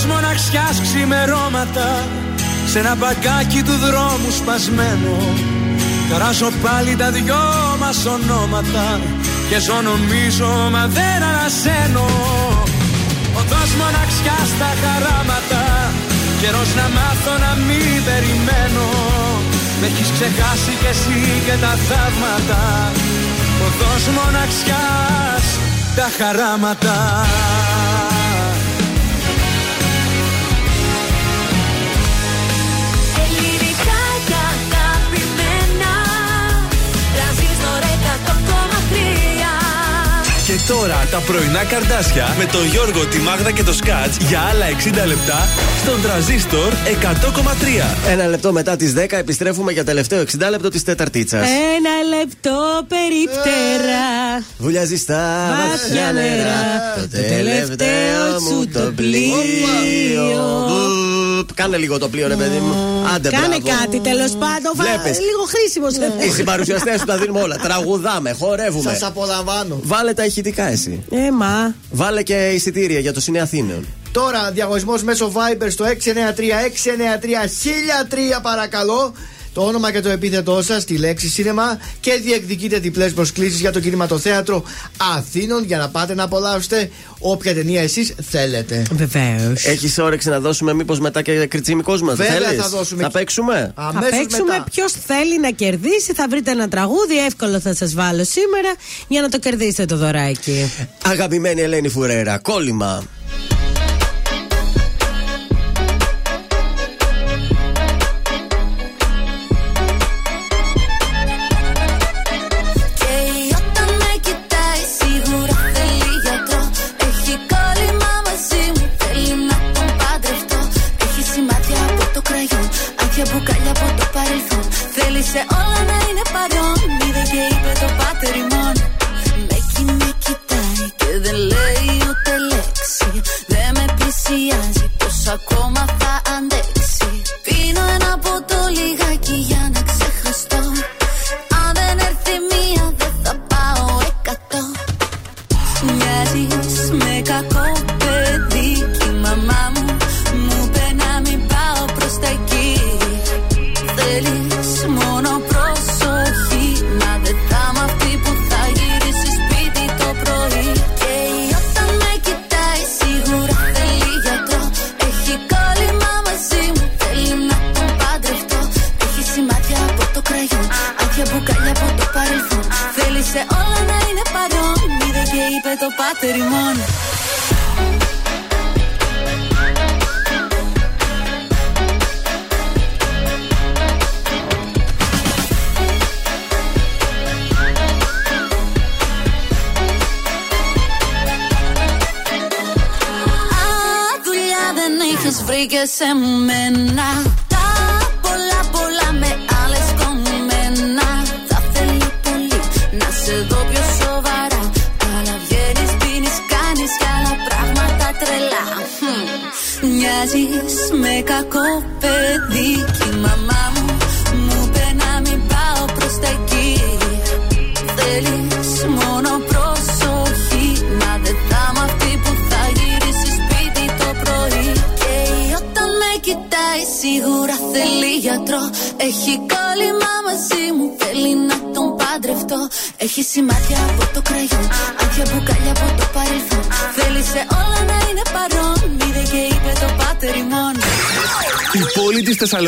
[0.00, 1.88] Οδός μοναξιάς ξημερώματα
[2.70, 5.16] Σε ένα μπαγκάκι του δρόμου σπασμένο.
[6.10, 7.44] Καράζω πάλι τα δυο
[7.80, 8.86] μας ονόματα
[9.48, 12.08] Και ζω νομίζω μα δεν ανασένω.
[13.40, 15.62] Οδός μοναξιάς στα χαράματα
[16.40, 18.88] Καιρός να μάθω να μην περιμένω.
[19.80, 22.62] Με έχεις ξεχάσει κι εσύ και τα θαύματα.
[23.66, 25.44] Οδός μοναξιάς
[25.96, 26.96] τα χαράματα
[40.70, 45.06] τώρα τα πρωινά καρδάσια με τον Γιώργο, τη Μάγδα και το Σκάτς για άλλα 60
[45.06, 45.48] λεπτά
[45.82, 48.10] στον τραζίστορ 100,3.
[48.10, 51.48] Ένα λεπτό μετά τις 10 επιστρέφουμε για τελευταίο 60 λεπτό της Τεταρτίτσας.
[51.76, 51.90] Ένα
[52.20, 54.04] λεπτό περίπτερα.
[54.58, 56.94] Βουλιάζει στα βαθιά νερά.
[56.96, 59.36] Το τελευταίο σου το πλοίο.
[60.68, 61.52] Μπουπ.
[61.54, 62.74] Κάνε λίγο το πλοίο, ρε παιδί μου.
[63.14, 63.78] Άντε, Κάνε μπράβο.
[63.80, 64.72] κάτι τέλος πάντων.
[64.74, 65.18] Βα- Βλέπεις.
[65.18, 65.86] Λίγο χρήσιμο.
[66.26, 67.56] Οι συμπαρουσιαστές σου τα δίνουμε όλα.
[67.56, 68.90] Τραγουδάμε, χορεύουμε.
[68.92, 69.80] Σας απολαμβάνω.
[69.82, 71.04] Βάλε τα ηχητικά εσύ.
[71.10, 71.74] Ε, μα.
[71.90, 73.86] Βάλε και εισιτήρια για το Σινέ Αθήνεων.
[74.12, 79.12] Τώρα διαγωνισμός μέσω Viber στο 693-693-1003 παρακαλώ.
[79.52, 83.80] Το όνομα και το επίθετό σας, τη λέξη σίνεμα και διεκδικείτε διπλές προσκλήσεις για το
[83.80, 84.62] κινηματοθέατρο
[85.16, 88.82] Αθήνων για να πάτε να απολαύσετε όποια ταινία εσείς θέλετε.
[88.92, 89.64] Βεβαίως.
[89.64, 92.16] Έχεις όρεξη να δώσουμε μήπως μετά και κριτσίμικό μας.
[92.16, 93.02] Βέβαια θα δώσουμε.
[93.02, 94.64] Θα παίξουμε; Θα Αμέσως παίξουμε μετά.
[94.70, 96.12] ποιος θέλει να κερδίσει.
[96.14, 97.24] Θα βρείτε ένα τραγούδι.
[97.26, 98.74] Εύκολο θα σας βάλω σήμερα
[99.08, 100.70] για να το κερδίσετε το δωράκι.
[101.04, 103.02] Αγαπημένη Ελένη Φουρέρα, κόλλημα.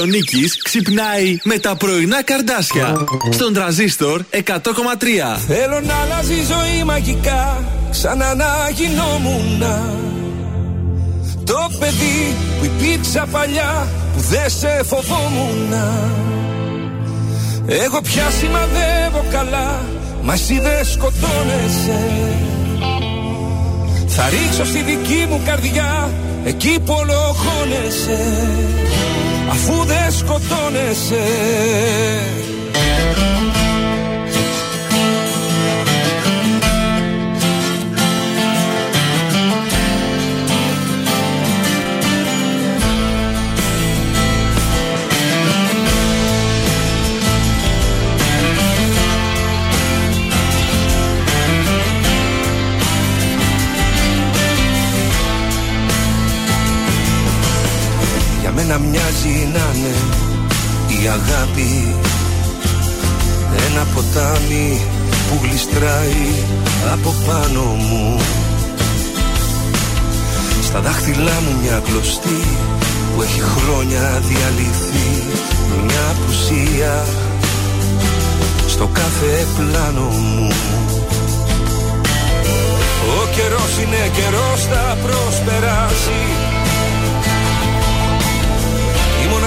[0.02, 3.06] Πόλη της Θεσσαλονίκης ξυπνάει με τα πρωινά καρδάσια.
[3.30, 4.38] Στον τραζίστορ 100,3.
[5.46, 9.62] Θέλω να αλλάζει η ζωή μαγικά Σαν να γινόμουν
[11.44, 15.72] Το παιδί που υπήρξα παλιά Που δεν σε φοβόμουν
[17.66, 19.80] Εγώ πια σημαδεύω καλά
[20.22, 22.00] Μα εσύ δεν σκοτώνεσαι
[24.06, 26.10] Θα ρίξω στη δική μου καρδιά
[26.44, 28.20] Εκεί που ολοχώνεσαι
[29.52, 31.22] Αφού δεν σκοτώνεσαι
[59.12, 59.94] μοιάζει να είναι
[61.02, 61.94] η αγάπη.
[63.66, 64.80] Ένα ποτάμι
[65.28, 66.26] που γλιστράει
[66.92, 68.20] από πάνω μου.
[70.62, 72.42] Στα δάχτυλά μου μια κλωστή
[73.14, 75.10] που έχει χρόνια διαλυθεί.
[75.84, 77.04] Μια απουσία
[78.66, 80.48] στο κάθε πλάνο μου.
[83.20, 86.51] Ο καιρός είναι καιρός θα προσπεράσει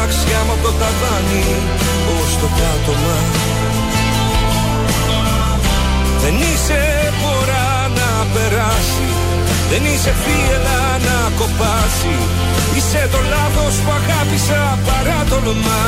[0.06, 1.48] η μοναξιά μου από το ταβάνι
[2.16, 3.18] ως το πάτωμα.
[6.22, 6.82] Δεν είσαι
[7.22, 7.70] φορά
[8.00, 9.08] να περάσει
[9.72, 12.16] Δεν είσαι θύελα να κοπάσει.
[12.76, 15.86] Είσαι το λάθος που αγάπησα παρά τολμά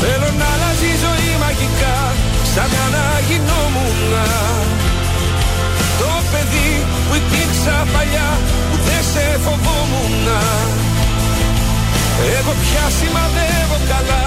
[0.00, 1.98] Θέλω να αλλάζει η ζωή μαγικά
[2.52, 4.00] Σαν να γινόμουν
[6.00, 6.70] Το παιδί
[7.06, 8.30] που υπήρξα παλιά
[8.68, 10.26] Που δεν σε φοβόμουν
[12.38, 14.24] εγώ πια σημαδεύω καλά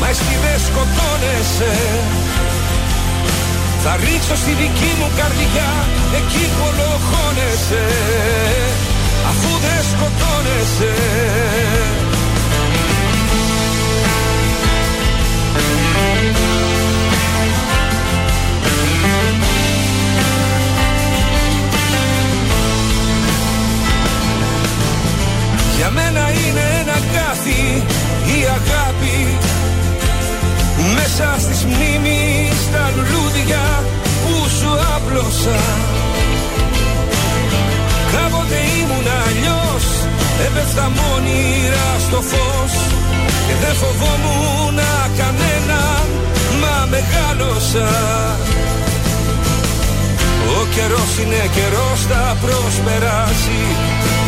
[0.00, 1.72] Μα εσύ δεν σκοτώνεσαι.
[3.84, 5.70] Θα ρίξω στη δική μου καρδιά
[6.18, 7.84] Εκεί που ολοχώνεσαι.
[9.30, 10.92] Αφού δεν σκοτώνεσαι
[27.38, 27.82] ένα κάθι
[28.34, 29.38] η αγάπη.
[30.94, 33.84] Μέσα στις μνήμεις τα λουλούδια
[34.22, 35.60] που σου άπλωσα.
[38.12, 39.84] Κάποτε ήμουν αλλιώς
[40.46, 42.72] Έπεφτα μόνιρα στο φως.
[43.46, 44.78] Και δεν φοβόμουν
[45.18, 45.80] κανένα
[46.60, 47.88] Μα μεγάλωσα.
[50.56, 53.60] Ο καιρός είναι καιρός θα προσπεράσει.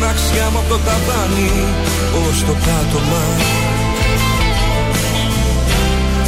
[0.00, 1.52] μοναξιά μου από το ταβάνι
[2.22, 3.24] ως το πάτωμα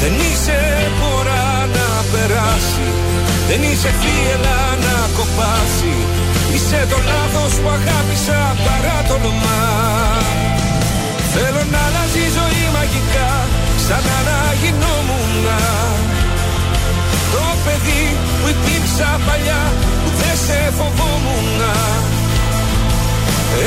[0.01, 0.59] Δεν είσαι
[0.99, 2.89] φορά να περάσει
[3.49, 5.95] Δεν είσαι θύελα να κοπάσει.
[6.55, 9.63] Είσαι Είσαι το λάθος που αγάπησα παρά το όνομά.
[11.35, 13.31] Θέλω να αλλάζει η ζωή μαγικά
[13.87, 15.47] Σαν να γινόμουν
[17.35, 18.05] Το παιδί
[18.41, 19.63] που υπήρξα παλιά
[20.03, 21.61] Που δεν σε φοβόμουν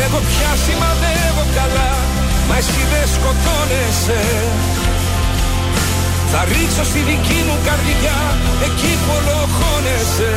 [0.03, 1.91] Εγώ πια σημαδεύω καλά
[2.47, 4.22] Μα εσύ δεν σκοτώνεσαι.
[6.31, 8.19] Θα ρίξω στη δική μου καρδιά
[8.68, 10.34] Εκεί που ολοχώνεσαι.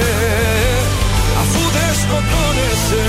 [1.41, 3.05] Αφού δεν σκοτώνεσαι.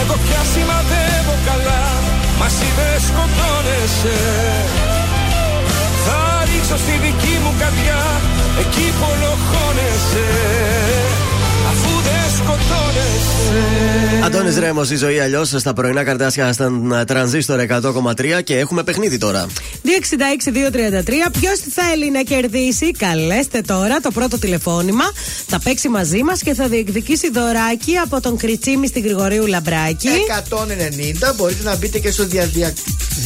[0.00, 1.82] Εγώ πια σημαδεύω καλά
[2.38, 4.18] Μα εσύ δεν σκοτώνεσαι.
[4.78, 4.83] Θα
[6.66, 8.00] ρίξω στη δική μου καρδιά
[8.60, 11.13] Εκεί που ολοχώνεσαι Αφού δεν σκοτώνεσαι
[14.24, 19.46] Αντώνης Ρέμος, η ζωή αλλιώς στα πρωινά καρτάσια στον τρανζίστορ 100,3 και έχουμε παιχνίδι τώρα.
[19.46, 21.30] 266-233.
[21.40, 25.04] Ποιος θέλει να κερδίσει, καλέστε τώρα το πρώτο τηλεφώνημα.
[25.46, 30.08] Θα παίξει μαζί μας και θα διεκδικήσει δωράκι από τον Κριτσίμη στην Γρηγορίου Λαμπράκη.
[31.28, 32.72] 190 μπορείτε να μπείτε και στο διαδια...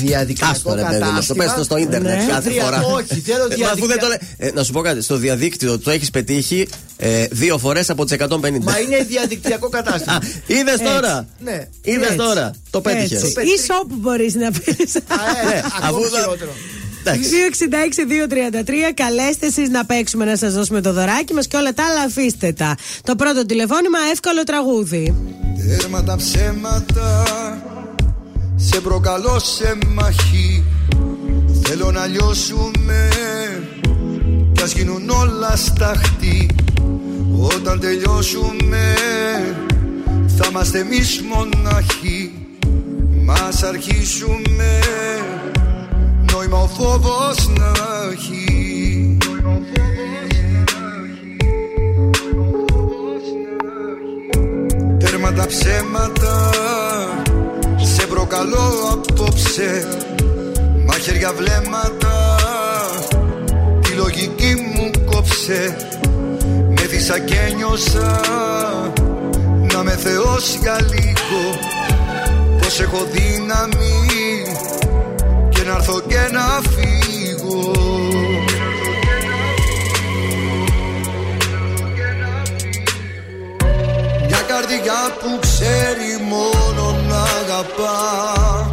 [0.03, 1.45] διαδικτυακό Άστο ρε παιδί μου, το κατάστημα.
[1.45, 2.25] πες το στο ίντερνετ Ναι.
[2.29, 2.83] κάθε Δια- φορά.
[2.85, 5.17] όχι, θέλω Ε, μα αφού δεν διαδικτυα- το λέ- Ε, να σου πω κάτι, στο
[5.17, 8.65] διαδίκτυο το έχεις πετύχει ε, δύο φορές από τις 150.
[8.65, 10.19] Μα είναι διαδικτυακό κατάστημα.
[10.47, 10.85] Είδες Έτσι.
[10.95, 11.27] τώρα.
[11.39, 11.69] Ναι.
[11.83, 12.17] Είδες Έτσι.
[12.17, 12.51] τώρα.
[12.71, 13.23] Το πέτυχες.
[13.23, 13.41] Έτσι.
[13.41, 14.95] Ή shop μπορείς να πεις.
[14.95, 15.01] Ε,
[15.83, 16.51] Ακόμη αφού θα- χειρότερο.
[17.05, 18.93] 266-233.
[18.95, 22.53] Καλέστε εσείς να παίξουμε να σας δώσουμε το δωράκι μας και όλα τα άλλα αφήστε
[22.53, 22.75] τα.
[23.03, 25.15] Το πρώτο τηλεφώνημα, εύκολο τραγούδι.
[25.79, 27.25] Τέρμα τα ψέματα
[28.57, 30.65] Σε προκαλώ σε μαχή
[31.67, 33.09] Θέλω να λιώσουμε
[34.53, 36.49] Κι ας γίνουν όλα σταχτή
[37.41, 38.95] Όταν τελειώσουμε
[40.37, 42.33] Θα είμαστε εμείς μοναχοί
[43.25, 44.79] Μας αρχίσουμε
[46.33, 47.73] Νόημα ο φόβος να
[48.13, 49.17] έχει.
[54.99, 56.51] Τέρμα τα ψέματα
[57.95, 59.89] Σε προκαλώ απόψε.
[60.87, 62.37] Μαχαίρια βλέμματα
[63.81, 65.77] Τη λογική μου κόψε
[67.09, 68.21] Με δίσα και νιώσα
[69.73, 71.59] Να με θεώσει για λίγο.
[72.61, 74.03] Πως έχω δύναμη
[75.49, 77.73] Και να έρθω και να φύγω.
[84.27, 88.71] Μια καρδιά που ξέρει μόνο να αγαπά.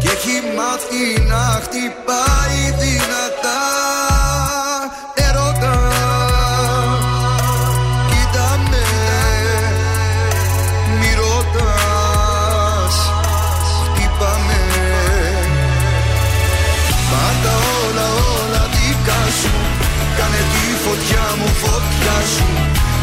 [0.00, 3.95] Και έχει μάθει να χτυπάει δυνατά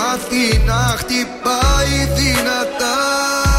[0.00, 3.49] μάθει να χτυπάει δυνατά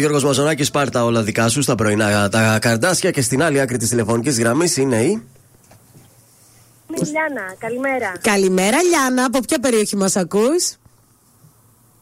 [0.00, 3.88] Γιώργος Μαζονάκης, πάρτα όλα δικά σου στα πρωινά τα καρδάσια και στην άλλη άκρη της
[3.88, 5.08] τηλεφωνικής γραμμής είναι η.
[5.08, 8.12] Είμαι η Λιάνα, καλημέρα.
[8.20, 9.24] Καλημέρα, Λιάνα.
[9.24, 10.64] Από ποια περιοχή μας ακούς,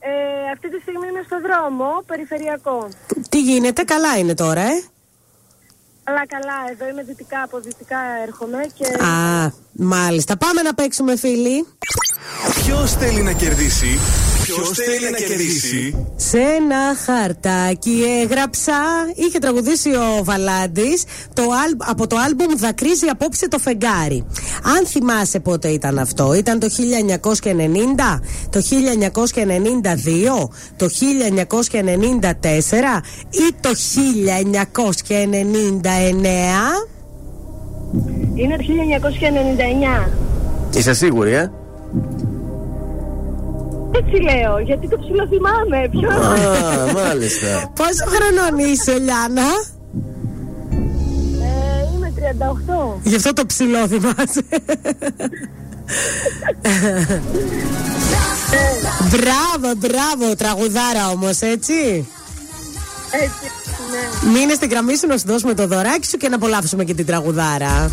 [0.00, 0.10] Ε,
[0.52, 2.88] αυτή τη στιγμή είμαι στο δρόμο, περιφερειακό.
[3.28, 4.82] Τι γίνεται, καλά είναι τώρα, ε;
[6.04, 9.04] Αλλά καλά, εδώ είμαι δυτικά, από δυτικά έρχομαι και...
[9.04, 10.36] Α, μάλιστα.
[10.36, 11.66] Πάμε να παίξουμε, φίλοι.
[12.64, 13.98] Ποιος θέλει να κερδίσει.
[14.54, 18.72] Ποιος θέλει να κερδίσει; Σε ένα χαρτάκι έγραψα.
[19.14, 21.04] Είχε τραγουδήσει ο Βαλάντης
[21.78, 24.24] από το άλμπουμ Δακρύζει απόψε το φεγγάρι.
[24.76, 28.20] Αν θυμάσαι πότε ήταν αυτό, ήταν το 1990,
[28.50, 33.72] το 1992, το 1994 ή το 1999.
[38.34, 38.64] Είναι το
[40.06, 40.10] 1999.
[40.76, 41.50] Είσαι σίγουρη, ε;
[43.98, 45.88] Έτσι λέω, γιατί το ψιλοθυμάμαι.
[45.90, 47.50] Ποιο Α, μάλιστα.
[47.78, 49.50] Πόσο χρονών είσαι, Λιάνα;
[51.42, 52.12] Ε, είμαι
[52.96, 53.00] 38.
[53.02, 54.42] Γι' αυτό το ψηλό θυμάσαι.
[59.10, 62.08] μπράβο, μπράβο, τραγουδάρα όμως, έτσι.
[63.10, 63.46] Έτσι,
[64.24, 64.30] ναι.
[64.30, 67.06] Μείνε στην γραμμή σου να σου δώσουμε το δωράκι σου και να απολαύσουμε και την
[67.06, 67.90] τραγουδάρα.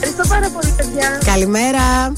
[0.00, 1.20] Ευχαριστώ πάρα πολύ, παιδιά.
[1.24, 2.12] Καλημέρα.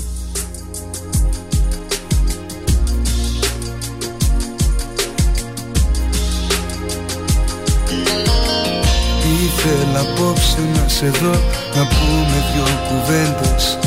[9.43, 11.31] Ήθελα απόψε να σε δω
[11.75, 13.79] Να πούμε δυο κουβέντες.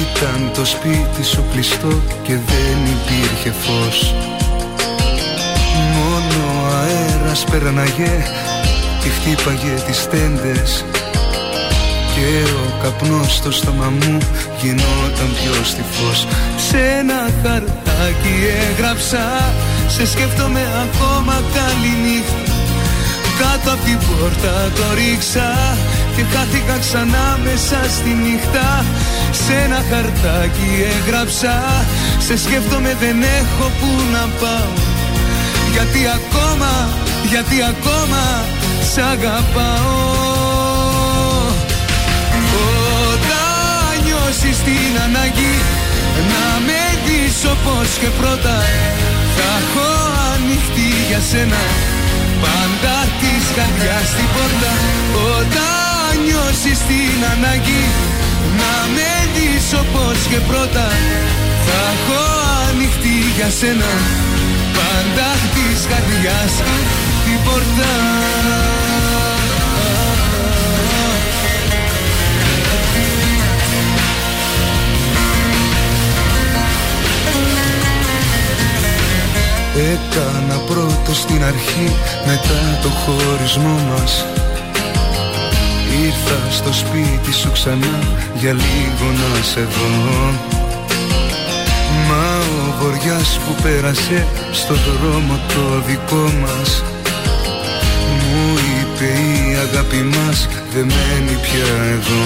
[0.00, 4.14] Ήταν το σπίτι σου κλειστό Και δεν υπήρχε φως.
[5.94, 8.24] Μόνο αέρας περναγε
[9.02, 10.84] Και χτύπαγε τις τέντες.
[12.14, 14.18] Και ο καπνός στο στόμα μου
[14.60, 16.26] γινόταν πιο στιφός.
[16.68, 18.36] Σε ένα χαρτάκι
[18.70, 19.54] έγραψα
[19.88, 22.53] Σε σκέφτομαι ακόμα καλή νύχτα
[23.40, 25.48] κάτω από την πόρτα το ρίξα
[26.16, 28.84] και χάθηκα ξανά μέσα στη νύχτα.
[29.44, 31.54] Σε ένα χαρτάκι έγραψα
[32.26, 34.72] σε σκέφτομαι δεν έχω που να πάω
[35.74, 36.88] γιατί ακόμα,
[37.30, 38.24] γιατί ακόμα
[38.92, 40.22] σ' αγαπάω.
[43.12, 45.54] Όταν νιώσεις την ανάγκη
[46.30, 48.56] να με δεις όπως και πρώτα
[49.36, 49.88] θα έχω
[50.34, 51.62] ανοιχτή για σένα
[52.44, 54.72] πάντα της καρδιάς στην πόρτα
[55.36, 57.84] Όταν νιώσεις την ανάγκη
[58.60, 60.86] Να με δεις όπως και πρώτα.
[61.66, 62.22] Θα έχω
[62.68, 63.92] ανοιχτή για σένα
[64.76, 66.52] Πάντα της καρδιάς
[67.24, 67.92] την πόρτα
[79.76, 81.96] Έκανα πρώτο στην αρχή
[82.26, 84.26] μετά το χωρισμό μας.
[86.04, 87.98] Ήρθα στο σπίτι σου ξανά
[88.34, 90.32] για λίγο να σε δω.
[92.08, 96.82] Μα ο βοριάς που πέρασε στο δρόμο το δικό μας.
[98.34, 102.22] Μου είπε η αγάπη μας δεν μένει πια εδώ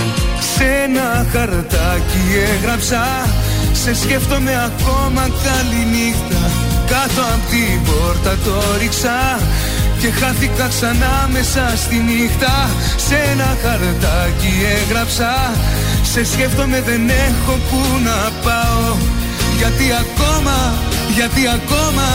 [0.54, 3.04] Σε ένα χαρτάκι έγραψα
[3.72, 6.37] Σε σκέφτομαι ακόμα καλή νύχτα
[6.92, 9.18] κάτω από την πόρτα το ρίξα
[10.00, 12.54] και χάθηκα ξανά μέσα στη νύχτα.
[12.96, 15.32] Σε ένα χαρτάκι έγραψα
[16.02, 18.96] Σε σκέφτομαι δεν έχω που να πάω
[19.56, 20.74] Γιατί ακόμα,
[21.14, 22.08] γιατί ακόμα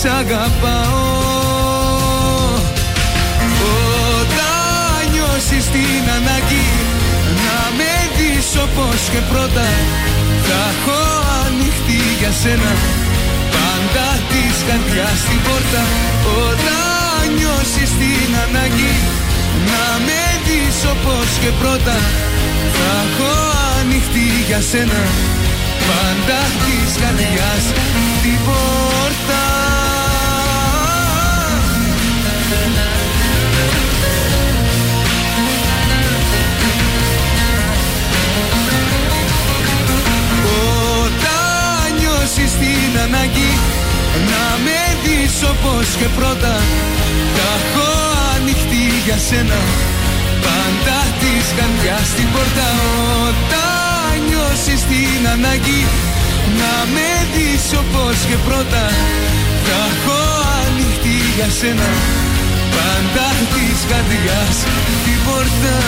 [0.00, 1.28] Σ' αγαπάω.
[4.20, 6.66] Όταν νιώσεις την ανάγκη
[7.44, 9.68] Να με δεις όπως και πρώτα
[10.46, 10.98] Θα έχω
[11.46, 12.99] ανοιχτή για σένα.
[12.99, 12.99] πάντα
[14.30, 15.82] της καρδιάς την πόρτα
[16.46, 18.94] Όταν νιώσεις την ανάγκη
[19.68, 20.78] Να με δεις
[21.42, 21.96] και πρώτα
[22.76, 23.32] Θα έχω
[23.80, 25.02] ανοιχτή για σένα
[25.88, 27.64] Πάντα τη καρδιάς
[28.22, 29.42] την πόρτα.
[41.04, 43.52] Όταν νιώσεις την ανάγκη
[45.44, 46.54] όπως και πρώτα
[47.36, 47.88] Τα έχω
[48.34, 49.60] ανοιχτή για σένα.
[50.44, 52.68] Πάντα της καρδιάς στην πόρτα
[53.28, 55.82] Όταν νιώσεις την ανάγκη.
[56.60, 58.84] Να με δεις όπως και πρώτα
[59.66, 60.18] Τα έχω
[60.64, 61.90] ανοιχτή για σένα.
[62.74, 64.56] Πάντα της καρδιάς
[65.04, 65.78] την πόρτα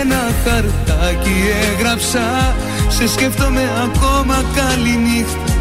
[0.00, 1.36] ένα χαρτάκι
[1.70, 2.54] έγραψα.
[2.88, 5.52] Σε σκέφτομαι ακόμα καλή νύχτα.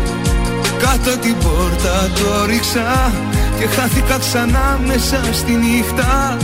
[0.83, 3.11] Κάτω την πόρτα το ρίξα
[3.59, 6.37] Και χάθηκα ξανά μέσα στη νύχτα.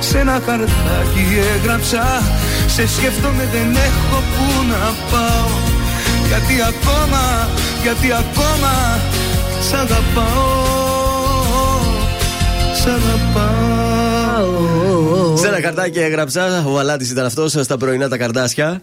[0.00, 2.22] Σε ένα χαρτάκι έγραψα.
[2.66, 5.50] Σε σκέφτομαι δεν έχω που να πάω.
[6.28, 7.48] Γιατί ακόμα,
[7.82, 8.74] γιατί ακόμα
[9.68, 10.70] Σ' αγαπάω.
[12.80, 14.71] Σ' αγαπάω
[15.42, 18.82] Σε ένα καρτάκι έγραψα, ο Αλάτης ήταν αυτός στα πρωινά τα καρδάσια.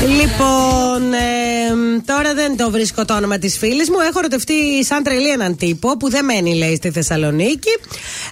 [0.00, 3.96] Λοιπόν, ε, τώρα δεν το βρίσκω το όνομα της φίλης μου.
[4.10, 7.70] Έχω ρωτευτεί σαν τρελή έναν τύπο που δεν μένει, λέει, στη Θεσσαλονίκη.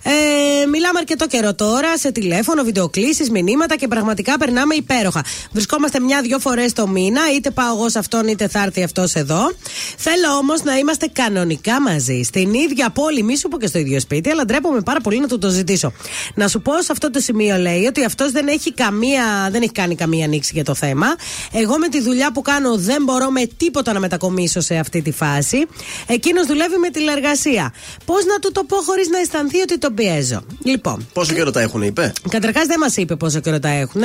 [0.08, 5.24] Ε, μιλάμε αρκετό καιρό τώρα σε τηλέφωνο, βιντεοκλήσεις, μηνύματα και πραγματικά περνάμε υπέροχα.
[5.52, 9.52] Βρισκόμαστε μια-δυο φορές το μήνα, είτε πάω εγώ σε αυτόν, είτε θα έρθει αυτός εδώ.
[9.96, 14.00] Θέλω όμως να είμαστε κανονικά μαζί, στην ίδια πόλη, μη σου πω και στο ίδιο
[14.00, 15.92] σπίτι, αλλά ντρέπομαι πάρα πολύ να του το ζητήσω.
[16.34, 19.72] Να σου πω σε αυτό το σημείο, λέει, ότι αυτός δεν έχει καμία, δεν έχει
[19.72, 21.06] κάνει καμία ανοίξη για το θέμα.
[21.52, 25.10] Εγώ με τη δουλειά που κάνω δεν μπορώ με τίποτα να μετακομίσω σε αυτή τη
[25.10, 25.66] φάση.
[26.06, 27.72] Εκείνος δουλεύει με τηλεργασία.
[28.04, 30.42] Πώς να του το πω χωρίς να αισθανθεί ότι τον πιέζω.
[30.64, 31.06] Λοιπόν.
[31.12, 34.02] Πόσο καιρό τα έχουν, είπε; Καταρχάς δεν μας είπε πόσο καιρό τα έχουν.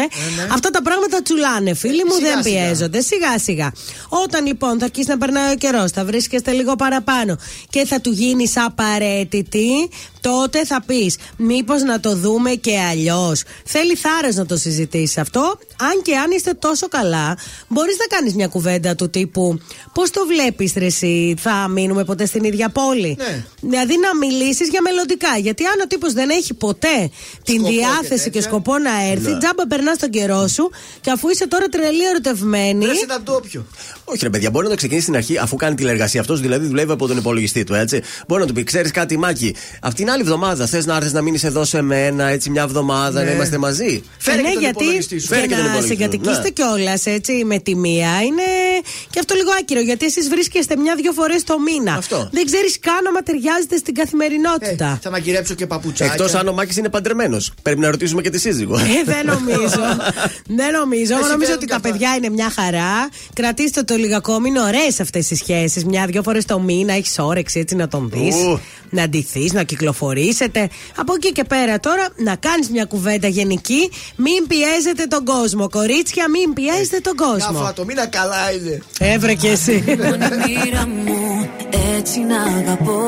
[0.53, 2.65] Αυτά τα πράγματα τσουλάνε, φίλοι μου, Σιγά, δεν σιγά.
[2.65, 3.01] πιέζονται.
[3.01, 3.71] Σιγά σιγά.
[4.09, 7.37] Όταν λοιπόν θα αρχίσει να περνάει ο καιρός, θα βρίσκεστε λίγο παραπάνω
[7.69, 9.89] και θα του γίνεις απαραίτητη,
[10.21, 13.43] τότε θα πεις μήπως να το δούμε και αλλιώς.
[13.65, 15.59] Θέλει θάρρος να το συζητήσεις αυτό.
[15.81, 17.37] Αν και αν είστε τόσο καλά,
[17.67, 19.59] μπορείς να κάνεις μια κουβέντα του τύπου
[19.93, 23.45] Πώς το βλέπεις, Ρε, εσύ, θα μείνουμε ποτέ στην ίδια πόλη; Ναι.
[23.61, 25.37] Δηλαδή να μιλήσεις για μελλοντικά.
[25.37, 27.09] Γιατί αν ο τύπος δεν έχει ποτέ
[27.43, 28.41] την Σκοπό και διάθεση και, τέτοια.
[28.41, 29.37] σκοπό να έρθει, Ναι.
[29.37, 30.69] τζάμπα περνάς τον καιρό σου
[31.01, 32.85] και αφού είσαι τώρα τρελή ερωτευμένη.
[32.85, 33.65] Ρε, ήταν ντόπιο.
[34.13, 36.19] Όχι, ρε παιδιά, μπορεί να το ξεκινήσει στην αρχή αφού κάνει τηλεργασία.
[36.21, 38.01] Αυτός δηλαδή δουλεύει από τον υπολογιστή του, έτσι.
[38.27, 41.21] Μπορεί να του πει: Ξέρεις κάτι, Μάκη, αυτήν την άλλη εβδομάδα θες να έρθεις να
[41.21, 43.25] μείνεις εδώ σε μένα, έτσι μια εβδομάδα Ναι.
[43.25, 44.03] να είμαστε μαζί.
[44.17, 45.27] Φέρε ναι, και τον γιατί υπολογιστή σου.
[45.27, 46.49] Φέρε και τον για να υπολογιστή σου, συγκατοικήσετε ναι.
[46.49, 48.43] κιόλας έτσι με τη μία είναι
[49.09, 49.79] και αυτό λίγο άκυρο.
[49.81, 51.93] Γιατί εσείς βρίσκεστε μια-δυο φορές το μήνα.
[51.93, 52.29] Αυτό.
[52.31, 54.99] Δεν ξέρεις καν άμα ταιριάζετε στην καθημερινότητα.
[55.01, 56.13] Θα μαγειρέψω και παπουτσάκια.
[56.13, 57.51] Εκτός αν ο Μάκης είναι παντρεμένος.
[57.61, 58.77] Πρέπει να ρωτήσουμε και τη σύζυγο.
[58.77, 59.81] Ε, δεν νομίζω.
[60.59, 61.13] δεν νομίζω.
[61.13, 61.89] Εγώ Εσύ νομίζω παίρνουν ότι και τα αυτά.
[61.89, 63.09] παιδιά είναι μια χαρά.
[63.33, 64.47] Κρατήστε το λίγο ακόμη.
[64.49, 65.85] Είναι ωραίες αυτές οι σχέσεις.
[65.85, 68.35] Μια-δυο φορές το μήνα έχεις όρεξη έτσι να τον δεις.
[68.35, 68.59] Ου.
[68.89, 70.69] Να ντυθείς, να κυκλοφορήσετε.
[70.95, 73.89] Από εκεί και πέρα τώρα να κάνεις μια κουβέντα γενική.
[74.15, 75.69] Μην πιέζετε τον κόσμο.
[75.69, 77.57] Κορίτσια, μην πιέζετε τον Μια κόσμο.
[77.59, 78.81] φορά το μήνα καλά είναι.
[78.99, 79.83] Έβρε και εσύ.
[79.87, 81.49] Μόνη μοίρα μου
[81.97, 83.01] έτσι να αγαπώ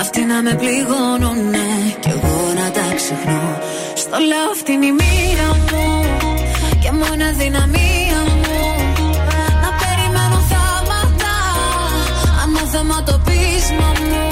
[0.00, 1.66] Αυτοί να με πληγώνουνε
[2.00, 3.58] κι εγώ να τα ξεχνώ
[3.94, 6.04] Στο λέω αυτή είναι η μοίρα μου
[6.82, 7.95] και μόνο δυναμία
[13.08, 14.24] το πείσμα μου.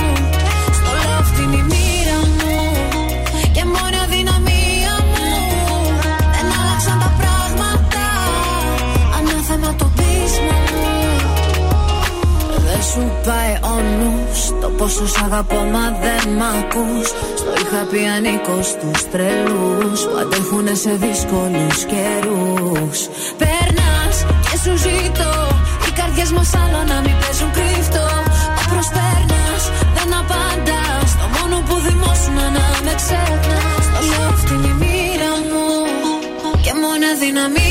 [0.77, 2.55] Στο λέω αυτή είναι η μοίρα μου.
[3.55, 5.29] Και μόνο δυναμία μου.
[6.35, 8.05] Δεν άλλαξαν τα πράγματα.
[9.17, 10.93] Ανάθεμα το πείσμα μου.
[12.67, 17.09] Δεν σου πάει ο νους Το πόσο σ' αγαπώ μα δεν μ' ακούς.
[17.41, 22.99] Στο είχα πει ανήκως στους τρελούς Που αντέχουνε σε δύσκολους καιρούς.
[23.41, 25.35] Περνάς και σου ζητώ
[25.89, 28.04] Οι καρδιές μας άλλο να μην παίζουν κρύφτο
[37.35, 37.64] μόνο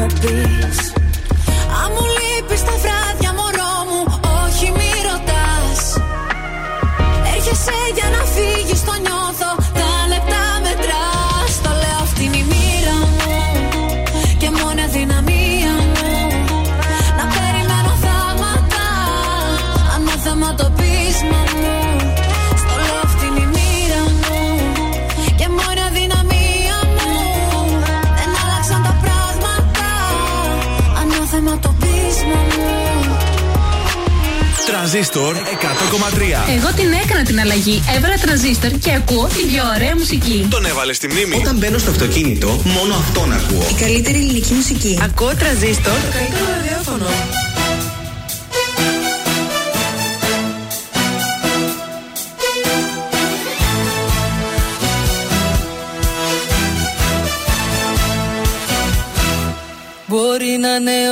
[0.00, 0.89] αλλά
[35.00, 36.54] Τρανζίστορ 100,3.
[36.56, 37.82] Εγώ την έκανα την αλλαγή.
[37.96, 40.46] Έβαλα τρανζίστορ και ακούω την πιο ωραία μουσική.
[40.50, 41.36] Τον έβαλες στη μνήμη.
[41.36, 43.66] Όταν μπαίνω στο αυτοκίνητο, μόνο αυτόν ακούω.
[43.70, 44.98] Η καλύτερη ελληνική μουσική.
[45.02, 45.92] Ακούω τραζίστορ.
[45.92, 47.06] Το καλύτερο ραδιόφωνο.
[60.06, 61.09] Μπορεί να είναι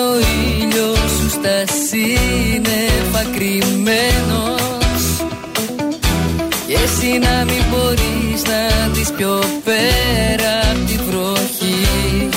[7.19, 12.29] να μην μπορείς να δεις πιο πέρα απ' τη βροχή.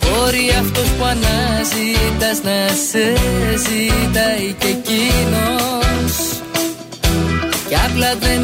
[0.00, 2.58] Μπορεί αυτός που αναζητάς να
[2.88, 3.04] σε
[3.64, 6.14] ζητάει και εκείνος.
[7.68, 8.40] Κι απλά δεν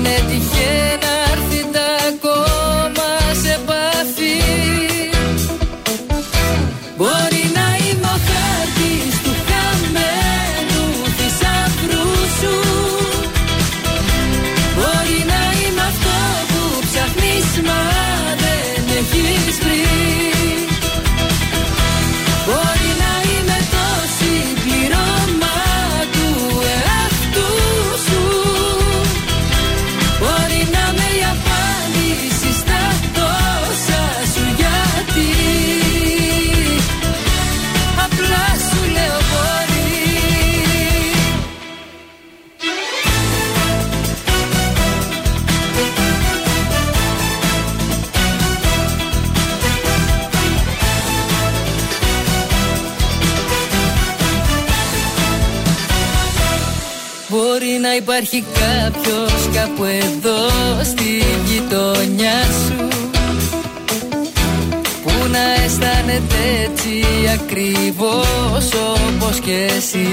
[67.40, 70.08] ακριβώς όπως και εσύ.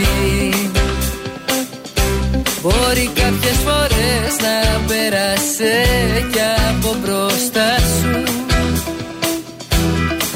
[2.62, 5.84] Μπορεί κάποιες φορές να πέρασε
[6.32, 8.24] κι από μπροστά σου.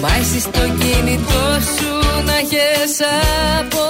[0.02, 3.00] Μα εσύ στο κινητό σου να έχεις
[3.60, 3.87] απορροφηθεί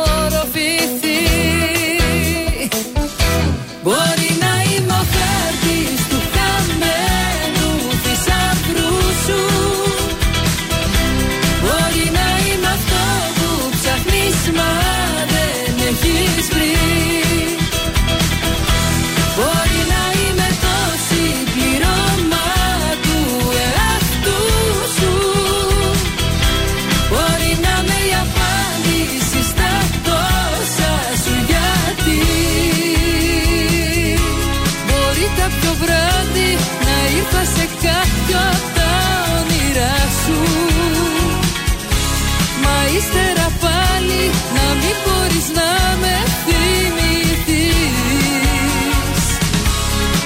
[45.04, 45.70] μπορείς να
[46.02, 47.98] με θυμηθείς.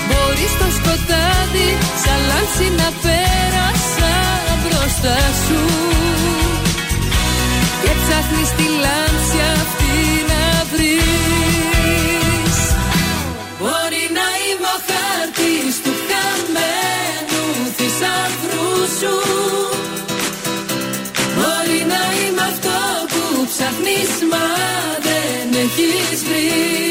[0.07, 1.69] Μπορείς στο σκοτάδι
[2.03, 4.13] σαν λάμψη να πέρασα
[4.61, 5.61] μπροστά σου.
[7.81, 8.49] Και ψάχνεις
[26.01, 26.90] έχεις βρει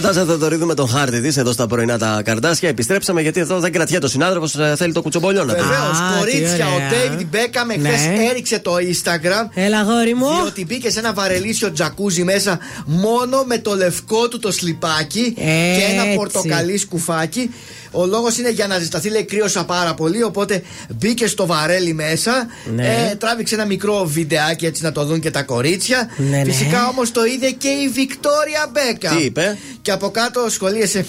[0.00, 2.68] Νατάζα Θεοδωρίδου με τον χάρτη της εδώ στα πρωινά τα καρδάσια.
[2.68, 5.60] Επιστρέψαμε γιατί εδώ δεν κρατιέται ο συνάδελφος, θέλει το κουτσομπολιό να πει.
[5.60, 6.88] Βεβαίως, κορίτσια, ο ωραία.
[6.90, 7.88] David Beckham Ναι.
[7.88, 9.48] εχθέ έριξε το Instagram.
[9.54, 10.26] Έλα, γόρι μου.
[10.42, 15.92] Διότι μπήκε σε ένα βαρελίσιο τζακούζι μέσα μόνο με το λευκό του το σλιπάκι και
[15.92, 16.16] ένα Έτσι.
[16.16, 17.50] πορτοκαλί σκουφάκι.
[17.90, 20.22] Ο λόγος είναι για να ζεσταθεί, λέει κρύωσα πάρα πολύ.
[20.22, 20.62] Οπότε
[20.98, 22.46] μπήκε στο βαρέλι μέσα.
[22.74, 22.86] Ναι.
[23.10, 26.08] Ε, τράβηξε ένα μικρό βιντεάκι έτσι να το δουν και τα κορίτσια.
[26.16, 26.44] Ναι, ναι.
[26.44, 29.10] Φυσικά όμως το είδε και η Βικτόρια Μπέκα.
[29.16, 31.06] Τι είπε; Και από κάτω σχολίασε.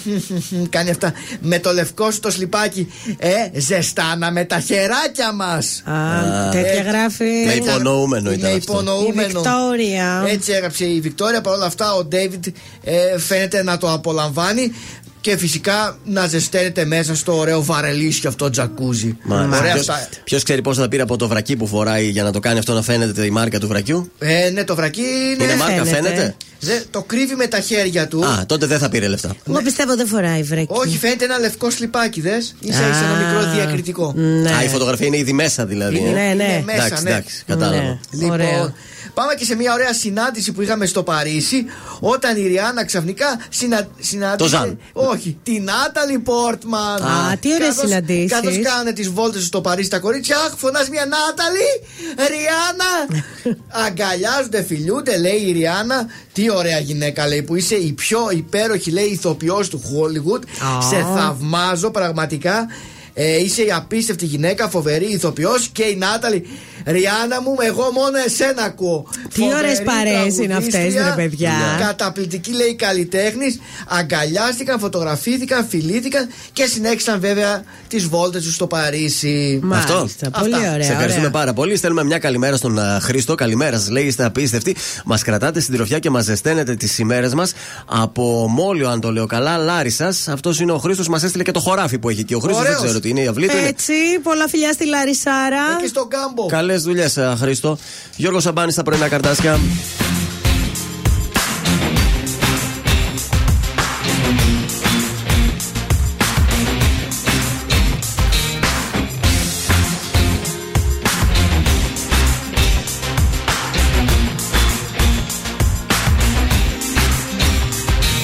[0.70, 1.12] κάνει αυτά.
[1.40, 2.92] Με το λευκό σου το σλιπάκι.
[3.18, 5.82] Ε, ζεστάναμε τα χεράκια μας.
[5.84, 7.24] Α, τέτοια γράφει.
[7.46, 8.72] Με υπονοούμενο ήταν Είναι αυτό.
[8.72, 9.28] υπονοούμενο.
[9.28, 10.24] Η Βικτόρια.
[10.28, 11.40] Έτσι έγραψε η Βικτόρια.
[11.40, 12.44] Παρ' όλα αυτά ο Ντέιβιντ
[12.84, 14.72] ε, φαίνεται να το απολαμβάνει.
[15.20, 19.16] Και φυσικά να ζεσταίνετε μέσα στο ωραίο βαρελίσιο αυτό τζακούζι.
[19.28, 20.08] Ωραία αυτά.
[20.24, 22.72] Ποιος ξέρει πώς θα πήρε από το βρακί που φοράει για να το κάνει αυτό
[22.74, 25.00] να φαίνεται η μάρκα του βρακιού; Ε, ναι, το βρακί
[25.34, 25.44] είναι.
[25.44, 26.34] Είναι μάρκα, φαίνεται.
[26.62, 28.24] Δε- το κρύβει με τα χέρια του.
[28.26, 29.34] Α, τότε δεν θα πήρε λεφτά.
[29.48, 30.66] Εγώ πιστεύω δεν φοράει βρέκι.
[30.70, 32.54] Όχι, φαίνεται ένα λευκό σλιπάκι, δες.
[32.60, 34.12] Ίσα ίσα ένα Α, μικρό διακριτικό.
[34.16, 34.50] ναι.
[34.50, 35.96] Α, η φωτογραφία είναι ήδη μέσα δηλαδή.
[35.96, 36.28] ε; Είναι, ναι.
[36.44, 37.10] Είναι μέσα, εντάξει, ναι.
[37.10, 38.00] εντάξει, κατάλαβα.
[38.10, 38.72] Λοιπόν, Ωραίο.
[39.14, 41.64] Πάμε και σε μια ωραία συνάντηση που είχαμε στο Παρίσι
[42.00, 43.88] όταν η Ριάννα ξαφνικά συνα...
[43.98, 44.36] συνάντησε.
[44.36, 44.78] Το Ζαν.
[44.92, 47.02] Όχι, την Νάταλι Πόρτμαν.
[47.02, 48.30] Α, τι ωραίες συναντήσεις.
[48.30, 51.68] Καθώ κάνουν τις βόλτες στο Παρίσι τα κορίτσια, αχ, φωνάζει μια Νάταλι,
[52.16, 53.22] Ριάννα.
[53.86, 56.06] Αγκαλιάζονται, φιλιούνται, λέει η Ριάννα.
[56.32, 60.42] Τι ωραία γυναίκα, λέει, που είσαι η πιο υπέροχη, λέει, ηθοποιός του Hollywood.
[60.76, 60.82] Α.
[60.82, 62.66] Σε θαυμάζω πραγματικά.
[63.14, 66.46] Ε, είσαι η απίστευτη γυναίκα, φοβερή ηθοποιός και η Νάταλη.
[66.86, 69.06] Ριάννα μου, εγώ μόνο εσένα ακούω.
[69.34, 71.52] Τι ωραίες παρέες είναι αυτές, τραγουδίστρια, ρε παιδιά.
[71.80, 73.58] Καταπληκτική λέει καλλιτέχνης.
[73.88, 79.60] Αγκαλιάστηκαν, φωτογραφήθηκαν, φιλήθηκαν και συνέχισαν βέβαια τις βόλτες τους στο Παρίσι.
[79.72, 79.94] Αυτό.
[79.94, 80.72] Μάλιστα, πολύ Αυτά.
[80.72, 80.82] ωραία.
[80.84, 81.38] Σε ευχαριστούμε ωραία.
[81.40, 81.76] πάρα πολύ.
[81.76, 83.34] Στέλνουμε μια καλημέρα στον α, Χρήστο.
[83.34, 84.76] Καλημέρα σας, λέει, είστε απίστευτοι.
[85.04, 87.52] Μας κρατάτε στην τροφιά και μας ζεσταίνετε τις ημέρες μας.
[87.86, 90.14] Από Μόλιο, αν το λέω καλά, Λάρισα.
[90.28, 91.08] Αυτός είναι ο Χρήστος.
[91.08, 92.34] Μας έστειλε και το χωράφι που έχει εκεί.
[92.34, 92.84] Ο Χρήστος δεν Ωραίος.
[92.86, 93.20] ξέρω τι είναι.
[93.20, 93.68] Η αυλή του είναι.
[93.68, 93.92] Έτσι,
[94.22, 95.76] πολλά φιλιά στη Λαρισάρα.
[95.80, 96.46] Και στον κάμπο.
[96.70, 97.78] Καλές δουλειές, Χρήστο.
[98.16, 99.58] Γιώργος Σαμπάνης στα πρωινά καρτάσια.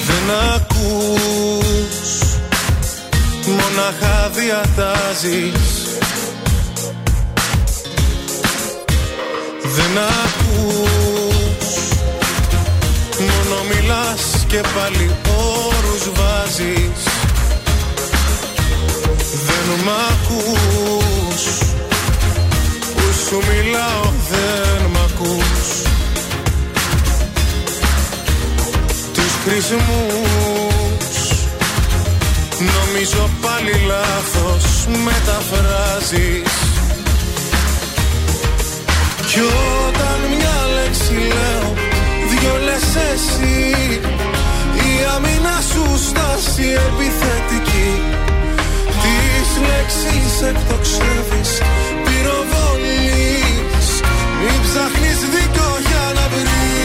[0.07, 2.21] Δεν ακούς
[3.45, 5.86] Μονάχα διατάζεις
[14.57, 17.03] και πάλι όρους βάζεις.
[19.47, 21.43] Δεν μ' ακούς.
[22.93, 25.67] Που σου μιλάω δεν μ' ακούς.
[29.13, 31.15] Τους χρησμούς.
[32.59, 36.51] Νομίζω πάλι λάθος μεταφράζεις.
[39.27, 39.39] Κι
[39.87, 41.73] όταν μια λέξη λέω
[42.29, 44.01] Δυο λες εσύ
[44.97, 47.91] Η άμυνα σου στάση επιθετική.
[49.03, 51.51] Τις λέξεις εκτοξεύεις
[52.03, 53.87] Πυροβολείς
[54.41, 56.76] Μην ψάχνεις δίκιο για να βρεις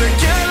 [0.00, 0.43] again.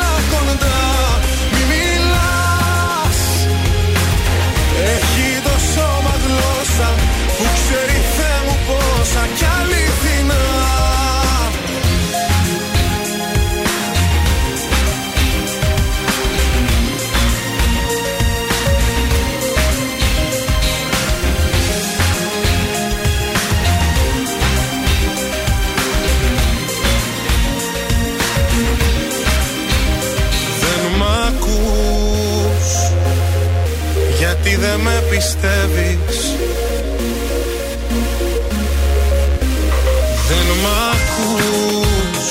[35.24, 36.18] Πιστεύεις;
[40.28, 42.28] Δεν μ' ακούς.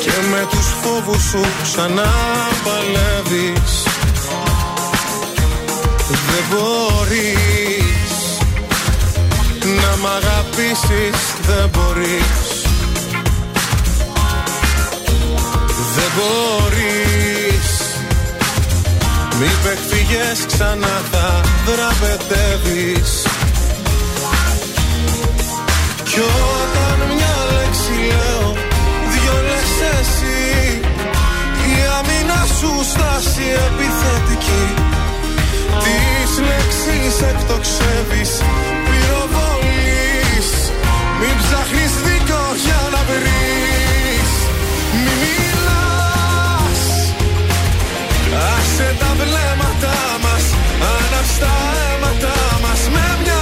[0.00, 2.12] Και με τους φόβους σου ξανά
[2.64, 3.82] παλεύεις
[6.08, 8.12] Δεν μπορείς
[9.62, 12.64] Να μ' αγαπήσεις Δεν μπορείς.
[15.94, 17.39] Δεν μπορείς
[19.40, 23.10] μη παιχτηγές ξανά θα δραπετεύεις
[26.04, 26.20] Κι
[26.60, 28.52] όταν μια λέξη λέω
[29.12, 30.80] Δυο λες εσύ.
[31.70, 34.66] Η άμυνα σου στάση επιθετική.
[35.84, 38.30] Τις λέξεις εκτοξεύεις
[38.86, 40.48] Πυροβολείς.
[41.20, 44.30] Μην ψάχνεις δίκιο για να βρεις.
[45.04, 45.89] Μη μιλάς
[48.80, 50.44] Άσε τα βλέμματα μας
[50.92, 52.80] Άναψε τα αίματα μας.
[52.94, 53.39] Με μια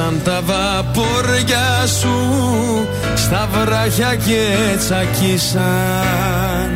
[0.00, 2.16] Πέσαν τα βαπόρια σου
[3.14, 6.70] στα βράχια και τσακίσαν.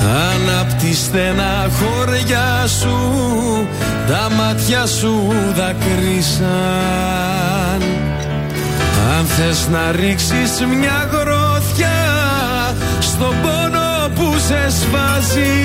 [0.00, 2.98] Αν απ' τη στενά χωριά σου
[4.08, 6.48] τα μάτια σου δακρύσαν.
[9.18, 12.00] Αν θες να ρίξεις μια γροθιά
[13.00, 15.56] στον πόνο που σε σβάζει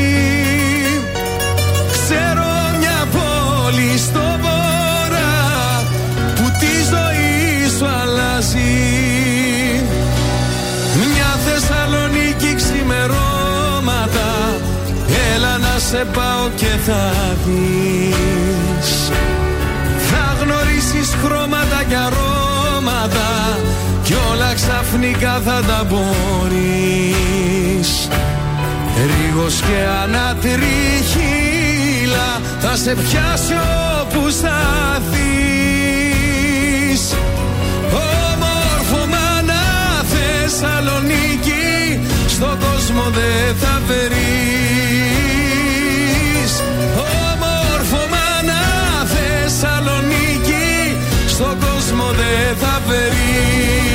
[1.91, 2.45] Ξέρω
[2.79, 4.22] μια πόλη στο
[15.93, 17.11] σε πάω και θα
[17.45, 18.89] δεις
[20.09, 23.57] Θα γνωρίσεις χρώματα και αρώματα
[24.03, 26.49] Κι όλα ξαφνικά θα τα μπορείς
[29.05, 30.69] Ρίγος και ανατριχύλα
[32.59, 33.53] Θα σε πιάσει
[34.01, 34.63] όπου σταθείς
[37.91, 39.63] Όμορφο μάνα
[40.13, 45.22] Θεσσαλονίκη Στον κόσμο δεν θα βρεις
[51.33, 53.92] Στον κόσμο δεν θα βρεις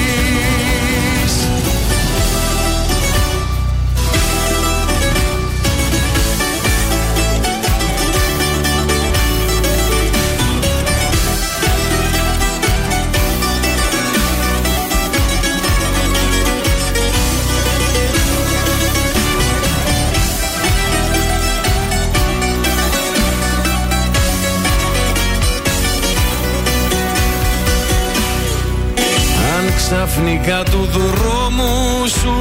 [29.91, 32.37] ξαφνικά του δρόμου σου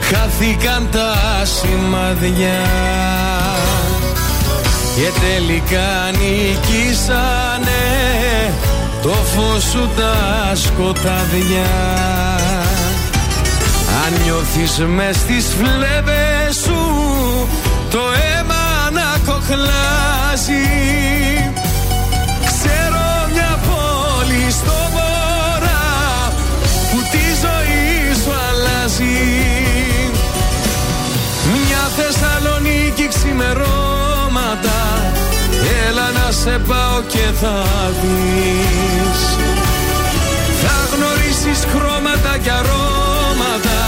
[0.00, 2.64] χάθηκαν τα σημαδιά
[4.96, 7.84] και τελικά νικήσανε
[9.02, 11.70] το φως σου τα σκοτάδια.
[14.04, 16.80] Αν νιώθεις μες στις φλέβες σου
[17.90, 20.64] το αίμα να κοχλάζει
[28.96, 29.14] αλλάζει
[31.52, 34.78] Μια Θεσσαλονίκη ξημερώματα.
[35.88, 37.64] Έλα να σε πάω και θα
[38.00, 39.20] δεις.
[40.62, 43.80] Θα γνωρίσεις χρώματα και αρώματα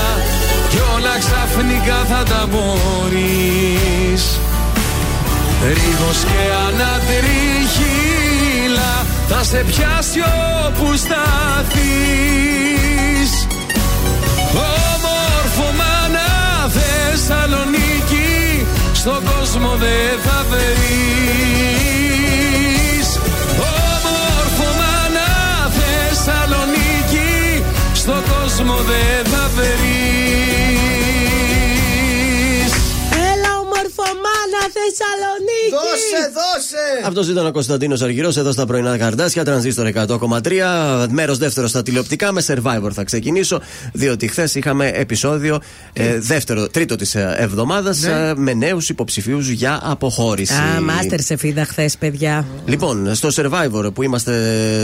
[0.70, 4.22] Κι όλα ξαφνικά θα τα μπορείς.
[5.62, 7.46] Ρίγος και ανατριχύλα
[9.28, 10.20] Θα σε πιάσει
[10.66, 12.77] όπου σταθείς
[15.58, 16.28] Όμορφο μάνα
[16.68, 21.88] Θεσσαλονίκη Στον κόσμο δεν θα βρεις.
[23.58, 25.30] Όμορφο μάνα
[25.78, 30.17] Θεσσαλονίκη Στον κόσμο δεν θα βρεις
[34.76, 35.70] Θεσσαλονίκη!
[35.70, 37.06] Δώσε, δώσε!
[37.06, 41.06] Αυτός ήταν ο Κωνσταντίνος Αργυρός εδώ στα πρωινά καρτάσια, τρανζίστορ 100,3.
[41.10, 42.32] Μέρος δεύτερο στα τηλεοπτικά.
[42.32, 43.60] Με survivor θα ξεκινήσω,
[43.92, 45.60] διότι χθες είχαμε επεισόδιο
[45.92, 48.32] ε, δεύτερο, τρίτο της εβδομάδας Ναι.
[48.36, 50.54] με νέους υποψηφίους για αποχώρηση.
[50.54, 52.46] Α, μάστερ σε φίδα χθες, παιδιά.
[52.66, 54.32] Λοιπόν, στο survivor που είμαστε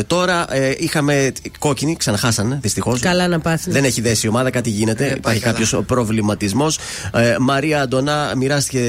[0.06, 3.00] τώρα, ε, είχαμε κόκκινη, ξαναχάσανε δυστυχώς.
[3.00, 3.72] Καλά να πάθεις.
[3.72, 5.12] Δεν έχει δέσει η ομάδα, κάτι γίνεται.
[5.16, 6.78] Υπάρχει κάποιος προβληματισμός.
[7.14, 8.80] Ε, Μαρία Αντωνά μοιράστηκε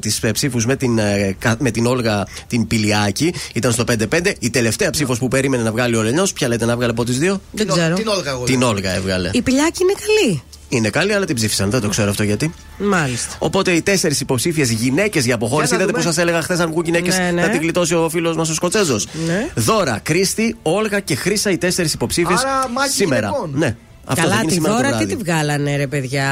[0.00, 3.34] τις ψήφους με, την, ε, κα- με την Όλγα την Πηλιάκη.
[3.54, 4.34] Ήταν στο 5-5.
[4.38, 7.18] Η τελευταία ψήφος που περίμενε να βγάλει ο Λενιό, ποια λέτε να βγάλει από τις
[7.18, 7.94] δύο; Δεν ξέρω.
[7.94, 8.44] Την Όλγα εγώ.
[8.44, 9.30] Την Όλγα έβγαλε.
[9.32, 10.42] Η πιλιάκη είναι καλή.
[10.68, 11.70] Είναι καλή, αλλά την ψήφισαν.
[11.70, 12.54] Δεν το ξέρω αυτό γιατί.
[12.78, 13.34] Μάλιστα.
[13.38, 15.68] Οπότε οι τέσσερις υποψήφιες γυναίκες για αποχώρηση.
[15.68, 16.14] Για να Είδατε που δούμε.
[16.14, 17.42] σας έλεγα χθες αν βγουν γυναίκες Ναι, ναι.
[17.42, 19.06] να την γλιτώσει ο φίλος μας ο Σκοτσέζος.
[19.26, 19.48] Ναι.
[19.54, 23.26] Δώρα, Κρίστη, Όλγα και Χρήσα οι τέσσερις υποψήφιες Άρα, μάχη σήμερα.
[23.26, 23.50] γυναικών.
[23.54, 23.76] Ναι.
[24.04, 25.16] Αυτό θα Καλά, γίνει τη σήμερα το δώρα τι βράδυ.
[25.16, 26.28] τη βγάλανε, ρε παιδιά.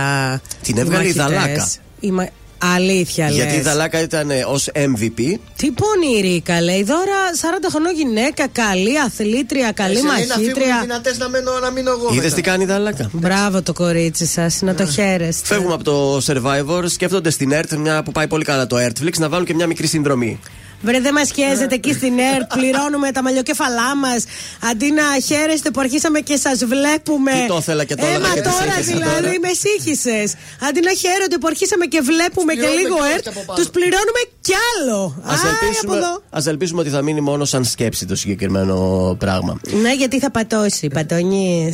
[0.63, 1.25] Την οι έβγαλε η μαχητές.
[1.39, 1.71] Δαλάκα.
[2.01, 2.29] Η μα-
[2.63, 3.65] Αλήθεια, Γιατί η λες.
[3.65, 5.21] Δαλάκα ήταν ως MVP.
[5.57, 6.73] Τι πονηρή, καλέ.
[6.77, 10.79] Η δώρα 40 χρονών γυναίκα, καλή αθλήτρια, καλή Εσύ λέει να φύγουν οι μαχήτρια.
[10.81, 12.09] δυνατές να μείνω, να μείνω εγώ.
[12.11, 12.35] Είδες μετά.
[12.35, 15.47] τι κάνει η Δαλάκα; Μπράβο το κορίτσι σας, να το χαίρεστε.
[15.47, 19.29] Φεύγουμε από το Survivor, σκέφτονται στην ERT, μια που πάει πολύ καλά το Earthflix, να
[19.29, 20.41] βάλουν και μια μικρή συνδρομή.
[20.83, 22.47] Βρε, δεν μας χαίρεστε εκεί στην ΕΡΤ.
[22.59, 24.25] Πληρώνουμε τα μαλλιοκέφαλά μας.
[24.71, 27.33] Αντί να χαίρεστε που αρχίσαμε και σας βλέπουμε.
[27.33, 29.41] Τι το ήθελα και το Ε, έλεγα μα και τις τώρα σύγχυσα δηλαδή τώρα.
[29.47, 30.29] με σύγχυσες.
[30.69, 33.59] Αντί να χαίρονται που αρχίσαμε και βλέπουμε και πληρώνουμε λίγο κιόλας ΕΡΤ, και από πάνω.
[33.59, 34.99] τους πληρώνουμε κι άλλο.
[35.05, 36.13] Α Άρα από ελπίσουμε, εδώ.
[36.39, 38.77] ας ελπίσουμε ότι θα μείνει μόνο σαν σκέψη το συγκεκριμένο
[39.19, 39.53] πράγμα.
[39.83, 41.71] Ναι, γιατί θα πατώσει, πατονίε.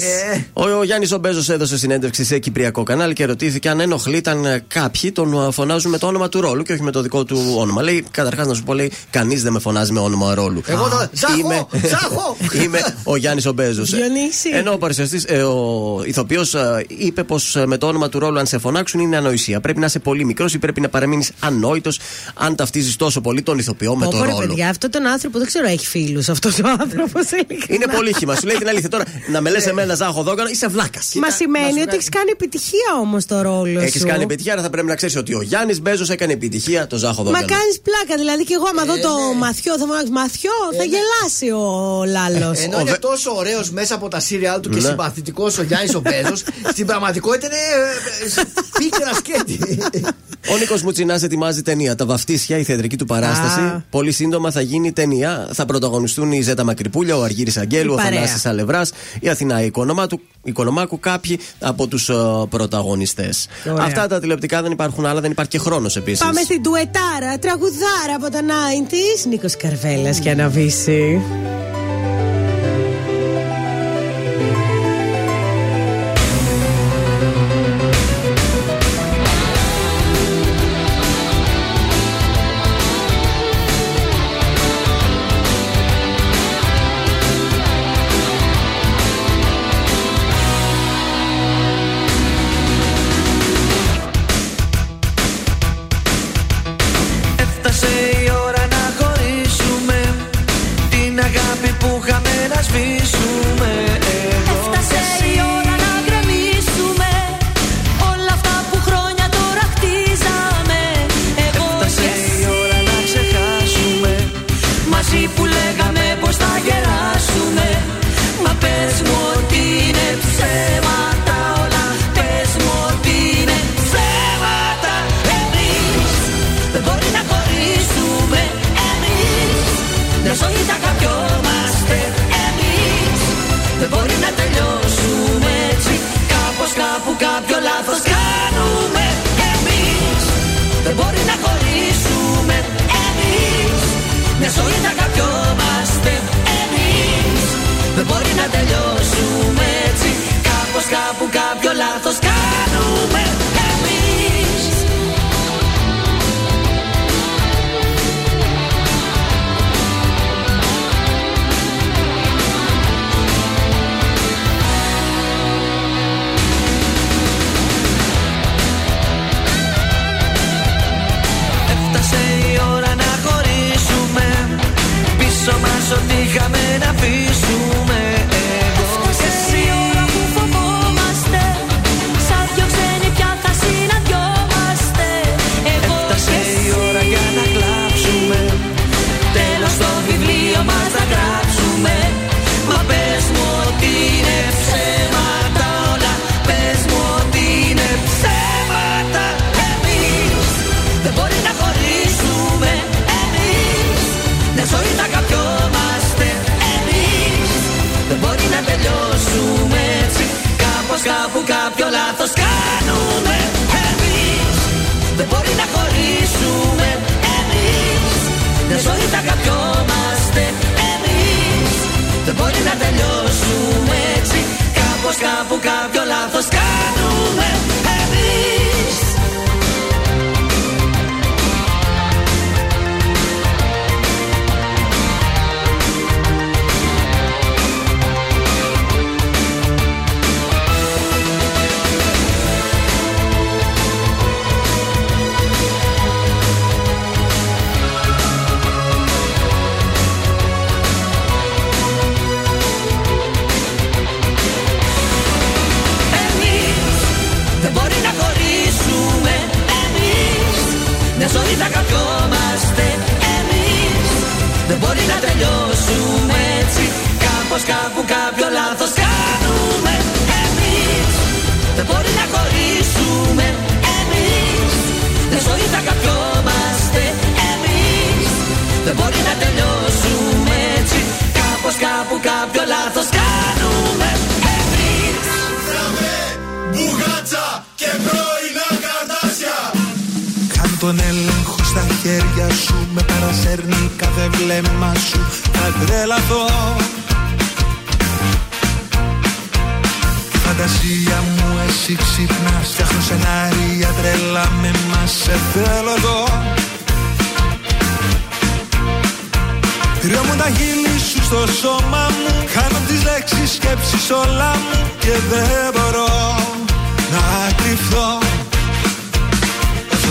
[0.52, 4.64] Ο, ο Γιάννης Ομπέζος έδωσε συνέντευξη σε κυπριακό κανάλι και ρωτήθηκε αν ενοχλεί όταν ε,
[4.68, 7.54] κάποιοι τον ε, φωνάζουν με το όνομα του ρόλου και όχι με το δικό του
[7.58, 7.82] όνομα.
[7.82, 10.60] Λέει, καταρχάς να σου πω, λέει, κανείς δεν με φωνάζει με όνομα ρόλου.
[10.66, 11.08] Εγώ το.
[11.12, 11.38] Ζάχο!
[11.38, 12.36] Είμαι, Ζάχο!
[12.62, 13.82] είμαι ο Γιάννης ο Μπέζο.
[13.82, 14.48] Διονύση.
[14.52, 16.54] Ενώ ο παρουσιαστής, ε, ο ηθοποιός,
[16.86, 19.60] είπε πως με το όνομα του ρόλου, αν σε φωνάξουν, είναι ανοησία.
[19.60, 21.98] Πρέπει να είσαι πολύ μικρός ή πρέπει να παραμείνεις ανόητος
[22.34, 24.46] αν ταυτίζεις τόσο πολύ τον ηθοποιό με τον Ωραία, ρόλο.
[24.46, 27.22] παιδιά, αυτόν τον άνθρωπο δεν ξέρω, έχει φίλους αυτός ο άνθρωπος.
[27.68, 28.34] Είναι πολύ χύμα.
[28.34, 31.12] Σου λέει την αλήθεια τώρα να με λες εμένα Ζάχο Δόγκανα, είσαι βλάκας.
[31.14, 33.84] Μα σημαίνει ότι έχεις κάνει επιτυχία όμως το ρόλο σου.
[33.86, 36.96] Έχει κάνει επιτυχία, αλλά θα πρέπει να ξέρεις ότι ο Γιάννης Μπέζος έκανε επιτυχία το
[36.96, 37.46] Ζάχο Μα Δόγκανα.
[37.46, 39.38] κάνεις πλάκα, δηλαδή και εγώ άμα δω το ναι.
[39.38, 42.58] μαθιό, θα μου πει μαθιό, θα γελάσει ο Λάλος.
[42.58, 44.88] Ενώ είναι τόσο ωραίος μέσα από τα σύριαλ του και Ναι.
[44.88, 47.56] συμπαθητικός ο Γιάννης ο Μπέζος, στην πραγματικότητα είναι
[48.36, 48.44] ε, ε,
[48.78, 49.78] πίκρα σκέτη.
[50.52, 51.94] Ο Νίκος Μουτσινάς ετοιμάζει ταινία.
[51.94, 53.60] Τα βαφτίσια, η θεατρική του παράσταση.
[53.60, 53.84] Α.
[53.90, 55.48] Πολύ σύντομα θα γίνει ταινία.
[55.52, 58.12] Θα πρωταγωνιστούν η Ζέτα Μακρυπούλια, ο Αργύρης Αγγέλου, Η ο παρέα.
[58.12, 58.90] Θανάσης Αλευράς,
[59.20, 62.10] η Αθηνά Οικονομάκου, Οικονομάκου κάποιοι από τους
[62.48, 63.46] πρωταγωνιστές.
[63.70, 63.84] Ωραία.
[63.84, 66.18] Αυτά τα τηλεοπτικά δεν υπάρχουν άλλα, δεν υπάρχει και χρόνος επίσης.
[66.18, 68.42] Πάμε στην τουετάρα, τραγουδάρα από τα
[68.80, 69.26] 90s.
[69.28, 71.20] Νίκος Καρβέλας και αναβήσει.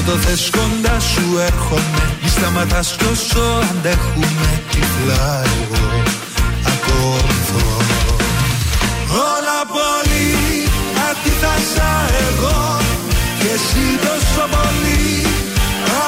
[0.06, 2.04] Το θες κοντά σου έρχομαι.
[2.22, 5.86] Μη σταματάς κι όσο αντέχουμε τυφλά εγώ.
[6.74, 7.68] Ακολουθώ
[9.34, 10.30] Όλα πολύ
[11.10, 11.92] αντίθασα
[12.26, 12.60] εγώ
[13.40, 15.08] Και εσύ τόσο πολύ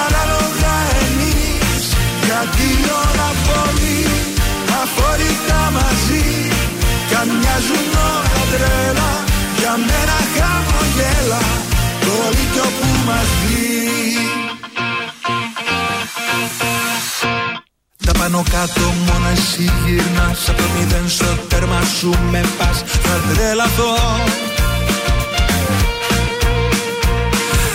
[0.01, 1.84] Ανάλογα εμείς.
[2.26, 2.67] Γιατί
[3.03, 4.00] όλα πολύ
[4.82, 6.27] αφορικά μαζί.
[7.08, 9.11] Κι αν μοιάζουν όλα τρέλα
[9.59, 11.43] Για μένα χαμογέλα
[12.03, 13.77] Το λύκειο που μας βγει
[18.30, 20.50] πάνω κάτω μόνο εσύ γυρνάς.
[20.50, 22.84] Από το μηδέν στο τέρμα σου με πας.
[23.06, 23.94] Θα τρελαθώ.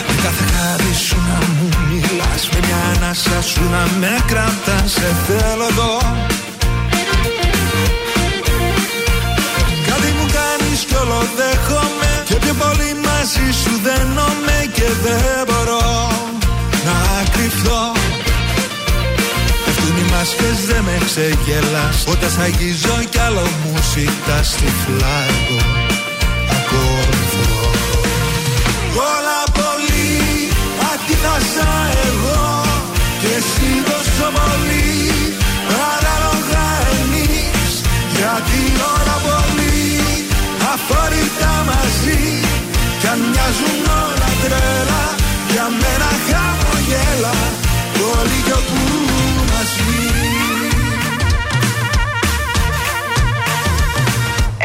[0.09, 4.91] Με κάθε χάρη σου να μου μιλάς Με μια ανάσα σου να με κρατάς.
[4.93, 5.93] Σε θέλω εδώ.
[9.89, 16.11] Κάτι μου κάνεις κι όλο δέχομαι Και πιο πολύ μαζί σου δένομαι Και δεν μπορώ
[16.87, 16.97] να
[17.33, 18.02] κρυφθώ Πέφτουν οι
[20.23, 21.99] μάσκες δεν με ξεγελάς.
[22.13, 25.61] Όταν σ' αγγίζω κι άλλο μου ζητάς τυφλά εγώ
[26.57, 27.47] ακολουθώ
[29.13, 30.11] Όλα πολύ
[30.91, 31.71] αντίθασα
[32.09, 32.45] εγώ.
[33.21, 34.91] Και εσύ τόσο πολύ
[35.93, 36.67] Ανάλογα
[37.01, 37.71] εμείς.
[38.17, 38.61] Γιατί
[38.93, 39.85] όλα πολύ
[40.73, 42.23] αφορικά μαζί.
[43.01, 45.05] Κι αν μοιάζουν όλα τρέλα
[45.53, 47.37] Για μένα χαμογέλα.
[47.97, 49.12] Το λύκειο που μας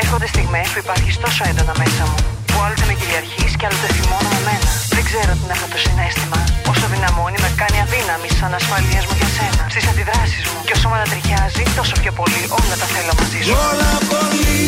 [0.01, 2.17] Έρχονται στιγμές που υπάρχει τόσο έντονα μέσα μου,
[2.49, 4.69] που άλλοτε με κυριαρχείς και άλλοτε θυμώνω με μένα.
[4.95, 6.39] Δεν ξέρω τι είναι αυτό το συνέστημα.
[6.71, 9.63] Όσο δυναμώνει, με κάνει αδύναμη σαν ασφαλείας μου για σένα.
[9.73, 10.59] Στις αντιδράσεις μου.
[10.67, 13.51] Και όσο με ανατριχιάζει, τόσο πιο πολύ όλα τα θέλω μαζί σου.
[13.69, 14.65] Όλα πολύ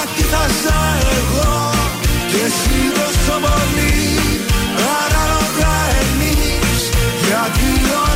[0.00, 0.78] αντίθασα
[1.18, 1.52] εγώ
[2.30, 3.94] Και εσύ τόσο πολύ
[5.02, 6.80] Ανάλογα εμείς
[7.26, 7.68] Γιατί
[8.04, 8.11] όλα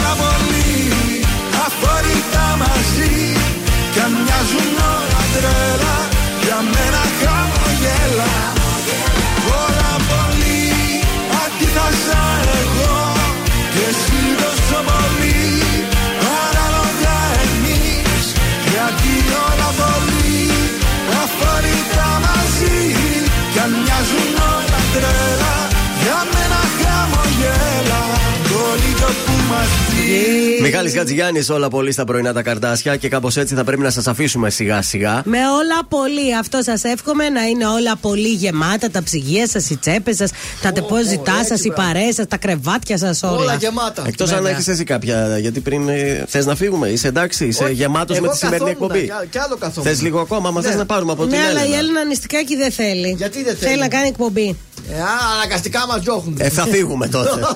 [30.67, 33.91] βγει Μιχάλης Γατζηγιάννη, όλα πολύ στα πρωινά τα καρτάσια και κάπως έτσι θα πρέπει να
[33.91, 35.23] σας αφήσουμε σιγά σιγά.
[35.25, 36.36] Με όλα πολύ.
[36.36, 38.91] Αυτό σας εύχομαι να είναι όλα πολύ γεμάτα.
[38.91, 40.31] Τα ψυγεία σας, οι τσέπες σας,
[40.62, 43.33] τα τεπόζιτά σας, οι παρέες σας, τα κρεβάτια σας, όλα.
[43.36, 44.03] Όλα γεμάτα.
[44.07, 44.53] Εκτός αν Βέβαια.
[44.53, 45.39] έχεις εσύ κάποια.
[45.39, 45.89] Γιατί πριν
[46.27, 49.20] θες να φύγουμε, είσαι εντάξει, είσαι γεμάτος με Εγώ τη σημερινή καθόμουν, εκπομπή.
[49.23, 49.91] κι- Κι άλλο καθόμουν.
[49.91, 50.67] Θες λίγο ακόμα, μα Ναι.
[50.67, 51.78] θες να πάρουμε από την Ναι, αλλά η Έλενα.
[51.78, 53.15] Έλληνα νηστικάκι δεν θέλει.
[53.19, 54.57] Γιατί δεν Θέλει θέλει; να κάνει εκπομπή.
[54.91, 56.36] Ε, α, αναγκαστικά μας διώχνουν.
[56.41, 57.41] Ε, θα φύγουμε τότε.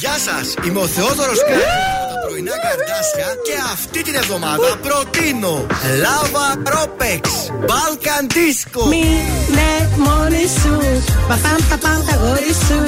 [0.00, 5.66] Γεια σας, είμαι ο Θεόδωρος Κράτο τα πρωινά καρτάσια και αυτή την εβδομάδα προτείνω
[6.02, 7.22] Lava Ropex
[7.68, 8.82] Balkan Disco.
[8.92, 9.06] Μη
[9.56, 9.72] ναι
[10.04, 10.74] μόνη σου.
[11.28, 12.78] Παπάμ, παπάμ, τα γόρις σου.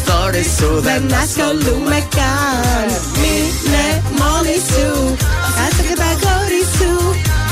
[0.00, 2.86] Story σου Δεν ασχολούμαι καν.
[3.20, 3.36] Μη
[3.72, 3.86] ναι
[4.20, 5.16] μόνη σου.
[5.56, 6.92] Κάτσε και τα γόρις σου.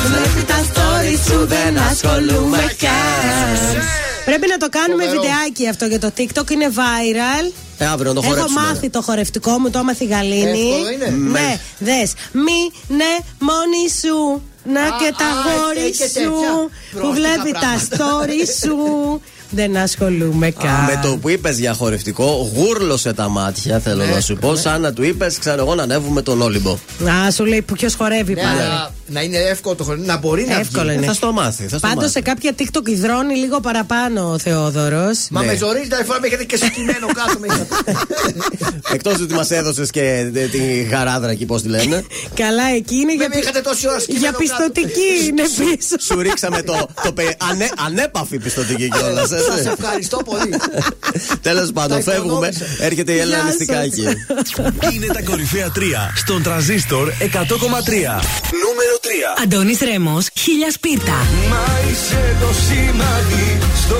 [0.06, 1.46] Βλέπει τα story σου.
[1.46, 4.05] Δεν ασχολούμαι καν.
[4.28, 5.22] Πρέπει να το κάνουμε Φοβερό.
[5.22, 6.50] βιντεάκι αυτό για το TikTok.
[6.50, 7.52] Είναι viral.
[7.78, 8.60] Ε, αύριο να το Έχω χορέψουμε.
[8.60, 10.68] μάθει το χορευτικό μου, το έμαθε η Γαλήνη.
[10.70, 11.08] Εύκολο είναι.
[11.30, 12.12] Ναι, δες.
[12.32, 12.60] Μη,
[12.96, 14.42] ναι, μόνη σου.
[14.72, 16.22] Να Α, και τα α, γόρι και τέτοια.
[16.22, 16.30] σου.
[16.92, 17.96] Που Πρόστιχα βλέπει τα πράγματα.
[17.96, 18.76] story σου.
[19.50, 20.84] Δεν ασχολούμαι καν.
[20.84, 24.56] Με το που είπες για χορευτικό, γούρλωσε τα μάτια, θέλω Ναι, να σου πω.
[24.56, 26.70] Σαν να του είπες, ξέρω εγώ, να ανέβουμε τον Όλυμπο.
[27.26, 28.60] Α, σου λέει που ποιος χορεύει Ναι, πάλι.
[28.60, 30.94] αλλά να είναι εύκολο το χρόνο, να μπορεί να Εύκολο βγει.
[30.96, 31.06] είναι.
[31.06, 31.62] Θα στο μάθει.
[31.62, 32.12] Θα στο Πάντως μάθει.
[32.12, 35.26] σε κάποια TikTok υδρώνει λίγο παραπάνω ο Θεόδωρος.
[35.30, 35.46] Μα Ναι.
[35.46, 37.46] με ζορίζει τα φορά με έχετε και σκημένο κάτω με
[38.94, 42.04] Εκτός ότι μας έδωσες και ε, τη γαράδρα εκεί, πώς τη λένε.
[42.42, 44.70] Καλά, εκεί είναι για, με είχατε τόση ώρα σκημένο για κάτω.
[44.72, 45.96] πιστοτική είναι πίσω.
[46.14, 49.30] Σου ρίξαμε το, το πε- ανέ, ανέπαφη πιστοτική κιόλας.
[49.48, 50.54] Σας ευχαριστώ πολύ.
[51.42, 52.32] Τέλος πάντων, Τα φεύγουμε.
[52.32, 52.64] οικονόμησα.
[52.88, 53.56] Έρχεται η Έλληνα Γεια σας.
[53.58, 54.02] νηστικάκι.
[54.94, 58.20] Είναι τα κορυφαία 3 στον τραζίστορ 100,3.
[58.64, 59.42] Νούμερο 3.
[59.42, 61.18] Αντώνης Ρέμος, χίλια σπίρτα.
[61.52, 63.48] Μα είσαι το σημάδι
[63.84, 63.98] στο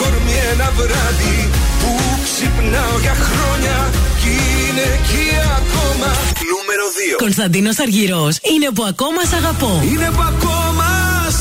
[0.00, 1.38] κορμί ένα βράδυ
[1.80, 1.90] που
[2.24, 3.76] ξυπνάω για χρόνια
[4.20, 4.32] κι
[4.68, 5.26] είναι εκεί
[5.60, 6.10] ακόμα.
[6.52, 7.16] Νούμερο 2.
[7.24, 9.72] Κωνσταντίνος Αργυρός, είναι που ακόμα σ' αγαπώ.
[9.92, 10.88] Είναι που ακόμα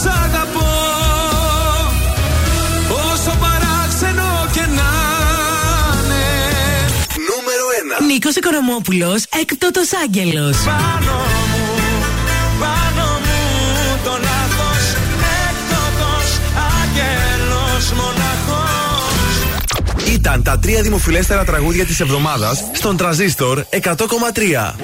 [0.01, 0.66] σ' αγαπώ
[8.05, 10.57] Νίκος Οικονομόπουλος, έκτοτο άγγελος.
[10.57, 11.17] Πάνω
[11.51, 11.65] μου,
[12.59, 14.83] πάνω μου το λάθος.
[15.47, 16.11] Έκτοτο
[16.81, 19.35] άγγελος μοναχός.
[20.13, 24.75] Ήταν τα τρία δημοφιλέστερα τραγούδια της εβδομάδας στον Τραζίστορ 100,3.